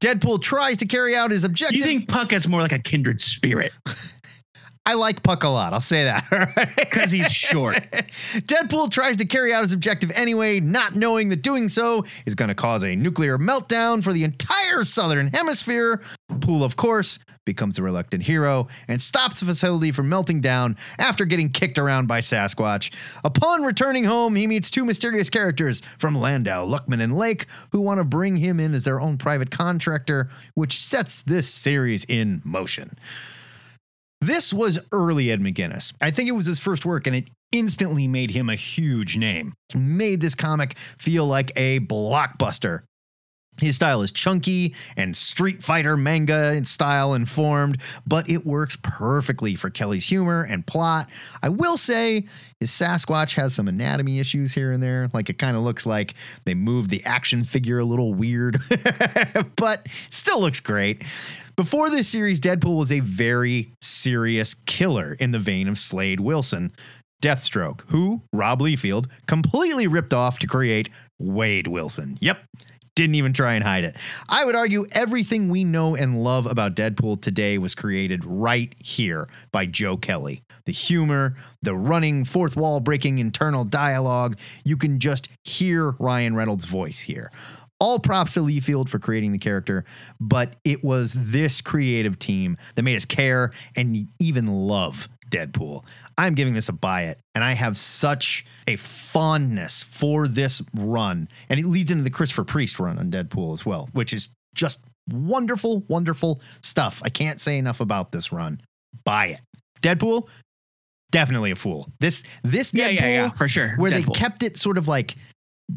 Deadpool 0.00 0.42
tries 0.42 0.76
to 0.78 0.86
carry 0.86 1.16
out 1.16 1.30
his 1.30 1.44
objective. 1.44 1.76
you 1.78 1.84
think 1.84 2.08
Puck 2.08 2.32
is 2.32 2.46
more 2.46 2.60
like 2.60 2.72
a 2.72 2.78
kindred 2.78 3.20
spirit 3.20 3.72
I 4.88 4.94
like 4.94 5.22
Puck 5.22 5.44
a 5.44 5.48
lot. 5.48 5.74
I'll 5.74 5.82
say 5.82 6.04
that. 6.04 6.72
because 6.78 7.10
he's 7.10 7.30
short. 7.30 7.74
Deadpool 7.92 8.90
tries 8.90 9.18
to 9.18 9.26
carry 9.26 9.52
out 9.52 9.62
his 9.62 9.74
objective 9.74 10.10
anyway, 10.14 10.60
not 10.60 10.94
knowing 10.94 11.28
that 11.28 11.42
doing 11.42 11.68
so 11.68 12.06
is 12.24 12.34
going 12.34 12.48
to 12.48 12.54
cause 12.54 12.82
a 12.82 12.96
nuclear 12.96 13.36
meltdown 13.36 14.02
for 14.02 14.14
the 14.14 14.24
entire 14.24 14.84
southern 14.84 15.26
hemisphere. 15.26 16.00
Pool, 16.40 16.64
of 16.64 16.76
course, 16.76 17.18
becomes 17.44 17.78
a 17.78 17.82
reluctant 17.82 18.22
hero 18.22 18.66
and 18.88 19.02
stops 19.02 19.40
the 19.40 19.46
facility 19.46 19.92
from 19.92 20.08
melting 20.08 20.40
down 20.40 20.74
after 20.98 21.26
getting 21.26 21.50
kicked 21.50 21.76
around 21.76 22.06
by 22.06 22.20
Sasquatch. 22.20 22.90
Upon 23.24 23.64
returning 23.64 24.04
home, 24.04 24.36
he 24.36 24.46
meets 24.46 24.70
two 24.70 24.86
mysterious 24.86 25.28
characters 25.28 25.82
from 25.98 26.14
Landau, 26.14 26.64
Luckman, 26.66 27.02
and 27.02 27.14
Lake 27.14 27.44
who 27.72 27.82
want 27.82 27.98
to 27.98 28.04
bring 28.04 28.36
him 28.36 28.58
in 28.58 28.72
as 28.72 28.84
their 28.84 29.02
own 29.02 29.18
private 29.18 29.50
contractor, 29.50 30.30
which 30.54 30.78
sets 30.78 31.20
this 31.20 31.46
series 31.46 32.04
in 32.04 32.40
motion. 32.42 32.96
This 34.20 34.52
was 34.52 34.80
early 34.90 35.30
Ed 35.30 35.40
McGuinness. 35.40 35.92
I 36.00 36.10
think 36.10 36.28
it 36.28 36.32
was 36.32 36.46
his 36.46 36.58
first 36.58 36.84
work, 36.84 37.06
and 37.06 37.14
it 37.14 37.28
instantly 37.52 38.08
made 38.08 38.32
him 38.32 38.48
a 38.48 38.56
huge 38.56 39.16
name. 39.16 39.54
It 39.72 39.78
made 39.78 40.20
this 40.20 40.34
comic 40.34 40.76
feel 40.76 41.26
like 41.26 41.52
a 41.54 41.80
blockbuster. 41.80 42.82
His 43.60 43.76
style 43.76 44.02
is 44.02 44.10
chunky 44.10 44.74
and 44.96 45.16
Street 45.16 45.62
Fighter 45.62 45.96
manga 45.96 46.64
style 46.64 47.12
and 47.12 47.28
formed, 47.28 47.78
but 48.06 48.30
it 48.30 48.46
works 48.46 48.76
perfectly 48.82 49.56
for 49.56 49.68
Kelly's 49.68 50.08
humor 50.08 50.42
and 50.42 50.66
plot. 50.66 51.08
I 51.42 51.48
will 51.48 51.76
say 51.76 52.26
his 52.60 52.70
Sasquatch 52.70 53.34
has 53.34 53.54
some 53.54 53.66
anatomy 53.66 54.20
issues 54.20 54.52
here 54.52 54.70
and 54.70 54.82
there. 54.82 55.10
Like 55.12 55.28
it 55.28 55.38
kind 55.38 55.56
of 55.56 55.64
looks 55.64 55.86
like 55.86 56.14
they 56.44 56.54
moved 56.54 56.90
the 56.90 57.04
action 57.04 57.42
figure 57.44 57.80
a 57.80 57.84
little 57.84 58.14
weird, 58.14 58.58
but 59.56 59.86
still 60.10 60.40
looks 60.40 60.60
great. 60.60 61.02
Before 61.58 61.90
this 61.90 62.06
series, 62.06 62.40
Deadpool 62.40 62.78
was 62.78 62.92
a 62.92 63.00
very 63.00 63.72
serious 63.82 64.54
killer 64.54 65.14
in 65.18 65.32
the 65.32 65.40
vein 65.40 65.66
of 65.66 65.76
Slade 65.76 66.20
Wilson. 66.20 66.70
Deathstroke, 67.20 67.80
who 67.88 68.22
Rob 68.32 68.60
Liefeld 68.60 69.06
completely 69.26 69.88
ripped 69.88 70.14
off 70.14 70.38
to 70.38 70.46
create 70.46 70.88
Wade 71.18 71.66
Wilson. 71.66 72.16
Yep, 72.20 72.38
didn't 72.94 73.16
even 73.16 73.32
try 73.32 73.54
and 73.54 73.64
hide 73.64 73.82
it. 73.82 73.96
I 74.28 74.44
would 74.44 74.54
argue 74.54 74.86
everything 74.92 75.48
we 75.48 75.64
know 75.64 75.96
and 75.96 76.22
love 76.22 76.46
about 76.46 76.76
Deadpool 76.76 77.22
today 77.22 77.58
was 77.58 77.74
created 77.74 78.24
right 78.24 78.72
here 78.78 79.28
by 79.50 79.66
Joe 79.66 79.96
Kelly. 79.96 80.42
The 80.66 80.72
humor, 80.72 81.34
the 81.62 81.74
running, 81.74 82.24
fourth 82.24 82.56
wall 82.56 82.80
breaking 82.80 83.18
internal 83.18 83.64
dialogue, 83.64 84.38
you 84.64 84.76
can 84.76 84.98
just 84.98 85.28
hear 85.42 85.96
Ryan 85.98 86.36
Reynolds' 86.36 86.66
voice 86.66 87.00
here. 87.00 87.32
All 87.80 87.98
props 87.98 88.34
to 88.34 88.40
Liefeld 88.40 88.88
for 88.88 88.98
creating 88.98 89.32
the 89.32 89.38
character, 89.38 89.84
but 90.20 90.56
it 90.64 90.82
was 90.82 91.14
this 91.16 91.60
creative 91.60 92.18
team 92.18 92.56
that 92.74 92.82
made 92.82 92.96
us 92.96 93.04
care 93.04 93.52
and 93.76 94.08
even 94.18 94.46
love 94.46 95.08
Deadpool. 95.30 95.84
I'm 96.16 96.34
giving 96.34 96.54
this 96.54 96.68
a 96.68 96.72
buy 96.72 97.04
it, 97.04 97.20
and 97.34 97.44
I 97.44 97.52
have 97.52 97.78
such 97.78 98.44
a 98.66 98.76
fondness 98.76 99.82
for 99.84 100.26
this 100.26 100.62
run. 100.74 101.28
And 101.48 101.60
it 101.60 101.66
leads 101.66 101.92
into 101.92 102.02
the 102.02 102.10
Christopher 102.10 102.44
Priest 102.44 102.80
run 102.80 102.98
on 102.98 103.10
Deadpool 103.10 103.52
as 103.52 103.64
well, 103.64 103.88
which 103.92 104.12
is 104.12 104.30
just 104.54 104.80
wonderful, 105.08 105.84
wonderful 105.88 106.40
stuff. 106.62 107.00
I 107.04 107.10
can't 107.10 107.40
say 107.40 107.58
enough 107.58 107.80
about 107.80 108.10
this 108.12 108.32
run. 108.32 108.60
Buy 109.04 109.26
it. 109.26 109.40
Deadpool, 109.82 110.28
definitely 111.12 111.50
a 111.52 111.56
fool. 111.56 111.88
This 112.00 112.22
this 112.42 112.74
Yeah, 112.74 112.88
Deadpool, 112.88 112.94
yeah, 112.94 113.06
yeah, 113.06 113.30
for 113.30 113.48
sure. 113.48 113.74
Where 113.76 113.90
they 113.90 114.02
kept 114.02 114.42
it 114.42 114.56
sort 114.56 114.78
of 114.78 114.88
like 114.88 115.14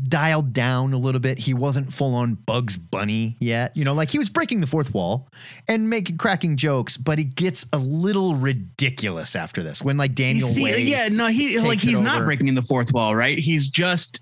dialed 0.07 0.53
down 0.53 0.93
a 0.93 0.97
little 0.97 1.19
bit. 1.19 1.37
He 1.37 1.53
wasn't 1.53 1.93
full 1.93 2.15
on 2.15 2.35
Bugs 2.35 2.77
Bunny 2.77 3.35
yet. 3.39 3.75
You 3.75 3.83
know, 3.83 3.93
like 3.93 4.09
he 4.09 4.17
was 4.17 4.29
breaking 4.29 4.61
the 4.61 4.67
fourth 4.67 4.93
wall 4.93 5.27
and 5.67 5.89
making 5.89 6.17
cracking 6.17 6.55
jokes, 6.55 6.95
but 6.97 7.19
it 7.19 7.35
gets 7.35 7.65
a 7.73 7.77
little 7.77 8.35
ridiculous 8.35 9.35
after 9.35 9.61
this. 9.61 9.81
When 9.81 9.97
like 9.97 10.15
Daniel 10.15 10.47
see, 10.47 10.63
Wade, 10.63 10.87
yeah, 10.87 11.09
no, 11.09 11.27
he 11.27 11.59
like 11.59 11.81
he's 11.81 11.99
not 11.99 12.17
over. 12.17 12.25
breaking 12.25 12.53
the 12.55 12.61
fourth 12.61 12.93
wall, 12.93 13.15
right? 13.15 13.37
He's 13.37 13.67
just 13.67 14.21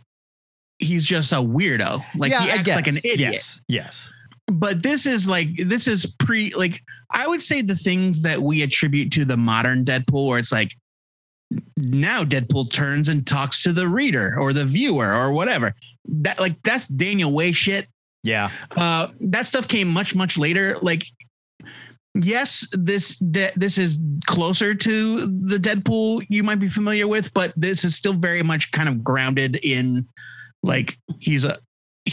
he's 0.79 1.05
just 1.05 1.31
a 1.31 1.37
weirdo. 1.37 2.01
Like 2.15 2.31
Yeah, 2.31 2.43
he 2.43 2.49
acts 2.51 2.69
like 2.69 2.87
an 2.87 2.97
idiot. 2.97 3.33
Yes, 3.33 3.61
yes, 3.67 4.09
But 4.47 4.81
this 4.81 5.05
is 5.05 5.27
like 5.27 5.49
this 5.57 5.87
is 5.87 6.05
pre 6.05 6.51
like 6.55 6.81
I 7.11 7.27
would 7.27 7.41
say 7.41 7.61
the 7.61 7.75
things 7.75 8.21
that 8.21 8.39
we 8.39 8.63
attribute 8.63 9.11
to 9.13 9.25
the 9.25 9.37
modern 9.37 9.85
Deadpool, 9.85 10.27
where 10.27 10.39
it's 10.39 10.51
like 10.51 10.75
now 11.77 12.23
Deadpool 12.23 12.71
turns 12.71 13.09
and 13.09 13.25
talks 13.25 13.63
to 13.63 13.73
the 13.73 13.87
reader 13.87 14.35
or 14.39 14.53
the 14.53 14.65
viewer 14.65 15.13
or 15.13 15.31
whatever. 15.31 15.73
That 16.07 16.39
like 16.39 16.61
that's 16.63 16.87
Daniel 16.87 17.31
Way 17.31 17.51
shit. 17.51 17.87
yeah, 18.23 18.49
Uh, 18.75 19.07
that 19.21 19.45
stuff 19.45 19.67
came 19.67 19.87
much 19.87 20.13
much 20.15 20.37
later. 20.37 20.77
Like, 20.81 21.05
yes, 22.15 22.67
this 22.73 23.17
de- 23.17 23.51
this 23.55 23.77
is 23.77 23.99
closer 24.27 24.73
to 24.75 25.19
the 25.25 25.57
Deadpool 25.57 26.25
you 26.29 26.43
might 26.43 26.59
be 26.59 26.67
familiar 26.67 27.07
with, 27.07 27.33
but 27.33 27.53
this 27.55 27.83
is 27.83 27.95
still 27.95 28.13
very 28.13 28.43
much 28.43 28.71
kind 28.71 28.89
of 28.89 29.03
grounded 29.03 29.55
in 29.63 30.07
like 30.63 30.97
he's 31.19 31.45
a 31.45 31.57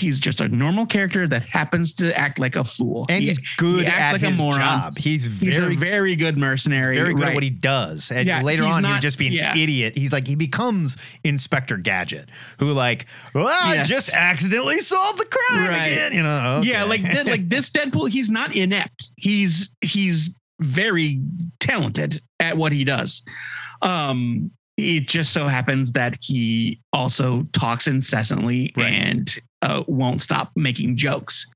he's 0.00 0.20
just 0.20 0.40
a 0.40 0.48
normal 0.48 0.86
character 0.86 1.26
that 1.28 1.42
happens 1.44 1.92
to 1.94 2.16
act 2.18 2.38
like 2.38 2.56
a 2.56 2.64
fool. 2.64 3.06
and 3.08 3.20
He- 3.22 3.28
he's 3.28 3.38
good 3.56 3.82
he 3.84 3.86
acts 3.86 4.14
at 4.14 4.22
like 4.22 4.32
a 4.32 4.34
moron. 4.36 4.58
job. 4.60 4.98
He's 4.98 5.24
he's 5.24 5.56
very 5.56 5.74
a 5.74 5.78
very 5.78 6.16
good 6.16 6.38
mercenary. 6.38 6.96
very 6.96 7.12
good 7.14 7.22
right. 7.22 7.28
at 7.30 7.34
what 7.34 7.42
he 7.42 7.50
does. 7.50 8.10
And 8.10 8.26
Yeah, 8.28 8.42
later 8.42 8.64
he's 8.64 8.74
on, 8.74 8.84
he 8.84 8.88
would 8.88 8.94
not- 8.94 9.02
just 9.02 9.18
be 9.18 9.26
an 9.28 9.32
yeah. 9.32 9.56
idiot. 9.56 9.96
He's 9.96 10.12
like, 10.12 10.26
he 10.26 10.34
becomes 10.34 10.96
Inspector 11.24 11.76
Gadget, 11.78 12.28
who 12.58 12.70
like, 12.70 13.06
well, 13.34 13.46
I 13.48 13.82
just 13.84 14.10
accidentally 14.12 14.80
solved 14.80 15.18
the 15.18 15.26
crime 15.26 15.68
Right. 15.68 15.86
again. 15.92 16.12
You 16.12 16.22
know, 16.22 16.62
Yeah, 16.64 16.84
like 16.84 17.02
thi- 17.02 17.22
like 17.30 17.48
this 17.48 17.70
Deadpool, 17.70 18.10
he's 18.10 18.30
not 18.30 18.54
inept. 18.54 19.10
He's 19.16 19.72
he's 19.82 20.34
very 20.60 21.20
talented 21.60 22.22
at 22.40 22.56
what 22.56 22.72
he 22.72 22.84
does. 22.84 23.22
Um, 23.82 24.50
it 24.76 25.08
just 25.08 25.32
so 25.32 25.46
happens 25.48 25.92
that 25.92 26.18
he 26.20 26.80
also 26.92 27.44
talks 27.52 27.86
incessantly 27.86 28.72
Right. 28.76 28.92
and 28.92 29.38
uh, 29.66 29.82
won't 29.88 30.22
stop 30.22 30.52
making 30.54 30.96
jokes. 30.96 31.46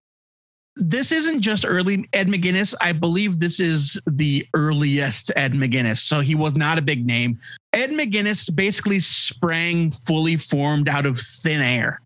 This 0.77 1.13
isn't 1.13 1.43
just 1.43 1.65
early 1.67 2.09
Ed 2.13 2.29
McGuinness. 2.29 2.75
I 2.81 2.93
believe 2.93 3.39
this 3.39 3.61
is 3.61 4.01
the 4.07 4.47
earliest 4.55 5.31
Ed 5.37 5.53
McGuinness. 5.53 5.99
So 5.99 6.21
he 6.21 6.35
was 6.35 6.57
not 6.57 6.79
a 6.79 6.83
big 6.83 7.07
name. 7.07 7.39
Ed 7.73 7.91
McGuinness 7.91 8.55
basically 8.55 9.01
sprang 9.01 9.91
fully 9.91 10.37
formed 10.37 10.89
out 10.89 11.07
of 11.07 11.19
thin 11.19 11.61
air. 11.61 12.01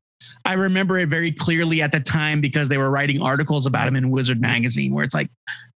I 0.45 0.55
remember 0.55 0.99
it 0.99 1.09
very 1.09 1.33
clearly 1.33 1.81
at 1.81 1.93
the 1.93 2.01
time 2.01 2.41
because 2.41 2.69
they 2.69 2.77
were 2.77 2.91
writing 2.91 3.23
articles 3.23 3.67
about 3.67 3.89
him 3.89 3.97
in 3.97 4.11
Wizard 4.11 4.41
magazine, 4.41 4.93
where 4.93 5.05
it's 5.05 5.15
like 5.15 5.31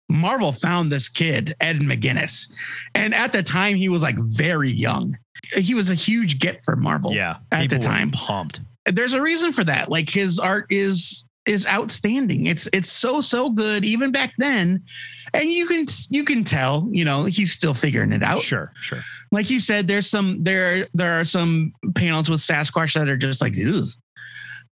Marvel 0.08 0.52
found 0.52 0.90
this 0.90 1.08
kid, 1.08 1.54
Ed 1.60 1.80
McGuinness. 1.80 2.50
And 2.94 3.14
at 3.14 3.32
the 3.32 3.42
time, 3.42 3.76
he 3.76 3.88
was 3.88 4.02
like 4.02 4.16
very 4.18 4.70
young. 4.70 5.16
He 5.54 5.74
was 5.74 5.90
a 5.90 5.94
huge 5.94 6.40
get 6.40 6.62
for 6.64 6.74
Marvel. 6.74 7.12
yeah, 7.12 7.36
at 7.52 7.70
the 7.70 7.78
time. 7.78 8.10
pumped. 8.10 8.60
There's 8.86 9.14
a 9.14 9.20
reason 9.22 9.52
for 9.52 9.64
that. 9.64 9.90
Like 9.90 10.08
his 10.10 10.38
art 10.38 10.66
is 10.70 11.24
is 11.46 11.66
outstanding. 11.66 12.46
It's 12.46 12.68
it's 12.72 12.90
so 12.90 13.20
so 13.20 13.50
good 13.50 13.84
even 13.84 14.10
back 14.10 14.32
then. 14.38 14.82
And 15.32 15.50
you 15.50 15.66
can 15.66 15.86
you 16.10 16.24
can 16.24 16.44
tell, 16.44 16.88
you 16.90 17.04
know, 17.04 17.24
he's 17.24 17.52
still 17.52 17.74
figuring 17.74 18.12
it 18.12 18.22
out 18.22 18.40
Sure, 18.40 18.72
sure. 18.80 19.02
like 19.30 19.48
you 19.50 19.60
said, 19.60 19.86
there's 19.86 20.08
some 20.08 20.42
there 20.42 20.86
there 20.94 21.20
are 21.20 21.24
some 21.24 21.72
panels 21.94 22.28
with 22.28 22.40
Sasquatch 22.40 22.94
that 22.94 23.08
are 23.08 23.16
just 23.16 23.40
like, 23.40 23.54
Ugh. 23.58 23.84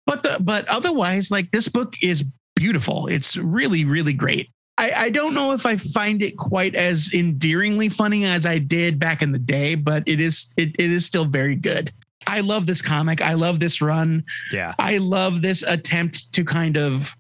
but 0.06 0.24
the 0.24 0.38
but 0.42 0.68
otherwise, 0.68 1.30
like 1.32 1.52
this 1.52 1.68
book 1.68 1.94
is 2.02 2.24
beautiful. 2.56 3.08
It's 3.08 3.38
really 3.38 3.86
really 3.86 4.14
great. 4.14 4.50
I, 4.80 4.92
I 4.96 5.10
don't 5.12 5.36
know 5.36 5.52
if 5.52 5.68
I 5.68 5.78
find 5.78 6.24
it 6.24 6.36
quite 6.36 6.74
as 6.74 7.12
endearingly 7.14 7.90
funny 7.90 8.26
as 8.26 8.48
I 8.48 8.58
did 8.58 9.00
back 9.00 9.22
in 9.22 9.30
the 9.32 9.38
day, 9.38 9.76
but 9.76 10.02
it 10.08 10.20
is 10.20 10.52
it, 10.58 10.70
it 10.80 10.92
is 10.92 11.06
still 11.06 11.26
very 11.26 11.56
good. 11.56 11.92
I 12.28 12.42
love 12.42 12.66
this 12.68 12.82
comic. 12.82 13.22
I 13.22 13.34
love 13.34 13.60
this 13.60 13.82
run. 13.82 14.24
Yeah, 14.52 14.74
I 14.80 14.98
love 14.98 15.42
this 15.42 15.64
attempt 15.64 16.34
to 16.34 16.44
kind 16.46 16.78
of 16.78 17.16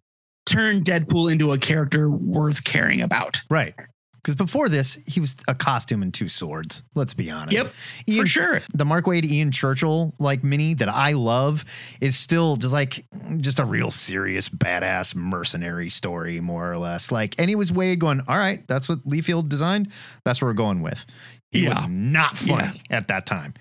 turn 0.46 0.84
Deadpool 0.84 1.32
into 1.32 1.52
a 1.54 1.58
character 1.58 2.10
worth 2.10 2.64
caring 2.64 3.02
about. 3.02 3.42
right. 3.50 3.74
Because 4.22 4.36
before 4.38 4.70
this, 4.70 4.98
he 5.06 5.20
was 5.20 5.36
a 5.50 5.54
costume 5.56 6.02
and 6.02 6.14
two 6.14 6.30
swords. 6.30 6.82
Let's 6.96 7.14
be 7.14 7.30
honest. 7.30 7.52
Yep, 7.52 7.74
Ian, 8.08 8.22
for 8.22 8.26
sure. 8.26 8.62
The 8.74 8.86
Mark 8.86 9.04
Waid 9.04 9.26
Ian 9.26 9.52
Churchill 9.52 10.14
like 10.18 10.46
mini 10.46 10.76
that 10.76 10.88
I 10.88 11.12
love 11.12 11.66
is 12.00 12.18
still 12.18 12.56
just 12.56 12.72
like 12.72 13.06
just 13.42 13.60
a 13.60 13.66
real 13.66 13.92
serious 13.92 14.48
badass 14.48 15.14
mercenary 15.14 15.90
story, 15.90 16.40
more 16.40 16.72
or 16.72 16.78
less. 16.78 17.12
Like, 17.12 17.36
and 17.38 17.50
he 17.50 17.58
was 17.58 17.74
Wade 17.74 18.00
going, 18.00 18.22
all 18.30 18.38
right, 18.38 18.66
that's 18.70 18.88
what 18.88 19.06
Liefeld 19.06 19.50
designed. 19.50 19.92
That's 20.24 20.42
what 20.42 20.48
we're 20.48 20.54
going 20.54 20.82
with. 20.82 21.06
He 21.52 21.68
was 21.68 21.78
Yeah. 21.82 21.88
not 21.90 22.38
funny 22.38 22.82
at 22.90 23.10
that 23.10 23.26
time. 23.26 23.56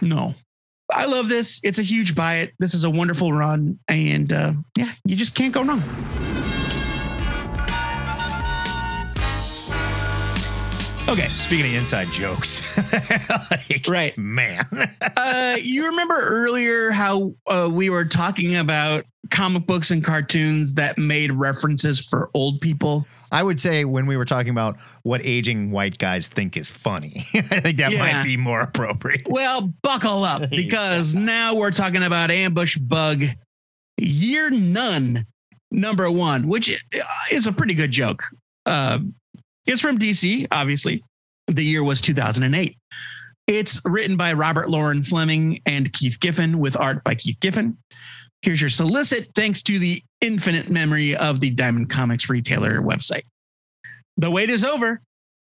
No. 0.00 0.34
I 0.92 1.06
love 1.06 1.28
this. 1.28 1.60
It's 1.62 1.78
a 1.78 1.82
huge 1.82 2.14
buy 2.14 2.36
it. 2.36 2.52
This 2.58 2.74
is 2.74 2.84
a 2.84 2.90
wonderful 2.90 3.32
run. 3.32 3.78
And 3.88 4.32
uh, 4.32 4.52
yeah, 4.76 4.92
you 5.04 5.16
just 5.16 5.34
can't 5.34 5.52
go 5.52 5.62
wrong. 5.62 5.82
Okay. 11.08 11.28
Speaking 11.28 11.66
of 11.66 11.74
inside 11.82 12.10
jokes, 12.10 12.62
like, 13.70 13.84
Right. 13.88 14.18
man. 14.18 14.66
Uh, 15.16 15.56
you 15.62 15.86
remember 15.86 16.18
earlier 16.18 16.90
how 16.90 17.32
uh, 17.46 17.68
we 17.70 17.90
were 17.90 18.04
talking 18.04 18.56
about 18.56 19.04
comic 19.30 19.66
books 19.68 19.92
and 19.92 20.02
cartoons 20.04 20.74
that 20.74 20.98
made 20.98 21.30
references 21.30 22.04
for 22.04 22.28
old 22.34 22.60
people? 22.60 23.06
I 23.32 23.42
would 23.42 23.58
say 23.60 23.84
when 23.84 24.06
we 24.06 24.16
were 24.16 24.24
talking 24.24 24.50
about 24.50 24.76
what 25.02 25.20
aging 25.24 25.70
white 25.70 25.98
guys 25.98 26.28
think 26.28 26.56
is 26.56 26.70
funny, 26.70 27.24
I 27.34 27.60
think 27.60 27.78
that 27.78 27.92
Yeah. 27.92 27.98
might 27.98 28.24
be 28.24 28.36
more 28.36 28.60
appropriate. 28.60 29.26
Well, 29.28 29.72
buckle 29.82 30.24
up 30.24 30.50
because 30.50 31.14
now 31.14 31.54
we're 31.54 31.70
talking 31.72 32.02
about 32.02 32.30
Ambush 32.30 32.76
Bug 32.78 33.24
Year 33.98 34.50
None, 34.50 35.26
number 35.70 36.10
one, 36.10 36.48
which 36.48 36.84
is 37.30 37.46
a 37.46 37.52
pretty 37.52 37.74
good 37.74 37.90
joke. 37.90 38.22
Uh, 38.66 38.98
it's 39.66 39.80
from 39.80 39.98
DC, 39.98 40.46
obviously. 40.50 41.02
The 41.48 41.64
year 41.64 41.82
was 41.82 42.00
2008. 42.00 42.76
It's 43.46 43.80
written 43.84 44.16
by 44.16 44.32
Robert 44.32 44.68
Loren 44.68 45.02
Fleming 45.04 45.60
and 45.66 45.92
Keith 45.92 46.18
Giffen 46.20 46.58
with 46.58 46.76
art 46.76 47.04
by 47.04 47.14
Keith 47.14 47.38
Giffen. 47.40 47.78
Here's 48.46 48.60
your 48.60 48.70
solicit 48.70 49.30
thanks 49.34 49.60
to 49.64 49.76
the 49.80 50.04
infinite 50.20 50.70
memory 50.70 51.16
of 51.16 51.40
the 51.40 51.50
Diamond 51.50 51.90
Comics 51.90 52.30
retailer 52.30 52.80
website. 52.80 53.24
The 54.18 54.30
wait 54.30 54.50
is 54.50 54.64
over, 54.64 55.02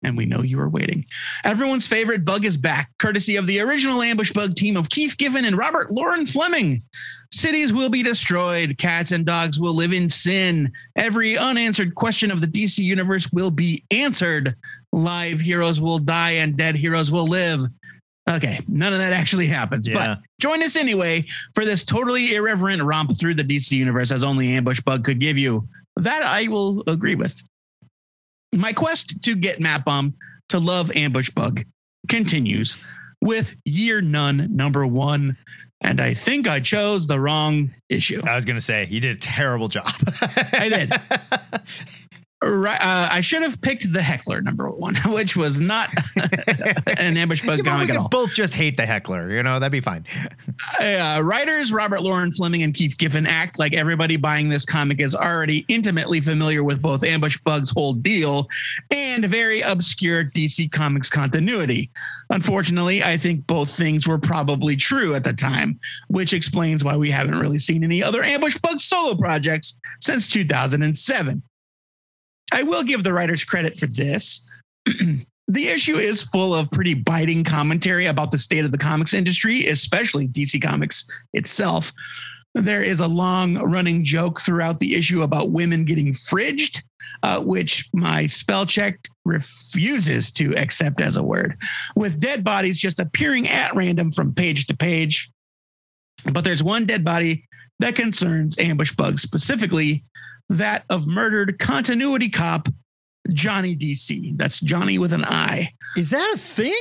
and 0.02 0.16
we 0.16 0.24
know 0.24 0.40
you 0.40 0.56
were 0.56 0.70
waiting. 0.70 1.04
Everyone's 1.44 1.86
favorite 1.86 2.24
bug 2.24 2.46
is 2.46 2.56
back, 2.56 2.88
courtesy 2.98 3.36
of 3.36 3.46
the 3.46 3.60
original 3.60 4.00
ambush 4.00 4.32
bug 4.32 4.56
team 4.56 4.74
of 4.74 4.88
Keith 4.88 5.18
Giffen 5.18 5.44
and 5.44 5.58
Robert 5.58 5.90
Loren 5.90 6.24
Fleming. 6.24 6.82
Cities 7.30 7.74
will 7.74 7.90
be 7.90 8.02
destroyed, 8.02 8.78
cats 8.78 9.12
and 9.12 9.26
dogs 9.26 9.60
will 9.60 9.74
live 9.74 9.92
in 9.92 10.08
sin. 10.08 10.72
Every 10.96 11.36
unanswered 11.36 11.94
question 11.94 12.30
of 12.30 12.40
the 12.40 12.46
DC 12.46 12.78
universe 12.78 13.30
will 13.34 13.50
be 13.50 13.84
answered. 13.90 14.56
Live 14.94 15.40
heroes 15.40 15.78
will 15.78 15.98
die 15.98 16.30
and 16.30 16.56
dead 16.56 16.74
heroes 16.74 17.12
will 17.12 17.26
live. 17.26 17.60
Okay, 18.28 18.60
none 18.68 18.92
of 18.92 18.98
that 18.98 19.12
actually 19.12 19.46
happens, 19.46 19.88
Yeah. 19.88 19.94
but 19.94 20.18
join 20.40 20.62
us 20.62 20.76
anyway 20.76 21.24
for 21.54 21.64
this 21.64 21.84
totally 21.84 22.34
irreverent 22.34 22.82
romp 22.82 23.18
through 23.18 23.34
the 23.34 23.42
DC 23.44 23.72
universe 23.72 24.10
as 24.10 24.22
only 24.22 24.54
Ambush 24.54 24.80
Bug 24.80 25.04
could 25.04 25.18
give 25.18 25.38
you. 25.38 25.66
That 25.96 26.22
I 26.22 26.48
will 26.48 26.82
agree 26.86 27.14
with. 27.14 27.42
My 28.54 28.72
quest 28.72 29.22
to 29.22 29.34
get 29.34 29.60
Matt 29.60 29.84
Bomb 29.84 30.14
to 30.50 30.58
love 30.58 30.90
Ambush 30.94 31.30
Bug 31.30 31.64
continues 32.08 32.76
with 33.20 33.54
Year 33.64 34.00
None 34.00 34.48
number 34.54 34.86
one. 34.86 35.36
And 35.80 36.00
I 36.00 36.12
think 36.14 36.48
I 36.48 36.58
chose 36.58 37.06
the 37.06 37.20
wrong 37.20 37.70
issue. 37.88 38.20
I 38.26 38.34
was 38.34 38.44
going 38.44 38.56
to 38.56 38.60
say, 38.60 38.86
you 38.90 39.00
did 39.00 39.16
a 39.16 39.20
terrible 39.20 39.68
job. 39.68 39.90
I 40.52 40.68
did. 40.68 40.92
Right, 42.40 42.80
uh, 42.80 43.08
I 43.10 43.20
should 43.20 43.42
have 43.42 43.60
picked 43.60 43.92
the 43.92 44.00
Heckler 44.00 44.40
number 44.40 44.70
one, 44.70 44.94
which 45.06 45.36
was 45.36 45.58
not 45.58 45.90
an 46.98 47.16
Ambush 47.16 47.44
Bug 47.44 47.58
Yeah, 47.58 47.64
comic 47.72 47.90
at 47.90 47.96
all. 47.96 48.08
both 48.08 48.32
just 48.32 48.54
hate 48.54 48.76
the 48.76 48.86
heckler, 48.86 49.30
you 49.30 49.42
know, 49.42 49.58
that'd 49.58 49.72
be 49.72 49.80
fine. 49.80 50.06
uh, 50.80 51.20
writers 51.24 51.72
Robert 51.72 52.00
Loren 52.00 52.30
Fleming 52.30 52.62
and 52.62 52.72
Keith 52.72 52.96
Giffen 52.96 53.26
act 53.26 53.58
like 53.58 53.72
everybody 53.74 54.16
buying 54.16 54.48
this 54.48 54.64
comic 54.64 55.00
is 55.00 55.16
already 55.16 55.64
intimately 55.66 56.20
familiar 56.20 56.62
with 56.62 56.80
both 56.80 57.02
Ambush 57.02 57.38
Bug's 57.38 57.70
whole 57.70 57.92
deal 57.92 58.48
and 58.92 59.24
very 59.24 59.60
obscure 59.62 60.24
DC 60.24 60.70
Comics 60.70 61.10
continuity. 61.10 61.90
Unfortunately, 62.30 63.02
I 63.02 63.16
think 63.16 63.48
both 63.48 63.68
things 63.68 64.06
were 64.06 64.18
probably 64.18 64.76
true 64.76 65.16
at 65.16 65.24
the 65.24 65.32
time, 65.32 65.80
which 66.06 66.32
explains 66.32 66.84
why 66.84 66.96
we 66.96 67.10
haven't 67.10 67.38
really 67.40 67.58
seen 67.58 67.82
any 67.82 68.00
other 68.00 68.22
Ambush 68.22 68.58
Bug 68.58 68.78
solo 68.78 69.16
projects 69.16 69.76
since 70.00 70.28
2007. 70.28 71.42
I 72.52 72.62
will 72.62 72.82
give 72.82 73.04
the 73.04 73.12
writers 73.12 73.44
credit 73.44 73.76
for 73.76 73.86
this. 73.86 74.46
the 75.48 75.68
issue 75.68 75.96
is 75.96 76.22
full 76.22 76.54
of 76.54 76.70
pretty 76.70 76.94
biting 76.94 77.44
commentary 77.44 78.06
about 78.06 78.30
the 78.30 78.38
state 78.38 78.64
of 78.64 78.72
the 78.72 78.78
comics 78.78 79.14
industry, 79.14 79.66
especially 79.66 80.28
DC 80.28 80.60
Comics 80.62 81.06
itself. 81.32 81.92
There 82.54 82.82
is 82.82 83.00
a 83.00 83.08
long 83.08 83.56
running 83.56 84.04
joke 84.04 84.40
throughout 84.40 84.80
the 84.80 84.94
issue 84.94 85.22
about 85.22 85.50
women 85.50 85.84
getting 85.84 86.12
fridged, 86.12 86.82
uh, 87.22 87.40
which 87.40 87.88
my 87.92 88.26
spell 88.26 88.66
check 88.66 89.08
refuses 89.24 90.30
to 90.32 90.56
accept 90.56 91.00
as 91.00 91.16
a 91.16 91.22
word, 91.22 91.56
with 91.94 92.20
dead 92.20 92.42
bodies 92.42 92.78
just 92.78 92.98
appearing 92.98 93.48
at 93.48 93.74
random 93.74 94.12
from 94.12 94.34
page 94.34 94.66
to 94.66 94.76
page. 94.76 95.30
But 96.32 96.44
there's 96.44 96.62
one 96.62 96.86
dead 96.86 97.04
body 97.04 97.47
that 97.80 97.94
concerns 97.94 98.56
Ambush 98.58 98.92
Bug 98.92 99.18
specifically, 99.18 100.04
that 100.48 100.84
of 100.90 101.06
murdered 101.06 101.58
continuity 101.58 102.28
cop 102.28 102.68
Jonni 103.30 103.78
DC. 103.78 104.36
That's 104.38 104.60
Jonni 104.60 104.98
with 104.98 105.12
an 105.12 105.24
I. 105.24 105.70
Is 105.96 106.10
that 106.10 106.32
a 106.34 106.38
thing? 106.38 106.74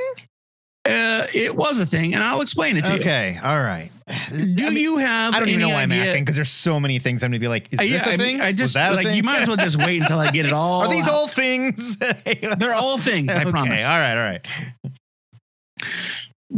Uh, 0.86 1.28
it 1.34 1.54
was 1.54 1.80
a 1.80 1.86
thing, 1.86 2.14
and 2.14 2.24
I'll 2.24 2.39
explain 2.39 2.78
it 2.78 2.86
to 2.86 2.93
you. 2.93 3.00
Okay, 3.02 3.38
all 3.43 3.60
right. 3.62 3.89
Do 4.08 4.68
I 4.68 4.70
mean, 4.70 4.78
you 4.78 4.98
have? 5.00 5.34
I 5.34 5.39
don't 5.41 5.50
even 5.50 5.60
know 5.60 5.68
why 5.68 5.82
I'm 5.82 5.91
asking 5.91 6.24
because 6.24 6.38
there's 6.38 6.50
so 6.50 6.80
many 6.80 6.98
things 6.98 7.24
I'm 7.24 7.32
going 7.32 7.39
to 7.41 7.43
be 7.43 7.50
like, 7.50 7.74
is 7.74 7.80
Uh, 7.80 7.84
this 7.84 8.06
yeah, 8.06 8.12
a 8.12 8.14
I 8.14 8.18
thing? 8.18 8.38
mean, 8.38 8.41
I 8.41 8.54
just 8.54 8.74
a 8.78 8.93
like 8.93 9.06
thing? 9.08 9.18
you 9.18 9.24
might 9.24 9.41
as 9.41 9.50
well 9.50 9.58
just 9.58 9.76
wait 9.76 10.02
until 10.02 10.18
I 10.20 10.32
get 10.32 10.45
it 10.45 10.54
all. 10.54 10.84
Are 10.84 10.88
these 10.88 11.06
out. 11.10 11.14
all 11.14 11.28
things? 11.28 11.98
They're 12.58 12.74
all 12.74 12.98
things. 12.98 13.30
I 13.36 13.41
okay, 13.41 13.52
promise. 13.52 13.84
All 13.84 13.89
right, 13.89 14.12
all 14.18 14.24
right. 14.24 14.45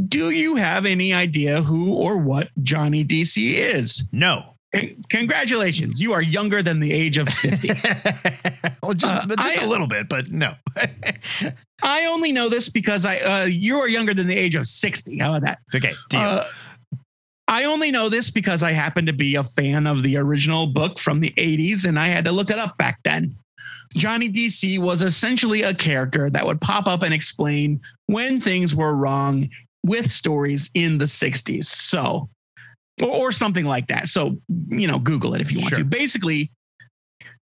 Do 0.07 0.29
you 0.29 0.55
have 0.55 0.85
any 0.85 1.13
idea 1.13 1.61
who 1.63 1.93
or 1.93 2.17
what 2.17 2.49
Jonni 2.61 3.05
DC 3.05 3.55
is? 3.55 4.03
No. 4.11 4.55
Con- 4.73 5.03
Congratulations, 5.09 5.99
you 5.99 6.13
are 6.13 6.21
younger 6.21 6.61
than 6.61 6.79
the 6.79 6.91
age 6.93 7.17
of 7.17 7.27
fifty. 7.27 7.69
well, 8.83 8.93
just, 8.93 9.11
Uh, 9.11 9.25
just 9.35 9.59
I- 9.59 9.63
a 9.63 9.67
little 9.67 9.87
bit, 9.87 10.07
but 10.07 10.29
no. 10.29 10.53
I 11.81 12.05
only 12.05 12.31
know 12.31 12.49
this 12.49 12.69
because 12.69 13.03
I 13.05 13.17
uh, 13.19 13.45
you 13.45 13.77
are 13.77 13.87
younger 13.87 14.13
than 14.13 14.27
the 14.27 14.37
age 14.37 14.53
of 14.53 14.67
sixty. 14.67 15.17
How 15.17 15.33
about 15.33 15.43
that? 15.45 15.59
okay, 15.75 15.93
deal. 16.09 16.19
Uh, 16.19 16.43
I 17.47 17.63
only 17.63 17.89
know 17.89 18.09
this 18.09 18.29
because 18.29 18.61
I 18.61 18.73
happen 18.73 19.07
to 19.07 19.13
be 19.13 19.33
a 19.35 19.43
fan 19.43 19.87
of 19.87 20.03
the 20.03 20.17
original 20.17 20.67
book 20.67 20.99
from 20.99 21.19
the 21.19 21.31
80s 21.35 21.83
and 21.83 21.97
I 21.97 22.05
had 22.05 22.23
to 22.25 22.31
look 22.31 22.51
it 22.51 22.59
up 22.59 22.77
back 22.77 22.99
then. 23.03 23.35
Jonni 23.95 24.31
DC 24.31 24.77
was 24.77 25.01
essentially 25.01 25.63
a 25.63 25.73
character 25.73 26.29
that 26.29 26.45
would 26.45 26.61
pop 26.61 26.85
up 26.85 27.01
and 27.01 27.11
explain 27.11 27.81
when 28.05 28.39
things 28.39 28.75
were 28.75 28.93
wrong 28.95 29.49
with 29.83 30.11
stories 30.11 30.69
in 30.73 30.97
the 30.97 31.05
60s. 31.05 31.65
So, 31.65 32.29
or, 33.01 33.07
or 33.07 33.31
something 33.31 33.65
like 33.65 33.87
that. 33.87 34.09
So, 34.09 34.37
you 34.69 34.87
know, 34.87 34.99
Google 34.99 35.33
it 35.35 35.41
if 35.41 35.51
you 35.51 35.59
want 35.59 35.69
Sure. 35.69 35.79
to. 35.79 35.85
Basically, 35.85 36.51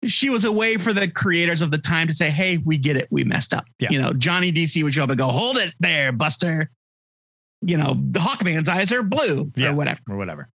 she 0.06 0.30
was 0.30 0.44
a 0.46 0.52
way 0.52 0.76
for 0.78 0.92
the 0.94 1.08
creators 1.08 1.62
of 1.62 1.72
the 1.72 1.78
time 1.78 2.08
to 2.08 2.14
say, 2.14 2.30
hey, 2.30 2.58
we 2.58 2.78
get 2.78 2.98
it. 2.98 3.08
We 3.12 3.24
messed 3.24 3.54
up. 3.54 3.66
Yeah. 3.80 3.90
You 3.92 4.02
know, 4.02 4.10
Jonni 4.12 4.54
DC 4.54 4.84
would 4.84 4.94
show 4.94 5.04
up 5.04 5.10
and 5.10 5.18
go, 5.18 5.28
hold 5.28 5.58
it 5.58 5.74
there, 5.80 6.12
Buster. 6.12 6.70
You 7.62 7.78
know, 7.78 7.96
the 8.12 8.20
Hawkman's 8.20 8.68
eyes 8.68 8.92
are 8.92 9.04
blue 9.04 9.52
Yeah. 9.56 9.70
or 9.72 9.76
whatever. 9.76 10.02
or 10.10 10.18
whatever. 10.18 10.50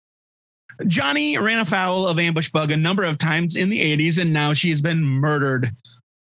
Jonni 0.82 1.40
ran 1.40 1.60
afoul 1.60 2.08
of 2.08 2.18
Ambush 2.18 2.48
Bug 2.50 2.72
a 2.72 2.76
number 2.76 3.02
of 3.04 3.18
times 3.18 3.54
in 3.56 3.68
the 3.68 3.80
80s, 3.80 4.18
and 4.20 4.32
now 4.32 4.52
she's 4.54 4.80
been 4.80 5.04
murdered. 5.04 5.70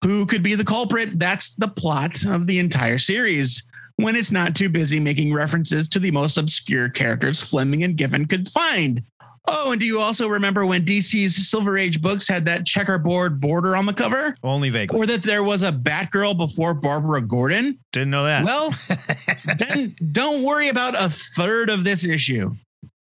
Who 0.03 0.25
could 0.27 0.43
be 0.43 0.55
the 0.55 0.65
culprit? 0.65 1.19
That's 1.19 1.51
the 1.57 1.69
plot 1.69 2.25
of 2.25 2.47
the 2.47 2.59
entire 2.59 2.99
series. 2.99 3.63
When 4.03 4.17
it's 4.17 4.33
not 4.33 4.55
too 4.55 4.69
busy 4.69 5.01
making 5.01 5.33
references 5.33 5.89
to 5.91 5.99
the 5.99 6.11
most 6.11 6.39
obscure 6.39 6.89
characters 6.89 7.41
Fleming 7.41 7.85
and 7.85 7.97
Giffen 7.97 8.27
could 8.27 8.49
find. 8.49 9.03
Oh, 9.47 9.73
and 9.73 9.81
do 9.81 9.87
you 9.87 10.01
also 10.01 10.29
remember 10.29 10.67
when 10.67 10.85
DC's 10.85 11.49
Silver 11.49 11.77
Age 11.77 12.01
books 12.01 12.29
had 12.29 12.45
that 12.45 12.67
checkerboard 12.67 13.41
border 13.41 13.75
on 13.75 13.87
the 13.87 13.93
cover? 13.93 14.35
Only 14.43 14.71
vaguely. 14.71 14.99
Or 14.99 15.07
that 15.07 15.23
there 15.23 15.43
was 15.43 15.63
a 15.63 15.73
Batgirl 15.73 16.37
before 16.37 16.75
Barbara 16.75 17.23
Gordon? 17.23 17.79
Didn't 17.93 18.11
know 18.11 18.25
that. 18.25 18.45
Well, 18.45 18.75
then 19.59 19.97
don't 20.13 20.45
worry 20.45 20.69
about 20.69 20.95
a 20.95 21.09
third 21.09 21.71
of 21.71 21.85
this 21.85 22.05
issue. 22.05 22.51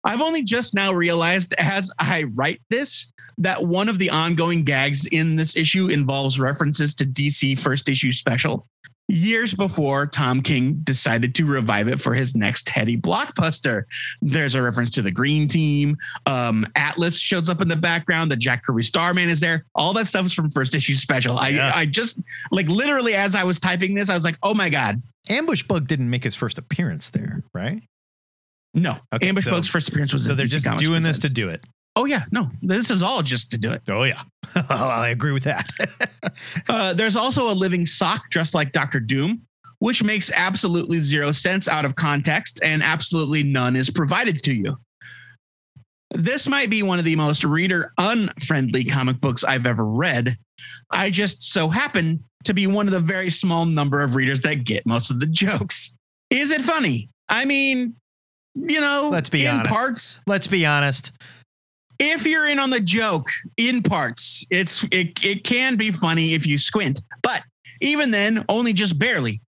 I've 0.05 0.21
only 0.21 0.43
just 0.43 0.75
now 0.75 0.93
realized 0.93 1.55
as 1.59 1.93
I 1.99 2.23
write 2.23 2.61
this 2.71 3.13
that 3.39 3.65
one 3.65 3.89
of 3.89 3.99
the 3.99 4.11
ongoing 4.11 4.63
gags 4.63 5.07
in 5.07 5.37
this 5.37 5.57
issue 5.57 5.89
involves 5.89 6.41
references 6.41 6.95
to 6.97 7.05
DC 7.05 7.59
first 7.59 7.89
issue 7.89 8.13
special. 8.13 8.67
Years 9.09 9.55
before 9.55 10.07
Tom 10.07 10.43
King 10.43 10.75
decided 10.85 11.35
to 11.37 11.47
revive 11.47 11.89
it 11.89 12.01
for 12.01 12.15
his 12.15 12.35
next 12.35 12.69
heady 12.69 12.97
blockbuster. 12.97 13.85
There's 14.21 14.55
a 14.55 14.63
reference 14.63 14.91
to 14.91 15.03
the 15.03 15.11
Green 15.11 15.49
Team. 15.49 15.97
Um, 16.27 16.67
Atlas 16.77 17.19
shows 17.19 17.49
up 17.49 17.61
in 17.61 17.69
the 17.69 17.77
background. 17.77 18.31
The 18.31 18.37
Jack 18.37 18.65
Kirby 18.65 18.83
Starman 18.83 19.29
is 19.29 19.41
there. 19.41 19.65
All 19.75 19.93
that 19.95 20.07
stuff 20.07 20.27
is 20.27 20.35
from 20.35 20.51
first 20.51 20.75
issue 20.75 20.95
special. 20.95 21.35
Yeah. 21.51 21.73
I, 21.75 21.81
I 21.81 21.87
just 21.87 22.19
like 22.51 22.69
literally 22.69 23.15
as 23.15 23.35
I 23.35 23.45
was 23.45 23.59
typing 23.59 23.95
this, 23.95 24.11
I 24.11 24.15
was 24.15 24.25
like, 24.25 24.37
oh 24.43 24.55
my 24.55 24.69
God. 24.69 25.03
Ambush 25.31 25.63
Bug 25.63 25.87
didn't 25.87 26.09
make 26.09 26.25
his 26.25 26.35
first 26.35 26.59
appearance 26.59 27.11
there, 27.11 27.43
right? 27.53 27.83
No. 28.75 28.97
Okay, 29.13 29.29
Ambush 29.29 29.45
so- 29.45 29.51
Bug's 29.53 29.69
first 29.69 29.89
appearance 29.89 30.13
was 30.13 30.25
So 30.25 30.33
in 30.33 30.37
they're 30.37 30.47
DC 30.47 30.51
just 30.51 30.65
Comics 30.65 30.83
doing 30.83 31.03
this 31.03 31.19
to 31.21 31.31
do 31.31 31.49
it. 31.49 31.65
Oh 31.99 32.05
yeah, 32.05 32.27
no. 32.31 32.49
This 32.63 32.93
is 32.93 33.03
all 33.03 33.23
just 33.23 33.51
to 33.51 33.59
do 33.59 33.73
it. 33.73 33.83
Oh 33.89 34.05
yeah, 34.05 34.23
I 34.71 35.09
agree 35.09 35.33
with 35.33 35.43
that. 35.45 35.69
Uh, 36.69 36.93
there's 36.93 37.17
also 37.17 37.51
a 37.51 37.55
living 37.55 37.87
sock 37.87 38.31
dressed 38.31 38.55
like 38.55 38.71
Doctor 38.73 39.01
Doom, 39.01 39.43
which 39.79 40.03
makes 40.03 40.31
absolutely 40.31 41.01
zero 41.01 41.33
sense 41.33 41.67
out 41.67 41.85
of 41.85 41.97
context, 41.97 42.61
and 42.63 42.83
absolutely 42.83 43.43
none 43.43 43.75
is 43.75 43.91
provided 43.91 44.43
to 44.45 44.55
you. 44.55 44.79
This 46.15 46.47
might 46.47 46.71
be 46.71 46.83
one 46.83 46.99
of 46.99 47.05
the 47.05 47.17
most 47.17 47.43
reader 47.43 47.93
unfriendly 47.99 48.85
comic 48.85 49.21
books 49.21 49.43
I've 49.43 49.67
ever 49.67 49.85
read. 49.85 50.37
I 50.91 51.11
just 51.11 51.43
so 51.43 51.69
happen 51.69 52.23
to 52.45 52.55
be 52.55 52.67
one 52.67 52.87
of 52.87 52.93
the 52.93 53.01
very 53.01 53.31
small 53.31 53.65
number 53.65 54.03
of 54.03 54.15
readers 54.15 54.41
that 54.41 54.65
get 54.65 54.87
most 54.87 55.11
of 55.11 55.19
the 55.19 55.27
jokes. 55.27 55.97
Is 56.31 56.51
it 56.51 56.63
funny? 56.63 57.09
I 57.29 57.47
mean, 57.47 57.97
you 58.55 58.81
know, 58.81 59.09
Let's 59.11 59.29
be 59.29 59.47
in 59.47 59.55
honest. 59.55 59.71
parts, 59.71 60.21
Let's 60.27 60.47
be 60.47 60.67
honest. 60.67 61.13
If 61.99 62.27
you're 62.27 62.47
in 62.47 62.59
on 62.59 62.71
the 62.71 62.81
joke 62.81 63.29
in 63.57 63.83
parts, 63.83 64.47
it's 64.51 64.85
it, 64.91 65.23
it 65.25 65.45
can 65.45 65.77
be 65.77 65.91
funny 65.91 66.35
if 66.35 66.47
you 66.47 66.59
squint, 66.59 67.03
but 67.23 67.43
even 67.81 68.11
then, 68.11 68.45
only 68.49 68.73
just 68.73 68.99
barely. 68.99 69.41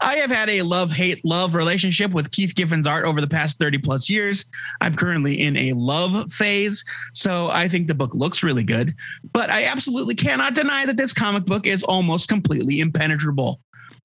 I 0.00 0.16
have 0.16 0.30
had 0.30 0.50
a 0.50 0.60
love 0.60 0.90
hate 0.90 1.24
love 1.24 1.54
relationship 1.54 2.10
with 2.10 2.30
Keith 2.30 2.54
Giffen's 2.54 2.86
art 2.86 3.06
over 3.06 3.22
the 3.22 3.26
past 3.26 3.58
30 3.58 3.78
plus 3.78 4.10
years. 4.10 4.44
I'm 4.82 4.94
currently 4.94 5.40
in 5.40 5.56
a 5.56 5.72
love 5.72 6.30
phase, 6.30 6.84
so 7.14 7.48
I 7.50 7.66
think 7.66 7.88
the 7.88 7.94
book 7.94 8.14
looks 8.14 8.42
really 8.42 8.64
good, 8.64 8.94
but 9.32 9.48
I 9.48 9.64
absolutely 9.64 10.14
cannot 10.14 10.54
deny 10.54 10.84
that 10.84 10.98
this 10.98 11.14
comic 11.14 11.46
book 11.46 11.66
is 11.66 11.82
almost 11.82 12.28
completely 12.28 12.80
impenetrable. 12.80 13.60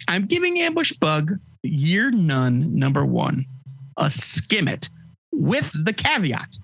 I'm 0.07 0.25
giving 0.25 0.59
Ambush 0.59 0.93
Bug 0.93 1.33
year 1.63 2.09
none 2.09 2.73
number 2.73 3.05
one 3.05 3.45
a 3.97 4.09
skim 4.09 4.67
it 4.67 4.89
with 5.31 5.71
the 5.85 5.93
caveat 5.93 6.55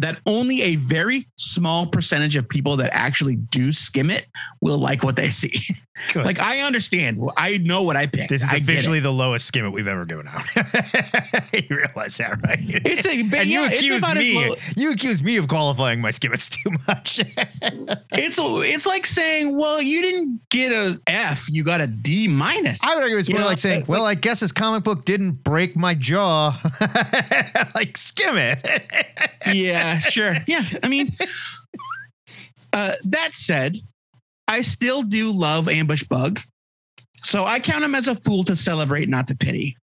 that 0.00 0.18
only 0.26 0.62
a 0.62 0.76
very 0.76 1.28
small 1.36 1.86
percentage 1.86 2.36
of 2.36 2.48
people 2.48 2.76
that 2.76 2.90
actually 2.92 3.36
do 3.36 3.72
skim 3.72 4.10
it 4.10 4.26
will 4.60 4.78
like 4.78 5.02
what 5.02 5.16
they 5.16 5.30
see. 5.30 5.60
Good. 6.12 6.24
like 6.24 6.40
I 6.40 6.60
understand. 6.60 7.22
I 7.36 7.58
know 7.58 7.82
what 7.84 7.96
I 7.96 8.06
picked. 8.06 8.28
this 8.28 8.42
is 8.42 8.52
officially 8.52 8.98
the 8.98 9.12
lowest 9.12 9.46
skim 9.46 9.64
it 9.64 9.70
we've 9.70 9.86
ever 9.86 10.04
given 10.04 10.26
out. 10.26 10.42
you 11.52 11.76
realize 11.76 12.16
that, 12.16 12.40
right? 12.44 12.58
It's 12.60 13.06
a- 13.06 13.10
and 13.20 13.48
you 13.48 13.60
yeah, 13.60 13.68
it's 13.70 13.76
accuse 13.78 14.14
me. 14.14 14.48
low- 14.48 14.56
You 14.76 14.90
accuse 14.90 15.22
me 15.22 15.36
of 15.36 15.46
qualifying 15.46 16.00
my 16.00 16.10
skimmits 16.10 16.48
too 16.50 16.70
much. 16.88 17.20
It's 18.16 18.38
it's 18.40 18.86
like 18.86 19.06
saying, 19.06 19.56
well, 19.56 19.80
you 19.82 20.00
didn't 20.02 20.40
get 20.48 20.72
a 20.72 21.00
F, 21.06 21.46
you 21.50 21.62
got 21.64 21.80
a 21.80 21.86
D 21.86 22.26
minus. 22.28 22.82
I 22.82 22.94
would 22.94 23.02
argue 23.02 23.18
it's 23.18 23.28
You 23.28 23.34
more 23.34 23.42
know, 23.42 23.46
like 23.48 23.58
saying, 23.58 23.82
uh, 23.82 23.86
"Well, 23.88 24.04
I 24.06 24.14
guess 24.14 24.40
this 24.40 24.52
comic 24.52 24.82
book 24.84 25.04
didn't 25.04 25.44
break 25.44 25.76
my 25.76 25.94
jaw." 25.94 26.58
like 27.74 27.96
skim 27.98 28.36
it. 28.36 28.66
yeah, 29.52 29.98
sure. 29.98 30.36
Yeah, 30.46 30.64
I 30.82 30.88
mean, 30.88 31.16
uh, 32.72 32.94
that 33.04 33.34
said, 33.34 33.78
I 34.54 34.60
still 34.60 35.02
do 35.02 35.32
love 35.32 35.68
Ambush 35.68 36.04
Bug, 36.04 36.40
so 37.24 37.44
I 37.44 37.58
count 37.58 37.82
him 37.82 37.96
as 37.96 38.06
a 38.06 38.14
fool 38.14 38.44
to 38.44 38.54
celebrate, 38.54 39.08
not 39.08 39.26
to 39.26 39.36
pity. 39.36 39.76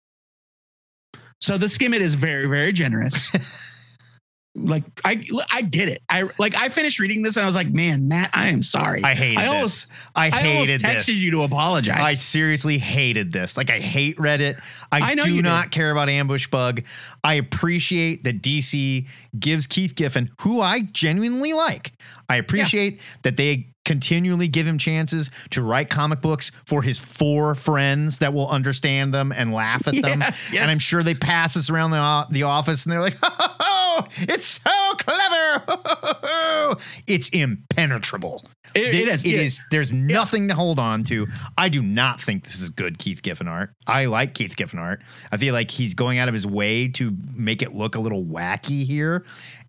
So 1.41 1.59
the 1.59 1.67
skimmit 1.67 2.01
is 2.01 2.15
very, 2.15 2.47
very 2.47 2.73
generous. 2.73 3.35
like 4.55 4.85
I, 5.05 5.27
I 5.53 5.63
get 5.63 5.89
it. 5.89 6.03
I 6.09 6.29
like 6.39 6.55
I 6.57 6.69
finished 6.69 7.01
reading 7.01 7.23
this 7.23 7.37
and 7.37 7.43
I 7.43 7.47
was 7.47 7.57
like, 7.57 7.69
man, 7.71 8.07
Matt, 8.07 8.31
I 8.33 8.49
am 8.49 8.63
sorry. 8.63 9.03
I 9.03 9.15
hated 9.15 9.39
I 9.39 9.43
this. 9.43 9.53
almost, 9.53 9.93
I 10.15 10.27
I 10.27 10.31
hated 10.31 10.57
almost 10.57 10.85
texted 10.85 11.07
this. 11.07 11.17
you 11.17 11.31
to 11.33 11.43
apologize. 11.43 11.99
I 11.99 12.15
seriously 12.15 12.79
hated 12.79 13.33
this. 13.33 13.57
Like 13.57 13.71
I 13.71 13.81
hate 13.81 14.19
Reddit. 14.19 14.61
I, 14.93 15.13
I 15.13 15.15
know 15.15 15.25
do 15.25 15.35
you 15.35 15.43
not 15.43 15.65
did. 15.65 15.73
care 15.73 15.91
about 15.91 16.09
Ambush 16.09 16.47
Bug. 16.47 16.83
I 17.25 17.35
appreciate 17.35 18.23
that 18.23 18.41
DC 18.41 19.09
gives 19.39 19.67
Keith 19.67 19.97
Giffen, 19.97 20.31
who 20.43 20.61
I 20.61 20.83
genuinely 20.93 21.55
like. 21.55 21.93
I 22.29 22.37
appreciate 22.37 23.01
that 23.23 23.37
they 23.37 23.67
continually 23.91 24.47
give 24.47 24.69
him 24.69 24.79
chances 24.79 25.31
to 25.51 25.63
write 25.63 25.91
comic 25.91 26.21
books 26.21 26.53
for 26.65 26.81
his 26.83 26.97
four 26.97 27.57
friends 27.57 28.19
that 28.19 28.33
will 28.33 28.49
understand 28.49 29.13
them 29.13 29.33
and 29.33 29.53
laugh 29.53 29.89
at 29.89 29.95
them. 30.03 30.21
Yeah, 30.21 30.31
yes. 30.53 30.63
And 30.63 30.71
I'm 30.71 30.79
sure 30.79 31.03
they 31.03 31.15
pass 31.15 31.55
this 31.55 31.69
around 31.71 31.91
the, 31.91 32.27
the 32.31 32.45
office 32.45 32.85
and 32.85 32.93
they're 32.93 33.01
like, 33.01 33.17
oh, 33.23 34.07
it's 34.21 34.45
so 34.45 34.71
clever. 34.99 36.77
it's 37.09 37.29
impenetrable. 37.31 38.45
It- 38.75 38.95
it 38.95 39.09
is, 39.09 39.25
It 39.25 39.31
yeah. 39.31 39.41
is. 39.41 39.61
There's 39.73 39.91
nothing 39.93 40.47
to 40.47 40.55
hold 40.55 40.79
on 40.79 41.03
to. 41.05 41.27
I 41.59 41.69
do 41.69 41.83
not 41.83 42.21
think 42.21 42.45
this 42.45 42.63
is 42.63 42.69
good 42.69 42.99
Keith 42.99 43.21
Giffen 43.23 43.49
art. 43.49 43.73
I 43.89 44.05
like 44.05 44.35
Keith 44.35 44.55
Giffen 44.55 44.79
art. 44.79 45.03
I 45.33 45.37
feel 45.39 45.53
like 45.55 45.73
he's 45.73 45.95
going 45.95 46.19
out 46.19 46.29
of 46.29 46.35
his 46.35 46.47
way 46.47 46.87
to 46.91 47.17
make 47.35 47.63
it 47.63 47.75
look 47.75 47.97
a 47.97 48.01
little 48.01 48.23
wacky 48.25 48.87
here, 48.87 49.25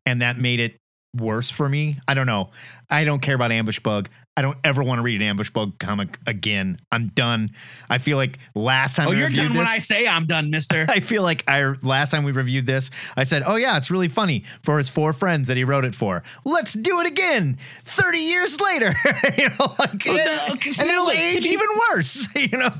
and 0.05 0.21
that 0.21 0.37
made 0.37 0.59
it 0.59 0.77
worse 1.15 1.49
for 1.49 1.67
me. 1.67 1.99
I 2.07 2.13
don't 2.13 2.25
know. 2.25 2.51
I 2.89 3.03
don't 3.03 3.21
care 3.21 3.35
about 3.35 3.51
Ambush 3.51 3.79
Bug. 3.79 4.09
I 4.37 4.41
don't 4.41 4.57
ever 4.63 4.81
want 4.81 4.99
to 4.99 5.03
read 5.03 5.21
an 5.21 5.27
Ambush 5.27 5.49
Bug 5.49 5.77
comic 5.77 6.17
again. 6.25 6.79
I'm 6.91 7.07
done. 7.07 7.51
I 7.89 7.97
feel 7.97 8.17
like 8.17 8.39
last 8.55 8.95
time 8.95 9.09
oh, 9.09 9.11
you're 9.11 9.29
done 9.29 9.55
when 9.55 9.67
I 9.67 9.77
say 9.77 10.07
I'm 10.07 10.25
done, 10.25 10.49
Mister. 10.49 10.85
I 10.89 11.01
feel 11.01 11.21
like 11.21 11.43
I 11.49 11.73
last 11.81 12.11
time 12.11 12.23
we 12.23 12.31
reviewed 12.31 12.65
this, 12.65 12.91
I 13.17 13.25
said, 13.25 13.43
"Oh 13.45 13.55
yeah, 13.55 13.77
it's 13.77 13.91
really 13.91 14.07
funny 14.07 14.43
for 14.63 14.77
his 14.77 14.89
four 14.89 15.13
friends 15.13 15.47
that 15.49 15.57
he 15.57 15.63
wrote 15.63 15.85
it 15.85 15.95
for. 15.95 16.23
Let's 16.45 16.73
do 16.73 17.01
it 17.01 17.07
again, 17.07 17.57
thirty 17.83 18.19
years 18.19 18.59
later. 18.61 18.95
you 19.37 19.49
know, 19.49 19.75
like, 19.79 20.07
Oh, 20.07 20.15
and, 20.15 20.25
no, 20.25 20.39
okay, 20.53 20.71
and 20.79 20.89
it'll 20.89 21.11
age 21.11 21.45
even 21.45 21.67
worse. 21.91 22.27
You 22.41 22.57
know, 22.57 22.73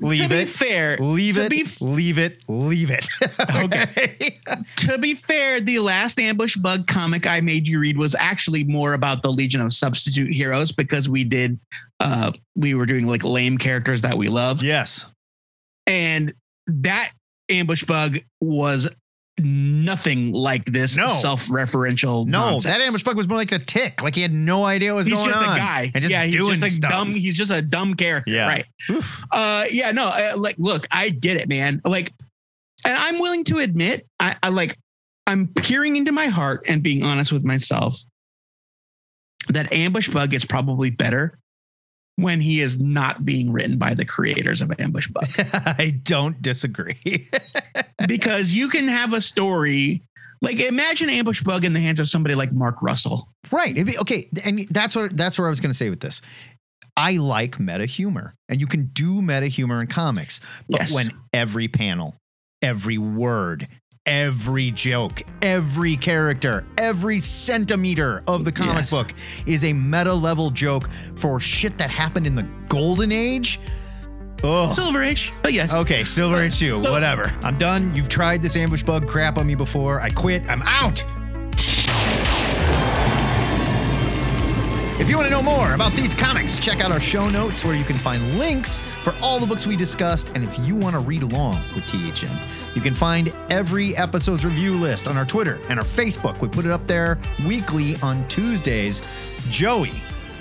leave 0.00 0.22
to 0.22 0.28
be 0.28 0.34
it, 0.36 0.48
fair, 0.48 0.96
leave 0.98 1.38
it, 1.38 1.50
be 1.50 1.62
f- 1.62 1.80
leave 1.80 2.18
it, 2.18 2.42
leave 2.48 2.90
it. 2.90 3.08
Okay. 3.50 4.38
to 4.76 4.98
be 4.98 5.14
fair, 5.14 5.60
the 5.60 5.78
last 5.78 6.18
ambush 6.20 6.56
bug 6.56 6.86
comic 6.86 7.26
I 7.26 7.40
made 7.40 7.66
you 7.68 7.78
read 7.78 7.96
was 7.98 8.14
actually 8.18 8.64
more 8.64 8.92
about 8.94 9.22
the 9.22 9.30
Legion 9.30 9.60
of 9.60 9.72
Substitute 9.72 10.32
Heroes 10.34 10.72
because 10.72 11.08
we 11.08 11.24
did 11.24 11.58
uh 12.00 12.32
we 12.54 12.74
were 12.74 12.86
doing 12.86 13.06
like 13.06 13.24
lame 13.24 13.58
characters 13.58 14.02
that 14.02 14.16
we 14.18 14.28
love. 14.28 14.62
yes, 14.62 15.06
And 15.86 16.34
that 16.66 17.12
ambush 17.48 17.84
bug 17.84 18.18
was 18.40 18.88
nothing 19.38 20.32
like 20.32 20.64
this 20.64 20.96
No. 20.96 21.08
self-referential. 21.08 22.26
no, 22.26 22.50
nonsense. 22.50 22.64
that 22.74 22.80
ambush 22.80 23.02
bug 23.02 23.16
was 23.16 23.28
more 23.28 23.36
like 23.36 23.52
a 23.52 23.58
tick. 23.58 24.02
Like 24.02 24.14
he 24.14 24.22
had 24.22 24.32
no 24.32 24.64
idea 24.64 24.92
what 24.92 24.98
was 24.98 25.06
He's 25.06 25.16
going 25.16 25.28
just 25.28 25.38
on. 25.46 25.54
a 25.54 25.58
guy. 25.58 25.90
and 25.94 26.02
just 26.02 26.10
yeah, 26.10 26.24
he's 26.24 26.34
just 26.34 26.62
a 26.64 26.70
stuff. 26.70 26.90
dumb. 26.90 27.10
He's 27.14 27.36
just 27.36 27.50
a 27.50 27.60
dumb 27.62 27.94
character. 27.94 28.30
Yeah. 28.30 28.46
Right. 28.46 28.64
Oof. 28.90 29.22
Uh, 29.30 29.64
yeah, 29.70 29.90
no, 29.92 30.06
uh, 30.06 30.32
like, 30.36 30.56
look, 30.58 30.86
I 30.90 31.10
get 31.10 31.36
it, 31.36 31.48
man. 31.48 31.80
Like, 31.84 32.12
and 32.84 32.94
I'm 32.96 33.18
willing 33.18 33.44
to 33.44 33.58
admit, 33.58 34.06
I, 34.20 34.36
I 34.42 34.48
like, 34.48 34.76
I'm 35.26 35.48
peering 35.48 35.96
into 35.96 36.12
my 36.12 36.26
heart 36.28 36.64
and 36.68 36.82
being 36.82 37.02
honest 37.02 37.32
with 37.32 37.44
myself 37.44 37.98
that 39.48 39.72
Ambush 39.72 40.08
Bug 40.08 40.34
is 40.34 40.44
probably 40.44 40.90
better 40.90 41.38
when 42.16 42.40
he 42.40 42.60
is 42.60 42.78
not 42.80 43.24
being 43.24 43.52
written 43.52 43.78
by 43.78 43.94
the 43.94 44.04
creators 44.04 44.60
of 44.62 44.72
Ambush 44.78 45.08
Bug. 45.08 45.28
I 45.52 45.98
don't 46.02 46.40
disagree. 46.42 47.28
because 48.08 48.52
you 48.52 48.68
can 48.68 48.88
have 48.88 49.12
a 49.12 49.20
story 49.20 50.02
like 50.42 50.60
imagine 50.60 51.08
Ambush 51.08 51.42
Bug 51.42 51.64
in 51.64 51.72
the 51.72 51.80
hands 51.80 51.98
of 52.00 52.08
somebody 52.08 52.34
like 52.34 52.52
Mark 52.52 52.82
Russell. 52.82 53.28
Right. 53.50 53.70
It'd 53.70 53.86
be- 53.86 53.98
okay. 53.98 54.28
And 54.44 54.66
that's 54.70 54.94
what 54.94 55.16
that's 55.16 55.38
where 55.38 55.46
I 55.46 55.50
was 55.50 55.60
going 55.60 55.70
to 55.70 55.76
say 55.76 55.90
with 55.90 56.00
this. 56.00 56.20
I 56.98 57.18
like 57.18 57.60
meta 57.60 57.84
humor, 57.84 58.34
and 58.48 58.58
you 58.58 58.66
can 58.66 58.86
do 58.86 59.20
meta 59.20 59.48
humor 59.48 59.82
in 59.82 59.86
comics, 59.86 60.40
but 60.68 60.80
Yes. 60.80 60.94
when 60.94 61.10
every 61.34 61.68
panel, 61.68 62.14
every 62.62 62.96
word, 62.96 63.68
every 64.06 64.70
joke, 64.70 65.22
every 65.42 65.96
character, 65.96 66.64
every 66.78 67.20
centimeter 67.20 68.22
of 68.26 68.44
the 68.44 68.52
comic 68.52 68.76
Yes. 68.76 68.90
book 68.90 69.12
is 69.46 69.64
a 69.64 69.72
meta 69.72 70.14
level 70.14 70.50
joke 70.50 70.88
for 71.16 71.40
shit 71.40 71.76
that 71.78 71.90
happened 71.90 72.26
in 72.26 72.34
the 72.34 72.46
golden 72.68 73.12
age. 73.12 73.60
Oh. 74.44 74.70
Silver 74.70 75.02
Age. 75.02 75.32
But 75.42 75.54
yes. 75.54 75.72
Okay, 75.74 76.04
Silver 76.04 76.42
Age 76.42 76.58
2, 76.58 76.82
So- 76.82 76.90
whatever. 76.92 77.32
I'm 77.42 77.56
done. 77.56 77.94
You've 77.96 78.08
tried 78.08 78.42
this 78.42 78.54
ambush 78.56 78.82
bug 78.82 79.08
crap 79.08 79.38
on 79.38 79.46
me 79.46 79.54
before. 79.54 80.00
I 80.00 80.10
quit. 80.10 80.42
I'm 80.50 80.62
out. 80.62 81.02
If 84.98 85.10
you 85.10 85.16
want 85.16 85.26
to 85.26 85.30
know 85.30 85.42
more 85.42 85.74
about 85.74 85.92
these 85.92 86.14
comics, 86.14 86.58
check 86.58 86.80
out 86.80 86.90
our 86.90 87.00
show 87.00 87.28
notes 87.28 87.62
where 87.62 87.74
you 87.74 87.84
can 87.84 87.98
find 87.98 88.38
links 88.38 88.80
for 89.04 89.14
all 89.20 89.38
the 89.38 89.46
books 89.46 89.66
we 89.66 89.76
discussed. 89.76 90.30
And 90.30 90.42
if 90.42 90.58
you 90.60 90.74
want 90.74 90.94
to 90.94 91.00
read 91.00 91.22
along 91.22 91.62
with 91.74 91.84
THN, 91.84 92.34
you 92.74 92.80
can 92.80 92.94
find 92.94 93.30
every 93.50 93.94
episode's 93.94 94.42
review 94.42 94.74
list 94.74 95.06
on 95.06 95.18
our 95.18 95.26
Twitter 95.26 95.60
and 95.68 95.78
our 95.78 95.84
Facebook. 95.84 96.40
We 96.40 96.48
put 96.48 96.64
it 96.64 96.70
up 96.70 96.86
there 96.86 97.18
weekly 97.46 97.96
on 97.96 98.26
Tuesdays. 98.28 99.02
Joey, 99.50 99.92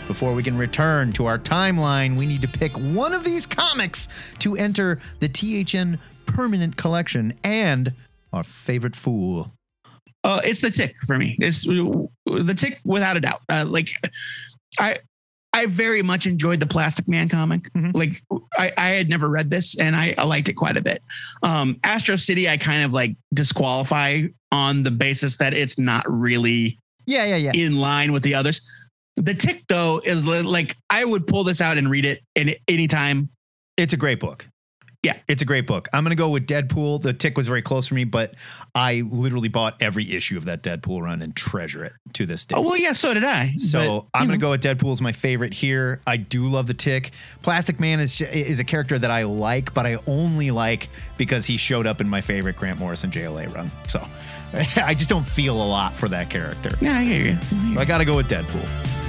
before 0.08 0.34
we 0.34 0.41
can 0.41 0.58
return 0.58 1.12
to 1.14 1.26
our 1.26 1.38
timeline, 1.38 2.16
we 2.16 2.26
need 2.26 2.41
to 2.41 2.47
pick 2.47 2.78
one 2.78 3.12
of 3.12 3.26
these 3.26 3.45
comics 3.45 4.08
to 4.39 4.56
enter 4.56 4.99
the 5.20 5.28
THN 5.28 5.99
permanent 6.28 6.78
collection 6.78 7.38
and 7.43 7.93
our 8.32 8.45
favorite 8.45 8.95
fool. 8.95 9.55
Uh, 10.26 10.41
it's 10.43 10.59
the 10.59 10.71
tick 10.71 10.95
for 11.05 11.17
me. 11.17 11.38
It's 11.39 11.63
the 11.65 12.53
tick 12.57 12.80
without 12.84 13.15
a 13.15 13.19
doubt. 13.21 13.41
Uh, 13.47 13.63
like 13.67 13.89
I, 14.80 14.97
I 15.53 15.67
very 15.67 16.01
much 16.01 16.26
enjoyed 16.26 16.59
the 16.59 16.65
Plastic 16.65 17.07
Man 17.07 17.30
comic. 17.30 17.71
Mhm. 17.73 17.95
Like 17.95 18.23
I, 18.57 18.71
I 18.78 18.88
had 18.89 19.07
never 19.07 19.30
read 19.30 19.49
this, 19.51 19.78
and 19.78 19.95
I, 19.95 20.15
I 20.17 20.23
liked 20.26 20.49
it 20.49 20.53
quite 20.53 20.78
a 20.78 20.82
bit. 20.82 21.03
Um, 21.43 21.80
Astro 21.84 22.15
City, 22.15 22.49
I 22.49 22.57
kind 22.57 22.84
of 22.84 22.91
like 22.91 23.15
disqualify 23.34 24.23
on 24.51 24.82
the 24.84 24.91
basis 24.91 25.38
that 25.38 25.53
it's 25.53 25.78
not 25.78 26.03
really 26.11 26.80
Yeah, 27.05 27.26
yeah, 27.26 27.36
yeah. 27.36 27.51
in 27.53 27.78
line 27.78 28.11
with 28.11 28.23
the 28.23 28.34
others. 28.34 28.61
The 29.17 29.34
tick, 29.34 29.63
though, 29.69 30.01
is 30.03 30.26
like 30.26 30.76
I 30.89 31.05
would 31.05 31.28
pull 31.28 31.43
this 31.45 31.61
out 31.61 31.78
and 31.78 31.89
read 31.89 32.05
it 32.05 32.21
in 32.36 32.55
anytime. 32.67 33.30
It's 33.78 33.93
a 33.93 33.97
great 33.97 34.19
book. 34.19 34.45
Yeah. 35.06 35.18
It's 35.28 35.41
a 35.41 35.45
great 35.45 35.68
book. 35.68 35.88
I'm 35.93 36.03
going 36.03 36.10
to 36.12 36.16
go 36.16 36.30
with 36.30 36.47
Deadpool. 36.47 37.01
The 37.01 37.14
Tick 37.14 37.38
was 37.38 37.47
very 37.47 37.62
close 37.62 37.88
for 37.88 37.93
me, 37.93 38.03
but 38.03 38.34
I 38.74 39.03
literally 39.10 39.49
bought 39.49 39.82
every 39.82 40.12
issue 40.14 40.36
of 40.38 40.45
that 40.45 40.64
Deadpool 40.64 41.01
run 41.01 41.22
and 41.22 41.36
treasure 41.36 41.84
it 41.84 41.93
to 42.14 42.26
this 42.26 42.45
day. 42.45 42.56
Oh 42.58 42.62
well, 42.62 42.78
yeah, 42.78 42.91
so 42.91 43.14
did 43.14 43.24
I. 43.24 43.56
So 43.58 44.08
But, 44.12 44.18
I'm 44.18 44.24
you 44.24 44.28
going 44.30 44.39
to 44.39 44.43
go 44.43 44.49
with 44.51 44.64
Deadpool 44.64 44.93
as 44.93 45.01
my 45.01 45.12
favorite 45.12 45.53
here. 45.53 46.01
I 46.08 46.18
do 46.18 46.45
love 46.47 46.68
the 46.68 46.74
Tick. 46.74 47.12
Plastic 47.43 47.80
Man 47.80 47.99
is 47.99 48.20
is 48.22 48.60
a 48.60 48.64
character 48.64 48.97
that 48.97 49.12
I 49.12 49.24
like, 49.24 49.74
but 49.74 49.86
I 49.86 49.99
only 50.08 50.51
like 50.51 50.89
because 51.18 51.45
he 51.45 51.58
showed 51.58 51.86
up 51.86 52.01
in 52.01 52.10
my 52.10 52.22
favorite 52.22 52.56
Grant 52.58 52.80
Morrison 52.80 53.12
JLA 53.12 53.53
run. 53.53 53.72
So 53.88 54.06
I 54.78 54.93
just 54.95 55.10
don't 55.10 55.26
feel 55.28 55.62
a 55.62 55.68
lot 55.68 55.93
for 55.93 56.08
that 56.10 56.30
character. 56.30 56.76
Yeah, 56.82 56.97
I 56.97 57.03
hear 57.03 57.26
you. 57.34 57.74
So 57.74 57.80
I 57.80 57.86
got 57.86 57.99
to 57.99 58.06
go 58.06 58.16
with 58.16 58.30
Deadpool. 58.30 59.05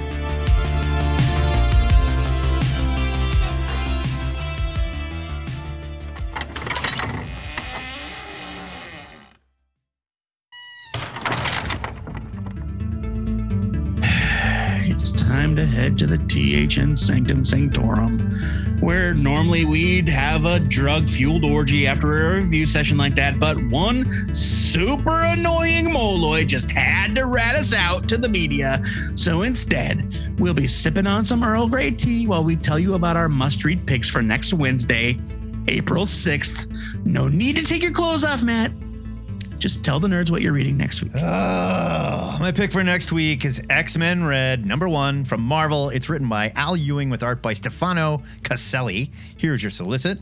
To 15.57 15.67
head 15.67 15.99
to 15.99 16.07
the 16.07 16.19
THN 16.19 16.97
Sanctum 16.97 17.45
Sanctorum, 17.45 18.81
where 18.81 19.15
normally 19.15 19.65
we'd 19.65 20.09
have 20.09 20.45
a 20.45 20.61
drug 20.61 21.09
fueled 21.09 21.45
orgy 21.45 21.87
after 21.87 22.31
a 22.31 22.35
review 22.37 22.67
session 22.67 22.97
like 22.97 23.15
that, 23.17 23.41
but 23.41 23.57
one 23.65 24.35
super 24.35 25.23
annoying 25.23 25.87
moloid 25.87 26.47
just 26.47 26.71
had 26.71 27.15
to 27.15 27.27
rat 27.27 27.57
us 27.57 27.73
out 27.73 28.09
to 28.09 28.17
the 28.17 28.29
media. 28.29 28.83
So 29.15 29.43
instead, 29.43 30.37
we'll 30.39 30.55
be 30.55 30.69
sipping 30.69 31.07
on 31.07 31.25
some 31.25 31.43
Earl 31.43 31.69
Grey 31.69 31.91
tea 31.91 32.27
while 32.27 32.45
we 32.45 32.57
tell 32.57 32.79
you 32.79 32.95
about 32.95 33.17
our 33.17 33.29
must 33.29 33.65
read 33.65 33.87
picks 33.87 34.09
for 34.09 34.23
next 34.23 34.53
Wednesday, 34.53 35.19
April 35.69 36.05
6th. 36.05 37.05
No 37.05 37.29
need 37.29 37.57
to 37.57 37.63
take 37.63 37.83
your 37.83 37.93
clothes 37.93 38.25
off, 38.25 38.43
Matt. 38.43 38.73
Just 39.59 39.83
tell 39.85 39.99
the 39.99 40.09
nerds 40.09 40.31
what 40.31 40.43
you're 40.43 40.53
reading 40.53 40.77
next 40.77 41.03
week. 41.03 41.13
Oh, 41.17 42.37
my 42.41 42.53
pick 42.53 42.71
for 42.73 42.85
next 42.85 43.11
week 43.11 43.45
is 43.45 43.63
X 43.71 43.97
Men 43.97 44.25
Red, 44.25 44.67
number 44.67 44.89
one 44.89 45.25
from 45.25 45.41
Marvel. 45.43 45.89
It's 45.91 46.09
written 46.09 46.29
by 46.29 46.53
Al 46.57 46.77
Ewing 46.77 47.11
with 47.11 47.23
art 47.23 47.43
by 47.43 47.55
Stefano 47.55 48.23
Caselli. 48.43 49.11
Here's 49.37 49.63
your 49.63 49.71
solicit. 49.71 50.19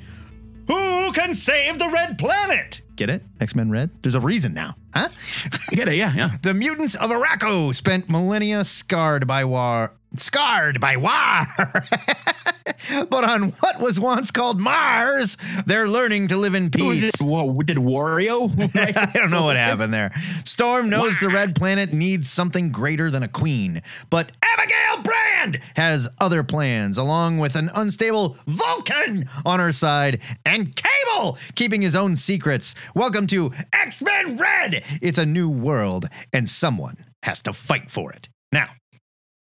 Who 0.68 1.12
can 1.12 1.34
save 1.34 1.78
the 1.78 1.88
Red 1.88 2.18
Planet? 2.18 2.80
Get 2.96 3.10
it? 3.10 3.22
X 3.40 3.54
Men 3.54 3.70
Red? 3.70 3.90
There's 4.02 4.14
a 4.14 4.20
reason 4.20 4.54
now, 4.54 4.76
huh? 4.94 5.08
I 5.52 5.58
get 5.74 5.88
it, 5.88 5.96
yeah, 5.96 6.12
yeah. 6.14 6.30
The 6.42 6.54
mutants 6.54 6.94
of 6.94 7.10
Arakko 7.10 7.74
spent 7.74 8.08
millennia 8.08 8.64
scarred 8.64 9.26
by 9.26 9.44
war. 9.44 9.94
Scarred 10.16 10.80
by 10.80 10.96
war. 10.96 11.12
but 13.10 13.24
on 13.24 13.50
what 13.60 13.80
was 13.80 14.00
once 14.00 14.30
called 14.30 14.60
Mars, 14.60 15.36
they're 15.66 15.88
learning 15.88 16.28
to 16.28 16.36
live 16.36 16.54
in 16.54 16.70
peace. 16.70 17.12
Did, 17.12 17.26
whoa, 17.26 17.62
did 17.62 17.76
Wario? 17.76 18.50
I 18.76 19.06
don't 19.06 19.30
know 19.30 19.44
what 19.44 19.56
happened 19.56 19.92
there. 19.92 20.12
Storm 20.44 20.88
knows 20.88 21.18
the 21.18 21.28
red 21.28 21.54
planet 21.54 21.92
needs 21.92 22.30
something 22.30 22.70
greater 22.70 23.10
than 23.10 23.22
a 23.22 23.28
queen, 23.28 23.82
but 24.10 24.32
Abigail 24.42 25.02
Brand 25.02 25.60
has 25.76 26.08
other 26.20 26.42
plans, 26.42 26.96
along 26.96 27.38
with 27.38 27.54
an 27.54 27.70
unstable 27.74 28.36
Vulcan 28.46 29.28
on 29.44 29.60
her 29.60 29.72
side 29.72 30.22
and 30.46 30.74
Cable 30.74 31.38
keeping 31.54 31.82
his 31.82 31.94
own 31.94 32.16
secrets. 32.16 32.74
Welcome 32.94 33.26
to 33.28 33.52
X 33.72 34.00
Men 34.00 34.36
Red. 34.36 34.84
It's 35.02 35.18
a 35.18 35.26
new 35.26 35.48
world, 35.48 36.08
and 36.32 36.48
someone 36.48 37.04
has 37.22 37.42
to 37.42 37.52
fight 37.52 37.90
for 37.90 38.12
it. 38.12 38.28
Now, 38.52 38.68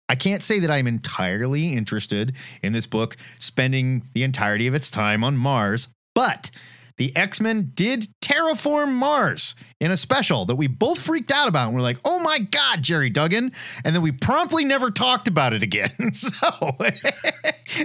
I 0.07 0.15
can't 0.15 0.43
say 0.43 0.59
that 0.59 0.71
I'm 0.71 0.87
entirely 0.87 1.73
interested 1.73 2.35
in 2.61 2.73
this 2.73 2.85
book 2.85 3.17
spending 3.39 4.07
the 4.13 4.23
entirety 4.23 4.67
of 4.67 4.75
its 4.75 4.91
time 4.91 5.23
on 5.23 5.35
Mars, 5.35 5.87
but 6.13 6.51
the 6.97 7.15
X 7.15 7.41
Men 7.41 7.71
did 7.73 8.07
terraform 8.21 8.93
Mars 8.93 9.53
in 9.81 9.91
a 9.91 9.97
special 9.97 10.45
that 10.45 10.55
we 10.55 10.67
both 10.67 10.99
freaked 10.99 11.31
out 11.31 11.47
about. 11.47 11.67
And 11.67 11.75
we're 11.75 11.81
like, 11.81 11.99
oh 12.05 12.19
my 12.19 12.39
God, 12.39 12.81
Gerry 12.81 13.09
Duggan. 13.09 13.51
And 13.83 13.93
then 13.93 14.01
we 14.01 14.13
promptly 14.13 14.63
never 14.63 14.91
talked 14.91 15.27
about 15.27 15.53
it 15.53 15.61
again. 15.61 15.91
so, 16.13 16.49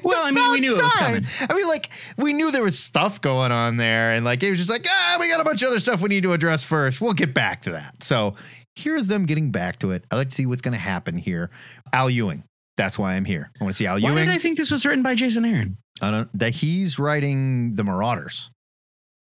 Well, 0.05 0.23
I 0.23 0.31
mean, 0.31 0.51
we 0.53 0.61
knew 0.61 0.77
it 0.79 0.83
was 0.83 0.93
coming. 0.95 1.25
I 1.49 1.55
mean, 1.55 1.67
like, 1.67 1.91
we 2.17 2.33
knew 2.33 2.51
there 2.53 2.63
was 2.63 2.79
stuff 2.79 3.21
going 3.21 3.51
on 3.51 3.77
there. 3.79 4.13
And 4.13 4.25
like, 4.25 4.43
it 4.43 4.51
was 4.51 4.59
just 4.61 4.71
like, 4.71 4.87
ah, 4.89 5.17
we 5.19 5.29
got 5.29 5.41
a 5.41 5.45
bunch 5.45 5.63
of 5.63 5.69
other 5.69 5.81
stuff 5.81 6.01
we 6.01 6.09
need 6.09 6.23
to 6.23 6.33
address 6.33 6.63
first. 6.63 7.01
We'll 7.01 7.13
get 7.13 7.35
back 7.35 7.63
to 7.63 7.73
that. 7.73 8.03
So, 8.05 8.35
here's 8.81 9.07
them 9.07 9.27
getting 9.27 9.51
back 9.51 9.79
to 9.81 9.91
it. 9.93 10.05
I 10.11 10.17
like 10.17 10.31
to 10.31 10.35
see 10.35 10.47
what's 10.47 10.63
going 10.63 10.73
to 10.75 10.79
happen 10.79 11.17
here. 11.19 11.51
Al 11.93 12.09
Ewing. 12.11 12.45
That's 12.77 12.99
why 12.99 13.15
I'm 13.15 13.25
here. 13.25 13.51
I 13.61 13.65
want 13.65 13.75
to 13.75 13.79
see 13.79 13.87
Al 13.87 13.95
Why 14.01 14.11
Ewing. 14.11 14.27
did 14.27 14.29
I 14.29 14.39
think 14.39 14.57
this 14.57 14.71
was 14.71 14.87
written 14.87 15.03
by 15.03 15.15
Jason 15.15 15.45
Aaron? 15.45 15.77
I 16.01 16.11
don't 16.11 16.39
that 16.39 16.55
he's 16.55 16.99
writing 16.99 17.75
the 17.77 17.85
Marauders. 17.85 18.51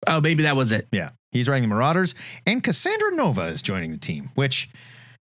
Oh, 0.07 0.21
maybe 0.21 0.45
that 0.45 0.55
was 0.55 0.71
it. 0.71 0.87
Yeah, 0.93 1.11
he's 1.33 1.49
writing 1.49 1.69
the 1.69 1.75
Marauders, 1.75 2.15
and 2.47 2.63
Cassandra 2.63 3.13
Nova 3.15 3.47
is 3.47 3.63
joining 3.63 3.91
the 3.91 3.99
team. 3.99 4.31
Which, 4.37 4.69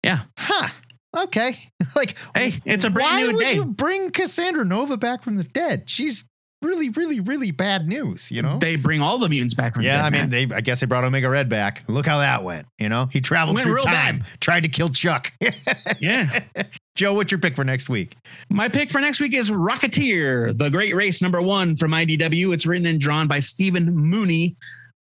Yeah. 0.03 0.21
huh? 0.39 0.69
Okay, 1.15 1.69
like 1.95 2.17
Hey, 2.35 2.55
it's 2.65 2.85
a 2.85 2.91
brand 2.91 3.11
why 3.11 3.23
new 3.27 3.37
would 3.37 3.45
day. 3.45 3.55
you 3.55 3.67
bring 3.67 4.11
Cassandra 4.11 4.65
Nova 4.65 4.97
back 4.97 5.23
from 5.23 5.35
the 5.35 5.45
dead? 5.45 5.91
She's 5.91 6.25
really, 6.63 6.89
really, 6.91 7.21
really 7.21 7.51
bad 7.51 7.89
news. 7.89 8.31
You 8.31 8.43
know. 8.43 8.59
They 8.59 8.77
bring 8.77 9.01
all 9.01 9.19
the 9.19 9.29
mutants 9.29 9.55
back 9.55 9.75
from 9.75 9.83
yeah, 9.83 10.05
I 10.05 10.11
mean, 10.11 10.31
they. 10.31 10.47
I 10.55 10.61
guess 10.61 10.81
they 10.81 10.87
brought 10.87 11.05
Omega 11.05 11.29
Red 11.29 11.49
back. 11.49 11.83
Look 11.89 12.07
how 12.07 12.19
that 12.19 12.43
went. 12.43 12.67
You 12.79 12.89
know, 12.89 13.07
he 13.07 13.21
traveled 13.21 13.57
Went 13.57 13.67
through 13.67 13.81
time, 13.81 14.19
bad. 14.21 14.41
tried 14.41 14.63
to 14.63 14.69
kill 14.69 14.89
Chuck. 14.89 15.33
yeah. 16.01 16.41
Joe, 16.95 17.15
what's 17.15 17.33
your 17.33 17.41
pick 17.41 17.57
for 17.57 17.65
next 17.65 17.89
week? 17.89 18.17
My 18.51 18.69
pick 18.69 18.91
for 18.91 19.01
next 19.01 19.19
week 19.19 19.35
is 19.35 19.51
Rocketeer, 19.51 20.57
the 20.57 20.71
Great 20.71 20.95
Race 20.95 21.23
number 21.23 21.41
one 21.41 21.75
from 21.75 21.93
IDW. 21.93 22.53
It's 22.53 22.67
written 22.67 22.87
and 22.87 23.01
drawn 23.01 23.27
by 23.27 23.41
Stephen 23.41 23.95
Mooney 23.95 24.57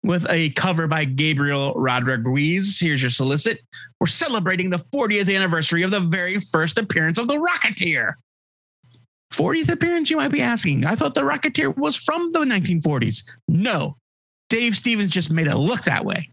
with 0.05 0.25
a 0.31 0.51
cover 0.51 0.87
by 0.87 1.05
Gabriel 1.05 1.73
Rodriguez. 1.75 2.79
Here's 2.79 3.03
your 3.03 3.11
solicit. 3.11 3.61
We're 3.99 4.07
celebrating 4.07 4.71
the 4.71 4.85
40th 4.95 5.35
anniversary 5.35 5.83
of 5.83 5.91
the 5.91 6.01
very 6.01 6.39
first 6.39 6.79
appearance 6.79 7.19
of 7.19 7.27
the 7.27 7.37
Rocketeer. 7.37 8.13
40th 9.37 9.71
appearance, 9.71 10.11
you 10.11 10.17
might 10.17 10.33
be 10.33 10.43
asking. 10.43 10.85
I 10.87 10.95
thought 10.95 11.15
the 11.15 11.23
Rocketeer 11.23 11.77
was 11.77 11.97
from 11.97 12.33
the 12.33 12.41
1940s. 12.41 13.23
No, 13.49 13.97
Dave 14.49 14.77
Stevens 14.77 15.11
just 15.11 15.31
made 15.31 15.47
it 15.47 15.57
look 15.57 15.83
that 15.83 16.05
way. 16.05 16.31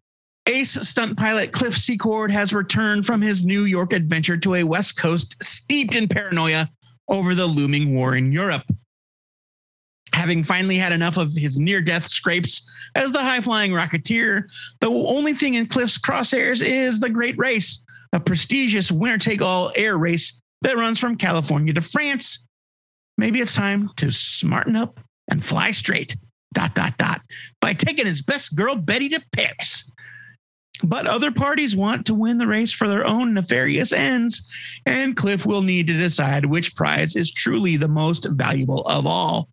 Ace 0.47 0.77
stunt 0.87 1.17
pilot 1.17 1.51
Cliff 1.51 1.77
Secord 1.77 2.31
has 2.31 2.53
returned 2.53 3.05
from 3.05 3.21
his 3.21 3.43
New 3.43 3.65
York 3.65 3.93
adventure 3.93 4.37
to 4.37 4.55
a 4.55 4.63
West 4.63 4.97
Coast 4.97 5.41
steeped 5.41 5.95
in 5.95 6.07
paranoia 6.07 6.69
over 7.07 7.35
the 7.35 7.45
looming 7.45 7.93
war 7.95 8.15
in 8.15 8.31
Europe. 8.31 8.63
Having 10.13 10.43
finally 10.43 10.77
had 10.77 10.91
enough 10.91 11.17
of 11.17 11.31
his 11.33 11.57
near 11.57 11.81
death 11.81 12.07
scrapes 12.07 12.69
as 12.95 13.11
the 13.11 13.21
high 13.21 13.39
flying 13.39 13.71
Rocketeer, 13.71 14.43
the 14.81 14.89
only 14.89 15.33
thing 15.33 15.53
in 15.53 15.67
Cliff's 15.67 15.97
crosshairs 15.97 16.65
is 16.65 16.99
the 16.99 17.09
Great 17.09 17.37
Race, 17.37 17.85
a 18.11 18.19
prestigious 18.19 18.91
winner 18.91 19.17
take 19.17 19.41
all 19.41 19.71
air 19.75 19.97
race 19.97 20.41
that 20.61 20.77
runs 20.77 20.99
from 20.99 21.15
California 21.15 21.73
to 21.73 21.81
France. 21.81 22.47
Maybe 23.17 23.39
it's 23.39 23.55
time 23.55 23.89
to 23.97 24.11
smarten 24.11 24.75
up 24.75 24.99
and 25.29 25.43
fly 25.43 25.71
straight, 25.71 26.15
dot, 26.53 26.75
dot, 26.75 26.97
dot, 26.97 27.21
by 27.59 27.73
taking 27.73 28.05
his 28.05 28.21
best 28.21 28.55
girl, 28.55 28.75
Betty, 28.75 29.09
to 29.09 29.21
Paris. 29.31 29.89
But 30.83 31.05
other 31.05 31.31
parties 31.31 31.75
want 31.75 32.05
to 32.07 32.15
win 32.15 32.37
the 32.37 32.47
race 32.47 32.71
for 32.71 32.87
their 32.87 33.05
own 33.05 33.33
nefarious 33.33 33.93
ends, 33.93 34.47
and 34.85 35.15
Cliff 35.15 35.45
will 35.45 35.61
need 35.61 35.87
to 35.87 35.93
decide 35.93 36.45
which 36.45 36.75
prize 36.75 37.15
is 37.15 37.31
truly 37.31 37.77
the 37.77 37.87
most 37.87 38.27
valuable 38.31 38.81
of 38.81 39.05
all. 39.05 39.49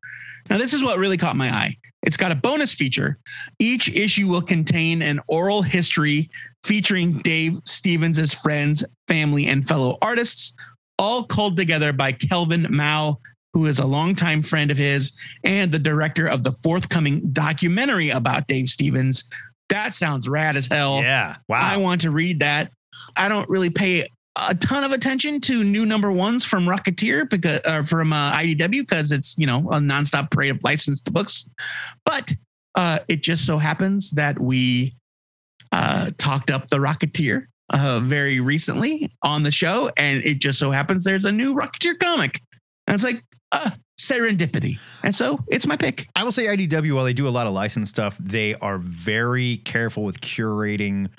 Now, 0.48 0.56
this 0.56 0.72
is 0.72 0.82
what 0.82 0.98
really 0.98 1.18
caught 1.18 1.36
my 1.36 1.50
eye. 1.50 1.76
It's 2.02 2.16
got 2.16 2.32
a 2.32 2.36
bonus 2.36 2.72
feature. 2.72 3.18
Each 3.58 3.88
issue 3.88 4.28
will 4.28 4.40
contain 4.40 5.02
an 5.02 5.20
oral 5.26 5.62
history 5.62 6.30
featuring 6.64 7.18
Dave 7.18 7.58
Stevens' 7.66 8.32
friends, 8.32 8.84
family, 9.08 9.46
and 9.48 9.66
fellow 9.66 9.98
artists, 10.00 10.54
all 10.98 11.24
culled 11.24 11.56
together 11.56 11.92
by 11.92 12.12
Kelvin 12.12 12.66
Mao, 12.70 13.18
who 13.52 13.66
is 13.66 13.78
a 13.78 13.86
longtime 13.86 14.42
friend 14.42 14.70
of 14.70 14.76
his 14.76 15.12
and 15.44 15.72
the 15.72 15.78
director 15.78 16.26
of 16.26 16.44
the 16.44 16.52
forthcoming 16.52 17.30
documentary 17.32 18.10
about 18.10 18.46
Dave 18.46 18.68
Stevens. 18.68 19.24
That 19.68 19.94
sounds 19.94 20.28
rad 20.28 20.56
as 20.56 20.66
hell. 20.66 21.00
Yeah, 21.00 21.36
wow. 21.48 21.60
I 21.60 21.76
want 21.76 22.00
to 22.02 22.10
read 22.10 22.40
that. 22.40 22.70
I 23.16 23.28
don't 23.28 23.48
really 23.48 23.70
pay 23.70 24.04
a 24.48 24.54
ton 24.54 24.84
of 24.84 24.92
attention 24.92 25.40
to 25.40 25.64
new 25.64 25.84
number 25.84 26.10
ones 26.10 26.44
from 26.44 26.66
Rocketeer 26.66 27.28
because 27.28 27.60
uh, 27.64 27.82
from 27.82 28.12
uh, 28.12 28.32
IDW 28.32 28.80
because 28.80 29.12
it's 29.12 29.36
you 29.38 29.46
know 29.46 29.58
a 29.70 29.78
nonstop 29.78 30.30
parade 30.30 30.50
of 30.50 30.62
licensed 30.62 31.12
books, 31.12 31.48
but 32.04 32.32
uh, 32.74 33.00
it 33.08 33.22
just 33.22 33.44
so 33.44 33.58
happens 33.58 34.10
that 34.12 34.38
we 34.38 34.94
uh, 35.72 36.10
talked 36.18 36.50
up 36.50 36.68
the 36.70 36.76
Rocketeer 36.76 37.46
uh, 37.70 38.00
very 38.02 38.40
recently 38.40 39.10
on 39.22 39.42
the 39.42 39.50
show, 39.50 39.90
and 39.96 40.22
it 40.24 40.40
just 40.40 40.58
so 40.58 40.70
happens 40.70 41.04
there's 41.04 41.24
a 41.24 41.32
new 41.32 41.54
Rocketeer 41.54 41.98
comic, 41.98 42.40
and 42.88 42.94
it's 42.94 43.04
like 43.04 43.22
uh, 43.52 43.70
serendipity, 44.00 44.78
and 45.04 45.14
so 45.14 45.44
it's 45.48 45.66
my 45.66 45.76
pick. 45.76 46.08
I 46.16 46.24
will 46.24 46.32
say 46.32 46.46
IDW, 46.46 46.94
while 46.94 47.04
they 47.04 47.12
do 47.12 47.28
a 47.28 47.30
lot 47.30 47.46
of 47.46 47.52
licensed 47.52 47.94
stuff, 47.94 48.16
they 48.18 48.54
are 48.56 48.78
very 48.78 49.58
careful 49.58 50.04
with 50.04 50.20
curating 50.20 51.10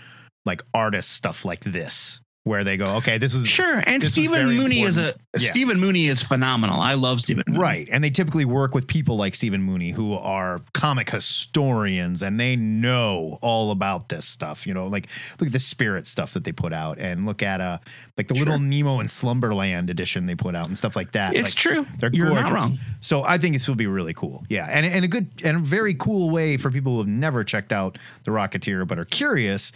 like 0.45 0.63
artist 0.73 1.11
stuff 1.11 1.45
like 1.45 1.63
this, 1.63 2.19
where 2.49 2.63
they 2.63 2.75
go, 2.77 2.95
okay, 2.97 3.17
this 3.17 3.33
is 3.33 3.47
Sure, 3.47 3.81
and 3.85 4.03
Stephen 4.03 4.47
Mooney 4.57 4.81
is 4.81 4.97
a. 4.97 5.13
Yeah. 5.37 5.51
Stephen 5.51 5.79
Mooney 5.79 6.07
is 6.07 6.23
phenomenal. 6.23 6.81
I 6.81 6.95
love 6.95 7.21
Stephen. 7.21 7.43
Mooney. 7.47 7.59
Right. 7.59 7.87
And 7.91 8.03
they 8.03 8.09
typically 8.09 8.45
work 8.45 8.73
with 8.73 8.87
people 8.87 9.15
like 9.15 9.35
Stephen 9.35 9.61
Mooney 9.61 9.91
who 9.91 10.13
are 10.15 10.59
comic 10.73 11.11
historians 11.11 12.23
and 12.23 12.39
they 12.39 12.55
know 12.55 13.37
all 13.41 13.69
about 13.69 14.09
this 14.09 14.25
stuff. 14.25 14.65
You 14.65 14.73
know, 14.73 14.87
like 14.87 15.07
look 15.39 15.45
at 15.47 15.53
the 15.53 15.59
spirit 15.59 16.07
stuff 16.07 16.33
that 16.33 16.43
they 16.45 16.51
put 16.51 16.73
out 16.73 16.97
and 16.97 17.27
look 17.27 17.43
at 17.43 17.61
uh 17.61 17.77
like 18.17 18.27
the 18.27 18.33
little 18.33 18.57
Nemo 18.57 18.99
and 18.99 19.09
Slumberland 19.09 19.91
edition 19.91 20.25
they 20.25 20.33
put 20.35 20.55
out 20.55 20.65
and 20.67 20.75
stuff 20.75 20.95
like 20.95 21.11
that. 21.11 21.35
It's 21.35 21.51
Like, 21.51 21.55
true. 21.75 21.85
They're 21.99 22.09
You're 22.11 22.29
gorgeous. 22.29 22.43
not 22.45 22.53
wrong. 22.53 22.79
So 23.01 23.21
I 23.21 23.37
think 23.37 23.53
this 23.53 23.67
will 23.67 23.75
be 23.75 23.87
really 23.87 24.15
cool. 24.15 24.43
Yeah. 24.49 24.65
And, 24.67 24.83
and 24.85 25.05
a 25.05 25.07
good 25.07 25.27
and 25.45 25.57
a 25.57 25.59
very 25.59 25.93
cool 25.93 26.31
way 26.31 26.57
for 26.57 26.71
people 26.71 26.93
who 26.93 26.97
have 26.99 27.07
never 27.07 27.43
checked 27.43 27.71
out 27.71 27.99
The 28.23 28.31
Rocketeer 28.31 28.87
but 28.87 28.97
are 28.97 29.05
curious 29.05 29.71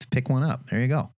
to 0.00 0.08
pick 0.08 0.28
one 0.28 0.42
up. 0.42 0.66
There 0.70 0.80
you 0.80 0.88
go. 0.88 1.10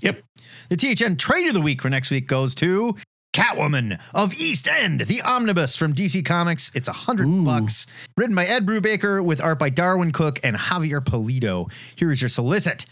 Yep. 0.00 0.22
The 0.68 0.76
THN 0.76 1.16
trade 1.16 1.46
of 1.46 1.54
the 1.54 1.60
week 1.60 1.82
for 1.82 1.90
next 1.90 2.10
week 2.10 2.26
goes 2.26 2.54
to 2.56 2.96
Catwoman 3.32 4.00
of 4.14 4.34
East 4.34 4.68
End, 4.68 5.02
the 5.02 5.22
omnibus 5.22 5.76
from 5.76 5.94
DC 5.94 6.24
Comics. 6.24 6.70
It's 6.74 6.88
a 6.88 6.92
hundred 6.92 7.28
bucks. 7.44 7.86
Written 8.16 8.34
by 8.34 8.44
Ed 8.46 8.66
Brubaker 8.66 9.24
with 9.24 9.40
art 9.40 9.58
by 9.58 9.70
Darwyn 9.70 10.12
Cooke 10.12 10.40
and 10.42 10.56
Javier 10.56 11.00
Pulido. 11.00 11.70
Here 11.94 12.10
is 12.10 12.20
your 12.20 12.28
solicit. 12.28 12.86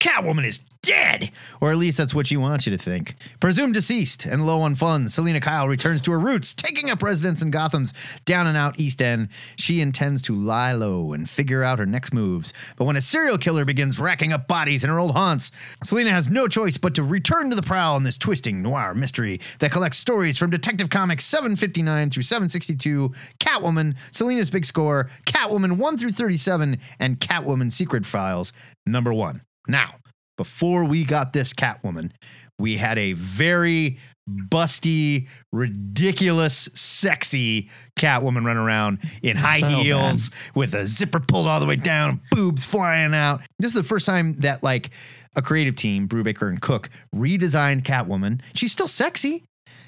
Catwoman 0.00 0.46
is 0.46 0.60
dead, 0.84 1.30
or 1.60 1.70
at 1.70 1.78
least 1.78 1.98
that's 1.98 2.14
what 2.14 2.26
she 2.26 2.36
wants 2.36 2.66
you 2.66 2.76
to 2.76 2.82
think. 2.82 3.16
Presumed 3.40 3.74
deceased 3.74 4.26
and 4.26 4.46
low 4.46 4.60
on 4.60 4.74
funds, 4.74 5.14
Selina 5.14 5.40
Kyle 5.40 5.66
returns 5.66 6.02
to 6.02 6.12
her 6.12 6.20
roots, 6.20 6.54
taking 6.54 6.90
up 6.90 7.02
residence 7.02 7.42
in 7.42 7.50
Gotham's 7.50 7.92
down 8.24 8.46
and 8.46 8.56
out 8.56 8.78
East 8.78 9.00
End. 9.00 9.28
She 9.56 9.80
intends 9.80 10.20
to 10.22 10.34
lie 10.34 10.72
low 10.72 11.12
and 11.12 11.28
figure 11.28 11.62
out 11.62 11.78
her 11.78 11.86
next 11.86 12.12
moves. 12.12 12.52
But 12.76 12.84
when 12.84 12.96
a 12.96 13.00
serial 13.00 13.38
killer 13.38 13.64
begins 13.64 13.98
racking 13.98 14.32
up 14.32 14.46
bodies 14.46 14.84
in 14.84 14.90
her 14.90 14.98
old 14.98 15.12
haunts, 15.12 15.50
Selina 15.82 16.10
has 16.10 16.30
no 16.30 16.48
choice 16.48 16.76
but 16.76 16.94
to 16.94 17.02
return 17.02 17.50
to 17.50 17.56
the 17.56 17.62
prowl 17.62 17.96
in 17.96 18.02
this 18.02 18.18
twisting 18.18 18.62
noir 18.62 18.94
mystery 18.94 19.40
that 19.60 19.72
collects 19.72 19.98
stories 19.98 20.38
from 20.38 20.50
Detective 20.50 20.90
Comics 20.90 21.24
759 21.24 22.10
through 22.10 22.22
762, 22.22 23.12
Catwoman, 23.40 23.96
Selina's 24.12 24.50
Big 24.50 24.64
Score, 24.64 25.08
Catwoman 25.26 25.78
1 25.78 25.98
through 25.98 26.12
37, 26.12 26.78
and 26.98 27.20
Catwoman 27.20 27.72
Secret 27.72 28.04
Files 28.04 28.52
number 28.86 29.12
one. 29.12 29.42
Now, 29.66 29.94
before 30.36 30.84
we 30.84 31.04
got 31.04 31.32
this 31.32 31.52
Catwoman, 31.52 32.10
we 32.58 32.76
had 32.76 32.98
a 32.98 33.12
very 33.14 33.98
busty, 34.28 35.28
ridiculous, 35.52 36.68
sexy 36.74 37.70
Catwoman 37.96 38.44
run 38.44 38.56
around 38.56 39.00
in 39.22 39.36
high 39.36 39.60
So 39.60 39.68
heels 39.68 40.30
with 40.54 40.74
a 40.74 40.86
zipper 40.86 41.20
pulled 41.20 41.46
all 41.46 41.60
the 41.60 41.66
way 41.66 41.76
down, 41.76 42.20
boobs 42.30 42.64
flying 42.64 43.14
out. 43.14 43.40
This 43.58 43.68
is 43.68 43.74
the 43.74 43.84
first 43.84 44.06
time 44.06 44.34
that 44.40 44.62
like 44.62 44.90
a 45.36 45.42
creative 45.42 45.76
team, 45.76 46.08
Brubaker 46.08 46.48
and 46.48 46.60
Cooke, 46.60 46.88
redesigned 47.14 47.82
Catwoman. 47.82 48.40
She's 48.54 48.72
still 48.72 48.88
sexy. 48.88 49.44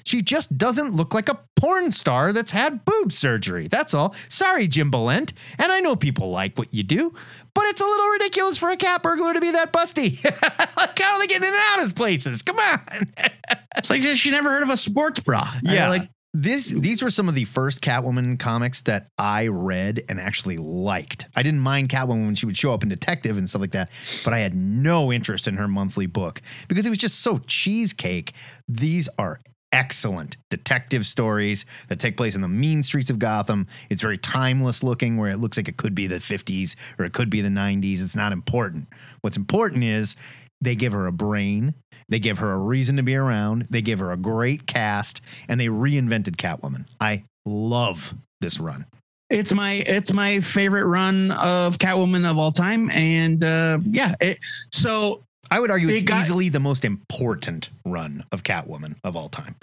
She 0.07 0.21
just 0.21 0.57
doesn't 0.57 0.93
look 0.93 1.13
like 1.13 1.27
a 1.29 1.39
porn 1.57 1.91
star 1.91 2.31
that's 2.31 2.51
had 2.51 2.85
boob 2.85 3.11
surgery. 3.11 3.67
That's 3.67 3.93
all. 3.93 4.15
Sorry, 4.29 4.67
Jim 4.67 4.89
Balent. 4.89 5.33
And 5.57 5.71
I 5.71 5.81
know 5.81 5.95
people 5.95 6.29
like 6.29 6.57
what 6.57 6.73
you 6.73 6.83
do, 6.83 7.13
but 7.53 7.65
it's 7.65 7.81
a 7.81 7.85
little 7.85 8.07
ridiculous 8.07 8.57
for 8.57 8.69
a 8.69 8.77
cat 8.77 9.03
burglar 9.03 9.33
to 9.33 9.41
be 9.41 9.51
that 9.51 9.73
busty. 9.73 10.23
like, 10.77 10.97
how 10.97 11.13
are 11.13 11.19
they 11.19 11.27
getting 11.27 11.47
in 11.47 11.53
and 11.53 11.63
out 11.73 11.83
of 11.83 11.95
places? 11.95 12.41
Come 12.41 12.59
on. 12.59 12.81
It's 13.77 13.91
like 13.91 14.01
she 14.01 14.31
never 14.31 14.49
heard 14.49 14.63
of 14.63 14.69
a 14.69 14.77
sports 14.77 15.19
bra. 15.19 15.47
Yeah, 15.61 15.89
like 15.89 16.01
like 16.01 16.09
this. 16.33 16.69
These 16.69 17.01
were 17.01 17.09
some 17.09 17.29
of 17.29 17.35
the 17.35 17.45
first 17.45 17.81
Catwoman 17.81 18.39
comics 18.39 18.81
that 18.81 19.09
I 19.17 19.47
read 19.47 20.03
and 20.09 20.19
actually 20.19 20.57
liked. 20.57 21.27
I 21.35 21.43
didn't 21.43 21.59
mind 21.59 21.89
Catwoman 21.89 22.25
when 22.25 22.35
she 22.35 22.45
would 22.45 22.57
show 22.57 22.73
up 22.73 22.83
in 22.83 22.89
Detective 22.89 23.37
and 23.37 23.47
stuff 23.47 23.61
like 23.61 23.71
that, 23.71 23.89
but 24.23 24.33
I 24.33 24.39
had 24.39 24.55
no 24.55 25.11
interest 25.11 25.47
in 25.47 25.57
her 25.57 25.67
monthly 25.67 26.05
book 26.05 26.41
because 26.67 26.85
it 26.85 26.89
was 26.89 26.99
just 26.99 27.21
so 27.21 27.39
cheesecake. 27.47 28.33
These 28.67 29.09
are 29.17 29.39
excellent 29.71 30.37
detective 30.49 31.05
stories 31.05 31.65
that 31.89 31.99
take 31.99 32.17
place 32.17 32.35
in 32.35 32.41
the 32.41 32.47
mean 32.47 32.83
streets 32.83 33.09
of 33.09 33.19
Gotham. 33.19 33.67
It's 33.89 34.01
very 34.01 34.17
timeless 34.17 34.83
looking, 34.83 35.17
where 35.17 35.29
it 35.29 35.37
looks 35.37 35.57
like 35.57 35.67
it 35.67 35.77
could 35.77 35.95
be 35.95 36.07
the 36.07 36.17
50s 36.17 36.75
or 36.97 37.05
it 37.05 37.13
could 37.13 37.29
be 37.29 37.41
the 37.41 37.49
90s. 37.49 38.01
It's 38.01 38.15
not 38.15 38.31
important. 38.31 38.87
What's 39.21 39.37
important 39.37 39.83
is 39.83 40.15
they 40.61 40.75
give 40.75 40.93
her 40.93 41.05
a 41.05 41.11
brain, 41.11 41.75
they 42.09 42.19
give 42.19 42.39
her 42.39 42.51
a 42.51 42.57
reason 42.57 42.97
to 42.97 43.03
be 43.03 43.15
around, 43.15 43.67
they 43.69 43.81
give 43.81 43.99
her 43.99 44.11
a 44.11 44.17
great 44.17 44.65
cast, 44.65 45.21
and 45.47 45.59
they 45.59 45.67
reinvented 45.67 46.37
Catwoman. 46.37 46.85
I 46.99 47.25
love 47.45 48.13
this 48.41 48.59
run. 48.59 48.85
it's 49.29 49.53
my 49.53 49.73
it's 49.73 50.13
my 50.13 50.39
favorite 50.39 50.85
run 50.85 51.31
of 51.31 51.77
Catwoman 51.77 52.29
of 52.29 52.37
all 52.37 52.51
time, 52.51 52.89
and 52.91 53.43
uh, 53.43 53.79
yeah, 53.83 54.15
it, 54.21 54.39
so 54.71 55.23
I 55.51 55.59
would 55.59 55.71
argue 55.71 55.89
It 55.89 55.95
it's 55.95 56.03
got- 56.03 56.21
easily 56.23 56.49
the 56.49 56.59
most 56.59 56.83
important 56.85 57.69
run 57.85 58.23
of 58.31 58.43
Catwoman 58.43 58.95
of 59.03 59.15
all 59.15 59.29
time. 59.29 59.55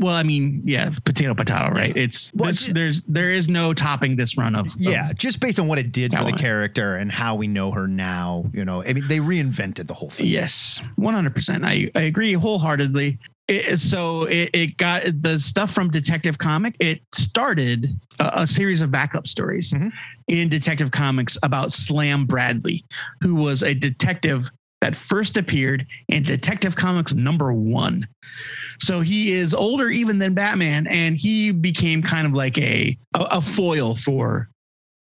well, 0.00 0.14
I 0.14 0.22
mean, 0.22 0.62
yeah, 0.64 0.90
potato 1.04 1.34
potato, 1.34 1.70
right? 1.74 1.96
It's 1.96 2.30
Well, 2.32 2.50
this, 2.50 2.68
there's 2.68 3.02
there 3.02 3.32
is 3.32 3.48
no 3.48 3.74
topping 3.74 4.14
this 4.14 4.36
run 4.38 4.54
of 4.54 4.66
of- 4.66 4.76
Yeah, 4.80 5.12
just 5.12 5.40
based 5.40 5.58
on 5.58 5.66
what 5.66 5.78
it 5.78 5.90
did 5.90 6.14
for 6.14 6.22
the 6.24 6.32
character 6.32 6.94
and 6.94 7.10
how 7.10 7.34
we 7.34 7.48
know 7.48 7.72
her 7.72 7.88
now, 7.88 8.44
you 8.52 8.64
know, 8.64 8.84
I 8.84 8.92
mean, 8.92 9.08
they 9.08 9.18
reinvented 9.18 9.88
the 9.88 9.94
whole 9.94 10.10
thing. 10.10 10.26
Yes, 10.26 10.78
one 10.94 11.14
hundred 11.14 11.34
percent. 11.34 11.64
I 11.64 11.90
I 11.96 12.02
agree 12.02 12.32
wholeheartedly. 12.34 13.18
It, 13.48 13.78
so 13.78 14.24
it, 14.24 14.50
it 14.52 14.76
got 14.76 15.04
the 15.22 15.40
stuff 15.40 15.72
from 15.72 15.90
Detective 15.90 16.36
Comic. 16.36 16.76
It 16.80 17.00
started 17.12 17.98
a, 18.20 18.42
a 18.42 18.46
series 18.46 18.82
of 18.82 18.90
backup 18.90 19.26
stories 19.26 19.72
Mhm. 19.72 19.90
in 20.28 20.48
Detective 20.50 20.90
Comics 20.90 21.38
about 21.42 21.72
Slam 21.72 22.26
Bradley, 22.26 22.84
who 23.22 23.34
was 23.34 23.62
a 23.62 23.72
detective 23.74 24.50
that 24.80 24.94
first 24.94 25.36
appeared 25.36 25.86
in 26.08 26.22
Detective 26.22 26.76
Comics 26.76 27.14
number 27.14 27.52
one. 27.52 28.06
So 28.78 29.00
he 29.00 29.32
is 29.32 29.54
older 29.54 29.88
even 29.88 30.18
than 30.18 30.34
Batman, 30.34 30.86
and 30.86 31.16
he 31.16 31.52
became 31.52 32.02
kind 32.02 32.26
of 32.26 32.32
like 32.32 32.58
a 32.58 32.96
a, 33.14 33.40
foil 33.40 33.96
for 33.96 34.48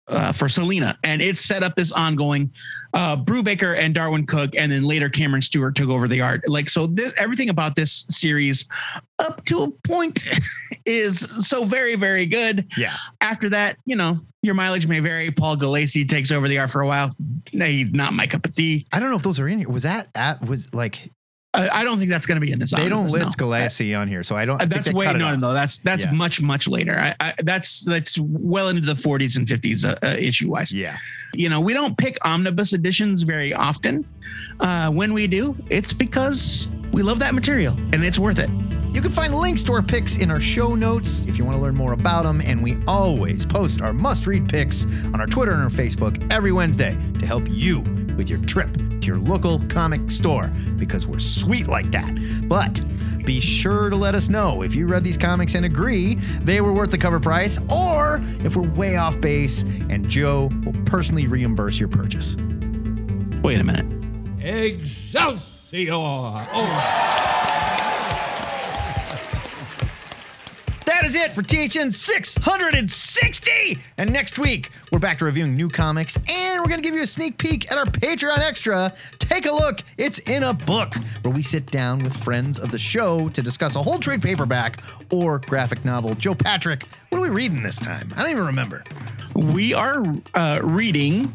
uh, 0.07 0.33
for 0.33 0.49
Selina, 0.49 0.97
and 1.03 1.21
it 1.21 1.37
set 1.37 1.63
up 1.63 1.75
this 1.75 1.91
ongoing. 1.91 2.51
Uh, 2.93 3.15
Brubaker 3.15 3.77
and 3.77 3.95
Darwyn 3.95 4.27
Cooke, 4.27 4.55
and 4.57 4.71
then 4.71 4.83
later 4.83 5.09
Cameron 5.09 5.41
Stewart 5.41 5.75
took 5.75 5.89
over 5.89 6.07
the 6.07 6.19
art. 6.19 6.41
Like 6.47 6.69
so, 6.69 6.87
this 6.87 7.13
everything 7.17 7.49
about 7.49 7.75
this 7.75 8.05
series, 8.09 8.67
up 9.19 9.45
to 9.45 9.63
a 9.63 9.71
point, 9.87 10.25
is 10.85 11.19
so 11.39 11.63
very 11.63 11.95
very 11.95 12.25
good. 12.25 12.67
Yeah. 12.75 12.93
After 13.21 13.49
that, 13.49 13.77
you 13.85 13.95
know, 13.95 14.19
your 14.41 14.55
mileage 14.55 14.87
may 14.87 14.99
vary. 14.99 15.31
Paul 15.31 15.55
Gulacy 15.55 16.07
takes 16.07 16.31
over 16.31 16.47
the 16.47 16.57
art 16.59 16.71
for 16.71 16.81
a 16.81 16.87
while. 16.87 17.15
Nah, 17.53 17.67
not 17.91 18.13
my 18.13 18.27
cup 18.27 18.45
of 18.45 18.53
tea. 18.53 18.87
I 18.91 18.99
don't 18.99 19.09
know 19.09 19.15
if 19.17 19.23
those 19.23 19.39
are 19.39 19.47
in 19.47 19.59
here. 19.59 19.69
Was 19.69 19.83
that 19.83 20.09
at, 20.15 20.41
was 20.47 20.73
like, 20.73 21.11
I, 21.53 21.81
I 21.81 21.83
don't 21.83 21.97
think 21.99 22.09
that's 22.09 22.25
going 22.25 22.39
to 22.39 22.45
be 22.45 22.51
in 22.51 22.59
this. 22.59 22.71
they 22.71 22.87
don't 22.89 23.11
list 23.11 23.37
no. 23.37 23.45
Galassi 23.47 23.97
on 23.97 24.07
here. 24.07 24.23
So 24.23 24.35
I 24.37 24.45
don't, 24.45 24.61
I 24.61 24.65
that's 24.65 24.91
way 24.91 25.05
no, 25.07 25.13
no, 25.13 25.35
no. 25.35 25.53
That's 25.53 25.79
that's 25.79 26.05
Yeah. 26.05 26.11
much 26.11 26.41
much 26.41 26.67
later. 26.67 26.97
I, 26.97 27.13
I 27.19 27.33
that's 27.39 27.81
that's 27.81 28.17
well 28.19 28.69
into 28.69 28.81
the 28.81 28.93
40s 28.93 29.35
and 29.35 29.45
50s 29.45 29.85
uh, 29.85 29.95
uh, 30.01 30.15
issue 30.17 30.49
wise. 30.49 30.71
Yeah. 30.71 30.97
You 31.33 31.49
know, 31.49 31.59
we 31.59 31.73
don't 31.73 31.97
pick 31.97 32.17
omnibus 32.25 32.73
editions 32.73 33.23
very 33.23 33.53
often. 33.53 34.07
Uh, 34.61 34.89
when 34.91 35.13
we 35.13 35.27
do, 35.27 35.55
it's 35.69 35.93
because 35.93 36.69
we 36.93 37.03
love 37.03 37.19
that 37.19 37.33
material 37.33 37.73
and 37.91 38.03
it's 38.03 38.17
worth 38.17 38.39
it. 38.39 38.49
You 38.91 39.01
can 39.01 39.11
find 39.11 39.33
links 39.33 39.63
to 39.63 39.73
our 39.73 39.81
picks 39.81 40.17
in 40.17 40.29
our 40.29 40.41
show 40.41 40.75
notes 40.75 41.21
if 41.21 41.37
you 41.37 41.45
want 41.45 41.57
to 41.57 41.61
learn 41.61 41.75
more 41.75 41.93
about 41.93 42.23
them. 42.23 42.41
And 42.41 42.61
we 42.61 42.77
always 42.87 43.45
post 43.45 43.81
our 43.81 43.93
must 43.93 44.27
read 44.27 44.49
picks 44.49 44.85
on 45.05 45.21
our 45.21 45.27
Twitter 45.27 45.53
and 45.53 45.63
our 45.63 45.69
Facebook 45.69 46.29
every 46.31 46.51
Wednesday 46.51 46.97
to 47.19 47.25
help 47.25 47.47
you 47.49 47.79
with 48.17 48.29
your 48.29 48.39
trip 48.39 48.73
to 48.73 49.07
your 49.07 49.17
local 49.17 49.59
comic 49.69 50.11
store 50.11 50.47
because 50.77 51.07
we're 51.07 51.19
sweet 51.19 51.67
like 51.67 51.89
that. 51.91 52.13
But 52.49 52.81
be 53.25 53.39
sure 53.39 53.89
to 53.89 53.95
let 53.95 54.13
us 54.13 54.27
know 54.27 54.61
if 54.61 54.75
you 54.75 54.87
read 54.87 55.05
these 55.05 55.17
comics 55.17 55.55
and 55.55 55.65
agree 55.65 56.15
they 56.41 56.59
were 56.59 56.73
worth 56.73 56.91
the 56.91 56.97
cover 56.97 57.19
price 57.19 57.59
or 57.69 58.19
if 58.43 58.57
we're 58.57 58.67
way 58.67 58.97
off 58.97 59.19
base 59.21 59.61
and 59.89 60.09
Joe 60.09 60.49
will 60.65 60.75
personally 60.85 61.27
reimburse 61.27 61.79
your 61.79 61.89
purchase. 61.89 62.35
Wait 63.41 63.61
a 63.61 63.63
minute. 63.63 63.85
Excelsior! 64.43 65.93
Oh, 65.93 67.30
That 71.01 71.09
is 71.09 71.15
it 71.15 71.33
for 71.33 71.41
THN 71.41 71.89
660. 71.89 73.79
And 73.97 74.13
next 74.13 74.37
week, 74.37 74.69
we're 74.91 74.99
back 74.99 75.17
to 75.17 75.25
reviewing 75.25 75.55
new 75.55 75.67
comics 75.67 76.15
and 76.29 76.61
we're 76.61 76.67
going 76.67 76.79
to 76.79 76.87
give 76.87 76.93
you 76.93 77.01
a 77.01 77.07
sneak 77.07 77.39
peek 77.39 77.71
at 77.71 77.77
our 77.79 77.85
Patreon 77.85 78.37
Extra. 78.37 78.93
Take 79.17 79.47
a 79.47 79.51
look. 79.51 79.79
It's 79.97 80.19
in 80.19 80.43
a 80.43 80.53
book 80.53 80.93
where 81.23 81.33
we 81.33 81.41
sit 81.41 81.65
down 81.71 82.03
with 82.03 82.15
friends 82.15 82.59
of 82.59 82.69
the 82.69 82.77
show 82.77 83.29
to 83.29 83.41
discuss 83.41 83.75
a 83.75 83.81
whole 83.81 83.97
trade 83.97 84.21
paperback 84.21 84.83
or 85.11 85.39
graphic 85.39 85.83
novel. 85.83 86.13
Joe 86.13 86.35
Patrick, 86.35 86.85
what 87.09 87.17
are 87.17 87.21
we 87.21 87.29
reading 87.29 87.63
this 87.63 87.79
time? 87.79 88.13
I 88.15 88.21
don't 88.21 88.29
even 88.29 88.45
remember. 88.45 88.83
We 89.33 89.73
are 89.73 90.03
uh, 90.35 90.59
reading 90.61 91.33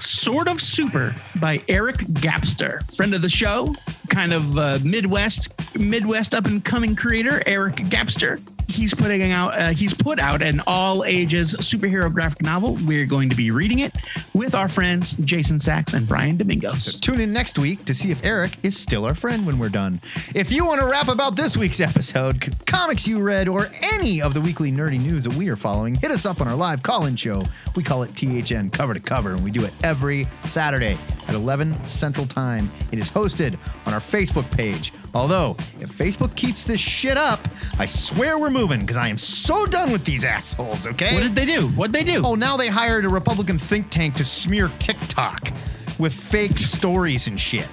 Sort 0.00 0.48
of 0.48 0.60
Super 0.60 1.14
by 1.40 1.62
Eric 1.68 1.98
Gapstur, 1.98 2.96
friend 2.96 3.14
of 3.14 3.22
the 3.22 3.30
show, 3.30 3.72
kind 4.08 4.32
of 4.32 4.58
uh, 4.58 4.78
Midwest 4.82 5.78
Midwest 5.78 6.34
up 6.34 6.46
and 6.46 6.64
coming 6.64 6.96
creator, 6.96 7.40
Eric 7.46 7.76
Gapstur. 7.76 8.44
He's 8.70 8.94
putting 8.94 9.32
out 9.32 9.58
uh, 9.58 9.70
he's 9.70 9.92
put 9.92 10.18
out 10.20 10.42
an 10.42 10.62
all 10.66 11.04
ages 11.04 11.54
superhero 11.56 12.12
graphic 12.12 12.42
novel. 12.42 12.78
We're 12.86 13.04
going 13.04 13.28
to 13.30 13.36
be 13.36 13.50
reading 13.50 13.80
it 13.80 13.96
with 14.32 14.54
our 14.54 14.68
friends 14.68 15.14
Jason 15.14 15.58
Sachs 15.58 15.92
and 15.92 16.06
Brian 16.06 16.36
Domingos. 16.36 16.98
Tune 17.00 17.20
in 17.20 17.32
next 17.32 17.58
week 17.58 17.84
to 17.86 17.94
see 17.94 18.10
if 18.10 18.24
Eric 18.24 18.52
is 18.62 18.78
still 18.78 19.04
our 19.04 19.14
friend 19.14 19.44
when 19.46 19.58
we're 19.58 19.70
done. 19.70 19.98
If 20.34 20.52
you 20.52 20.64
want 20.64 20.80
to 20.80 20.86
rap 20.86 21.08
about 21.08 21.34
this 21.34 21.56
week's 21.56 21.80
episode, 21.80 22.54
comics 22.66 23.06
you 23.06 23.20
read, 23.20 23.48
or 23.48 23.66
any 23.82 24.22
of 24.22 24.34
the 24.34 24.40
weekly 24.40 24.70
nerdy 24.70 25.00
news 25.00 25.24
that 25.24 25.34
we 25.34 25.48
are 25.48 25.56
following, 25.56 25.96
hit 25.96 26.12
us 26.12 26.24
up 26.24 26.40
on 26.40 26.46
our 26.46 26.56
live 26.56 26.82
call 26.82 27.06
in 27.06 27.16
show. 27.16 27.42
We 27.74 27.82
call 27.82 28.04
it 28.04 28.14
THN 28.14 28.70
Cover 28.70 28.94
to 28.94 29.00
Cover, 29.00 29.32
and 29.32 29.42
we 29.42 29.50
do 29.50 29.64
it 29.64 29.72
every 29.82 30.24
Saturday 30.44 30.96
at 31.30 31.36
11 31.36 31.84
Central 31.84 32.26
Time. 32.26 32.70
It 32.92 32.98
is 32.98 33.08
hosted 33.08 33.56
on 33.86 33.94
our 33.94 34.00
Facebook 34.00 34.50
page. 34.50 34.92
Although, 35.14 35.52
if 35.78 35.90
Facebook 35.96 36.34
keeps 36.34 36.64
this 36.64 36.80
shit 36.80 37.16
up, 37.16 37.40
I 37.78 37.86
swear 37.86 38.36
we're 38.36 38.50
moving 38.50 38.80
because 38.80 38.96
I 38.96 39.08
am 39.08 39.16
so 39.16 39.64
done 39.64 39.92
with 39.92 40.04
these 40.04 40.24
assholes, 40.24 40.86
okay? 40.88 41.14
What 41.14 41.22
did 41.22 41.36
they 41.36 41.46
do? 41.46 41.68
What 41.68 41.92
did 41.92 42.06
they 42.06 42.12
do? 42.12 42.22
Oh, 42.24 42.34
now 42.34 42.56
they 42.56 42.68
hired 42.68 43.04
a 43.04 43.08
Republican 43.08 43.58
think 43.58 43.90
tank 43.90 44.14
to 44.16 44.24
smear 44.24 44.70
TikTok 44.80 45.52
with 45.98 46.12
fake 46.12 46.58
stories 46.58 47.28
and 47.28 47.38
shit. 47.38 47.70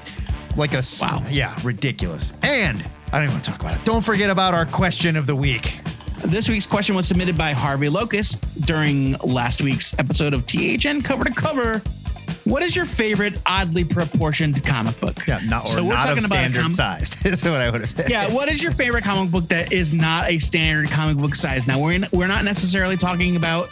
Like 0.55 0.73
a. 0.73 0.83
Wow. 1.01 1.23
yeah, 1.29 1.55
ridiculous. 1.63 2.33
And 2.43 2.85
I 3.07 3.17
don't 3.17 3.23
even 3.23 3.33
want 3.33 3.45
to 3.45 3.51
talk 3.51 3.61
about 3.61 3.75
it. 3.75 3.83
Don't 3.85 4.03
forget 4.03 4.29
about 4.29 4.53
our 4.53 4.65
question 4.65 5.15
of 5.15 5.25
the 5.25 5.35
week. 5.35 5.79
This 6.25 6.49
week's 6.49 6.65
question 6.65 6.95
was 6.95 7.07
submitted 7.07 7.37
by 7.37 7.51
Harvey 7.51 7.89
Locust 7.89 8.61
during 8.65 9.13
last 9.23 9.61
week's 9.61 9.97
episode 9.99 10.33
of 10.33 10.45
THN 10.45 11.01
Cover 11.01 11.23
to 11.23 11.31
Cover. 11.31 11.81
What 12.43 12.63
is 12.63 12.75
your 12.75 12.85
favorite 12.85 13.39
oddly 13.45 13.83
proportioned 13.83 14.63
comic 14.65 14.99
book? 14.99 15.25
Yeah, 15.27 15.39
not 15.45 15.65
or 15.65 15.67
So 15.67 15.83
we're 15.83 15.93
not 15.93 16.09
of 16.09 16.15
talking 16.15 16.25
about 16.25 16.35
a 16.37 16.49
standard 16.49 16.61
com- 16.61 16.71
sized. 16.71 17.25
Is 17.25 17.43
what 17.43 17.61
I 17.61 17.69
would 17.69 17.81
have 17.81 17.89
said. 17.89 18.09
Yeah, 18.09 18.33
what 18.33 18.49
is 18.49 18.63
your 18.63 18.71
favorite 18.71 19.03
comic 19.03 19.31
book 19.31 19.47
that 19.49 19.73
is 19.73 19.93
not 19.93 20.29
a 20.29 20.39
standard 20.39 20.89
comic 20.89 21.17
book 21.17 21.35
size? 21.35 21.67
Now 21.67 21.79
we're 21.79 21.93
in, 21.93 22.07
we're 22.11 22.27
not 22.27 22.45
necessarily 22.45 22.95
talking 22.95 23.35
about 23.35 23.67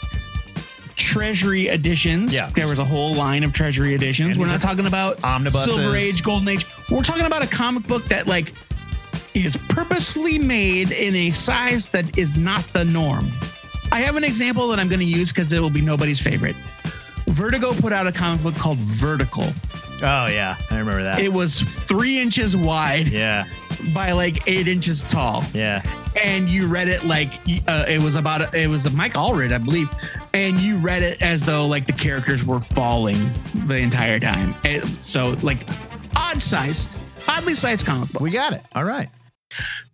treasury 0.95 1.67
editions. 1.67 2.33
Yeah. 2.33 2.49
There 2.49 2.67
was 2.67 2.79
a 2.79 2.85
whole 2.85 3.13
line 3.15 3.43
of 3.43 3.53
treasury 3.53 3.93
editions. 3.93 4.31
And 4.31 4.39
we're 4.39 4.47
not 4.47 4.61
talking 4.61 4.85
about 4.87 5.23
omnibuses. 5.23 5.73
Silver 5.73 5.95
Age, 5.95 6.23
Golden 6.23 6.47
Age. 6.49 6.65
We're 6.89 7.03
talking 7.03 7.25
about 7.25 7.43
a 7.43 7.47
comic 7.47 7.87
book 7.87 8.03
that 8.05 8.27
like 8.27 8.53
is 9.33 9.57
purposefully 9.69 10.39
made 10.39 10.91
in 10.91 11.15
a 11.15 11.31
size 11.31 11.89
that 11.89 12.17
is 12.17 12.37
not 12.37 12.63
the 12.73 12.85
norm. 12.85 13.25
I 13.91 13.99
have 14.01 14.15
an 14.15 14.23
example 14.23 14.67
that 14.69 14.79
I'm 14.79 14.87
going 14.87 14.99
to 14.99 15.05
use 15.05 15.31
because 15.31 15.51
it 15.53 15.59
will 15.59 15.69
be 15.69 15.81
nobody's 15.81 16.19
favorite. 16.19 16.55
Vertigo 17.27 17.73
put 17.73 17.91
out 17.93 18.07
a 18.07 18.11
comic 18.11 18.43
book 18.43 18.55
called 18.55 18.79
Vertical. 18.79 19.45
Oh 20.01 20.27
yeah, 20.27 20.55
I 20.71 20.77
remember 20.77 21.03
that. 21.03 21.19
It 21.19 21.31
was 21.31 21.61
three 21.61 22.19
inches 22.19 22.55
wide 22.55 23.07
yeah, 23.07 23.45
by 23.93 24.11
like 24.11 24.47
eight 24.47 24.67
inches 24.67 25.03
tall 25.03 25.43
yeah. 25.53 25.81
and 26.21 26.49
you 26.49 26.67
read 26.67 26.89
it 26.89 27.03
like 27.05 27.33
uh, 27.67 27.85
it 27.87 28.01
was 28.01 28.15
about 28.15 28.53
it 28.53 28.67
was 28.67 28.85
a 28.85 28.91
Mike 28.91 29.13
Allred, 29.13 29.53
I 29.53 29.57
believe, 29.57 29.89
and 30.33 30.59
you 30.59 30.77
read 30.77 31.01
it 31.01 31.21
as 31.21 31.41
though 31.41 31.65
like 31.65 31.87
the 31.87 31.93
characters 31.93 32.43
were 32.43 32.59
falling 32.59 33.17
the 33.65 33.77
entire 33.77 34.19
time. 34.19 34.53
And 34.63 34.85
so 34.87 35.35
like 35.41 35.65
odd 36.15 36.41
sized, 36.41 36.97
oddly 37.27 37.55
sized 37.55 37.85
comic 37.85 38.11
book. 38.11 38.21
We 38.21 38.31
got 38.31 38.53
it. 38.53 38.63
All 38.73 38.83
right. 38.83 39.09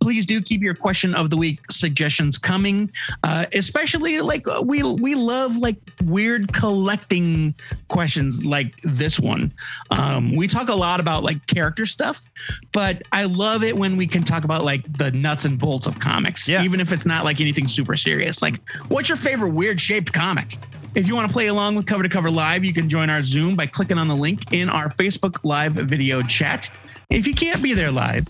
Please 0.00 0.26
do 0.26 0.40
keep 0.40 0.62
your 0.62 0.74
question 0.74 1.14
of 1.14 1.30
the 1.30 1.36
week 1.36 1.60
suggestions 1.70 2.38
coming, 2.38 2.90
uh, 3.22 3.46
especially 3.52 4.20
like 4.20 4.48
uh, 4.48 4.62
we 4.64 4.82
we 4.82 5.14
love 5.14 5.56
like 5.58 5.76
weird 6.04 6.52
collecting 6.52 7.54
questions 7.88 8.44
like 8.44 8.74
this 8.82 9.20
one. 9.20 9.52
Um, 9.90 10.34
we 10.34 10.48
talk 10.48 10.68
a 10.68 10.74
lot 10.74 10.98
about 10.98 11.22
like 11.22 11.46
character 11.46 11.86
stuff, 11.86 12.24
but 12.72 13.02
I 13.12 13.24
love 13.24 13.62
it 13.62 13.76
when 13.76 13.96
we 13.96 14.06
can 14.06 14.24
talk 14.24 14.44
about 14.44 14.64
like 14.64 14.90
the 14.98 15.12
nuts 15.12 15.44
and 15.44 15.58
bolts 15.58 15.86
of 15.86 16.00
comics, 16.00 16.48
Yeah. 16.48 16.64
even 16.64 16.80
if 16.80 16.92
it's 16.92 17.06
not 17.06 17.24
like 17.24 17.40
anything 17.40 17.68
super 17.68 17.96
serious. 17.96 18.42
Like, 18.42 18.60
what's 18.88 19.08
your 19.08 19.16
favorite 19.16 19.50
weird 19.50 19.80
shaped 19.80 20.12
comic? 20.12 20.58
If 20.94 21.06
you 21.06 21.14
want 21.14 21.28
to 21.28 21.32
play 21.32 21.46
along 21.46 21.76
with 21.76 21.86
Cover 21.86 22.02
to 22.02 22.08
Cover 22.08 22.30
Live, 22.30 22.64
you 22.64 22.72
can 22.72 22.88
join 22.88 23.08
our 23.08 23.22
Zoom 23.22 23.54
by 23.54 23.66
clicking 23.66 23.96
on 23.98 24.08
the 24.08 24.16
link 24.16 24.52
in 24.52 24.68
our 24.68 24.88
Facebook 24.88 25.38
Live 25.44 25.74
video 25.74 26.22
chat. 26.22 26.68
If 27.08 27.26
you 27.26 27.34
can't 27.34 27.62
be 27.62 27.72
there 27.74 27.90
live, 27.90 28.26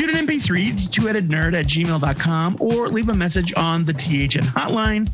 shoot 0.00 0.16
an 0.16 0.26
MP3 0.26 0.82
to 0.82 0.90
two-headednerd 0.90 1.52
at 1.52 1.66
gmail.com 1.66 2.56
or 2.58 2.88
leave 2.88 3.10
a 3.10 3.14
message 3.14 3.52
on 3.54 3.84
the 3.84 3.92
THN 3.92 4.46
hotline 4.46 5.06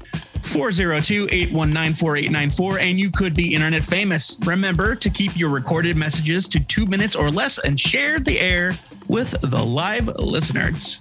402-819-4894 0.46 2.80
and 2.80 2.96
you 2.96 3.10
could 3.10 3.34
be 3.34 3.52
internet 3.52 3.82
famous. 3.82 4.36
Remember 4.46 4.94
to 4.94 5.10
keep 5.10 5.36
your 5.36 5.50
recorded 5.50 5.96
messages 5.96 6.46
to 6.46 6.60
two 6.60 6.86
minutes 6.86 7.16
or 7.16 7.32
less 7.32 7.58
and 7.58 7.80
share 7.80 8.20
the 8.20 8.38
air 8.38 8.74
with 9.08 9.32
the 9.40 9.60
live 9.60 10.06
listeners. 10.20 11.00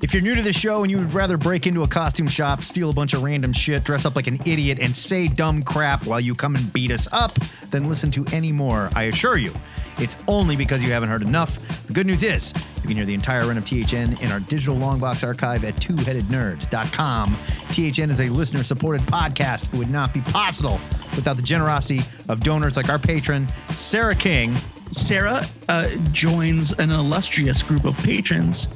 If 0.00 0.14
you're 0.14 0.22
new 0.22 0.34
to 0.34 0.42
the 0.42 0.54
show 0.54 0.82
and 0.82 0.90
you 0.90 0.96
would 0.96 1.12
rather 1.12 1.36
break 1.36 1.66
into 1.66 1.82
a 1.82 1.88
costume 1.88 2.28
shop, 2.28 2.62
steal 2.62 2.88
a 2.88 2.94
bunch 2.94 3.12
of 3.12 3.22
random 3.22 3.52
shit, 3.52 3.84
dress 3.84 4.06
up 4.06 4.16
like 4.16 4.28
an 4.28 4.40
idiot, 4.46 4.78
and 4.80 4.96
say 4.96 5.28
dumb 5.28 5.62
crap 5.62 6.06
while 6.06 6.20
you 6.20 6.34
come 6.34 6.54
and 6.54 6.72
beat 6.72 6.92
us 6.92 7.06
up, 7.12 7.34
then 7.70 7.88
listen 7.88 8.10
to 8.12 8.24
any 8.32 8.52
more. 8.52 8.88
I 8.94 9.02
assure 9.04 9.36
you, 9.36 9.52
it's 9.98 10.16
only 10.28 10.56
because 10.56 10.82
you 10.82 10.90
haven't 10.92 11.08
heard 11.08 11.22
enough. 11.22 11.58
The 11.86 11.92
good 11.92 12.06
news 12.06 12.22
is, 12.22 12.52
you 12.76 12.82
can 12.82 12.96
hear 12.96 13.04
the 13.06 13.14
entire 13.14 13.46
run 13.46 13.56
of 13.58 13.64
THN 13.66 14.18
in 14.22 14.30
our 14.30 14.40
digital 14.40 14.76
longbox 14.76 15.26
archive 15.26 15.64
at 15.64 15.74
twoheadednerd.com. 15.76 17.36
THN 17.70 18.10
is 18.10 18.20
a 18.20 18.28
listener 18.30 18.64
supported 18.64 19.02
podcast. 19.06 19.72
It 19.72 19.78
would 19.78 19.90
not 19.90 20.12
be 20.14 20.20
possible 20.20 20.80
without 21.16 21.36
the 21.36 21.42
generosity 21.42 22.00
of 22.28 22.40
donors 22.40 22.76
like 22.76 22.88
our 22.88 22.98
patron, 22.98 23.48
Sarah 23.70 24.14
King. 24.14 24.54
Sarah 24.90 25.44
uh, 25.68 25.88
joins 26.12 26.72
an 26.78 26.90
illustrious 26.90 27.62
group 27.62 27.84
of 27.84 27.96
patrons 27.98 28.68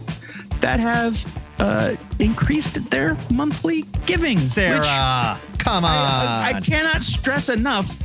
that 0.61 0.79
have 0.81 1.43
uh, 1.59 1.97
increased 2.19 2.85
their 2.91 3.17
monthly 3.33 3.83
giving. 4.07 4.37
which- 4.39 4.47
Sarah, 4.49 5.39
come 5.59 5.85
on. 5.85 5.91
I, 5.93 6.53
I 6.57 6.61
cannot 6.61 7.03
stress 7.03 7.49
enough. 7.49 7.99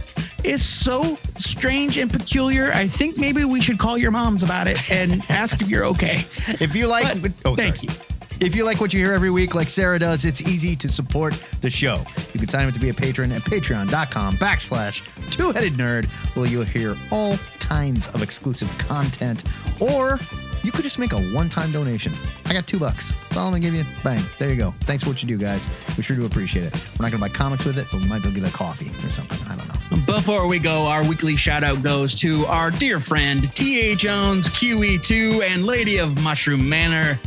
Is 0.43 0.63
so 0.63 1.17
strange 1.37 1.97
and 1.97 2.09
peculiar. 2.11 2.71
I 2.71 2.87
think 2.87 3.17
maybe 3.17 3.43
we 3.43 3.59
should 3.59 3.79
call 3.79 3.97
your 3.97 4.11
moms 4.11 4.43
about 4.43 4.67
it 4.67 4.91
and 4.91 5.21
ask 5.29 5.61
if 5.61 5.67
you're 5.67 5.85
okay. 5.85 6.21
If 6.47 6.75
you 6.75 6.87
like, 6.87 7.21
But 7.21 7.31
oh, 7.43 7.55
thank 7.55 7.77
sorry. 7.77 7.87
you. 7.89 7.93
If 8.39 8.55
you 8.55 8.63
like 8.65 8.79
what 8.79 8.93
you 8.93 8.99
hear 8.99 9.13
every 9.13 9.31
week, 9.31 9.55
like 9.55 9.67
Sarah 9.67 9.97
does, 9.97 10.23
it's 10.23 10.41
easy 10.41 10.75
to 10.75 10.87
support 10.89 11.33
the 11.61 11.71
show. 11.71 12.03
You 12.33 12.39
can 12.39 12.47
sign 12.47 12.67
up 12.67 12.73
to 12.75 12.79
be 12.79 12.89
a 12.89 12.93
patron 12.93 13.31
at 13.31 13.41
patreon.com 13.41 14.35
backslash 14.37 15.01
two-headed 15.31 15.73
nerd, 15.73 16.05
where 16.35 16.45
you'll 16.45 16.63
hear 16.63 16.95
all 17.11 17.35
kinds 17.59 18.07
of 18.09 18.21
exclusive 18.21 18.69
content. 18.77 19.43
Or 19.79 20.19
you 20.67 20.73
could 20.73 20.83
just 20.83 20.99
make 20.99 21.13
a 21.13 21.21
one-time 21.33 21.71
donation. 21.71 22.11
I 22.45 22.51
got 22.51 22.67
two 22.67 22.77
bucks. 22.77 23.13
That's 23.13 23.37
all 23.37 23.45
I'm 23.45 23.53
gonna 23.53 23.63
give 23.63 23.73
you. 23.73 23.85
Bang. 24.03 24.21
There 24.37 24.49
you 24.49 24.57
go. 24.57 24.73
Thanks 24.81 25.01
for 25.01 25.09
what 25.09 25.23
you 25.23 25.27
do, 25.29 25.37
guys. 25.37 25.69
We 25.95 26.03
sure 26.03 26.17
do 26.17 26.25
appreciate 26.25 26.65
it. 26.65 26.87
We're 26.99 27.05
not 27.05 27.13
gonna 27.13 27.21
buy 27.21 27.29
comics 27.29 27.63
with 27.63 27.77
it, 27.77 27.87
but 27.89 28.01
we 28.01 28.07
might 28.09 28.21
be 28.21 28.27
able 28.27 28.35
to 28.35 28.41
get 28.41 28.49
a 28.49 28.53
coffee 28.53 28.89
or 28.89 29.09
something. 29.09 29.47
I 29.47 29.55
don't 29.55 29.65
know. 29.69 30.05
Before 30.13 30.45
we 30.45 30.59
go, 30.59 30.85
our 30.85 31.07
weekly 31.07 31.37
shout 31.37 31.63
out 31.63 31.81
goes 31.83 32.13
to 32.15 32.45
our 32.47 32.69
dear 32.69 32.99
friend 32.99 33.49
T.A. 33.55 33.95
Jones, 33.95 34.49
QE2, 34.49 35.41
and 35.41 35.65
Lady 35.65 35.99
of 35.99 36.21
Mushroom 36.21 36.67
Manor, 36.67 37.17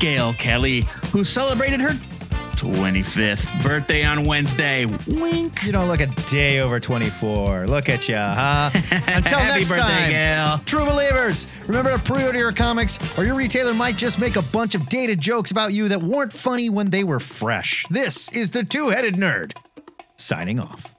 Gail 0.00 0.32
Kelly, 0.32 0.86
who 1.12 1.22
celebrated 1.22 1.80
her 1.80 1.92
25th 2.56 3.62
birthday 3.62 4.04
on 4.04 4.24
Wednesday. 4.24 4.86
Wink. 5.06 5.62
You 5.62 5.72
don't 5.72 5.88
look 5.88 6.00
a 6.00 6.06
day 6.28 6.60
over 6.60 6.80
24. 6.80 7.66
Look 7.66 7.88
at 7.88 8.08
ya, 8.08 8.34
huh? 8.34 8.70
Until 8.92 9.38
Happy 9.38 9.58
next 9.60 9.68
birthday, 9.68 9.86
time. 9.86 10.10
Gail. 10.10 10.58
True 10.64 10.86
believers, 10.86 11.46
remember 11.66 11.92
to 11.92 11.98
pre-order 11.98 12.38
your 12.38 12.52
comics, 12.52 12.98
or 13.18 13.24
your 13.24 13.34
retailer 13.34 13.74
might 13.74 13.96
just 13.96 14.18
make 14.18 14.36
a 14.36 14.42
bunch 14.42 14.74
of 14.74 14.88
dated 14.88 15.20
jokes 15.20 15.50
about 15.50 15.72
you 15.74 15.88
that 15.88 16.02
weren't 16.02 16.32
funny 16.32 16.70
when 16.70 16.88
they 16.90 17.04
were 17.04 17.20
fresh. 17.20 17.84
This 17.90 18.30
is 18.30 18.50
the 18.50 18.64
Two-Headed 18.64 19.14
Nerd, 19.14 19.52
signing 20.16 20.58
off. 20.58 20.95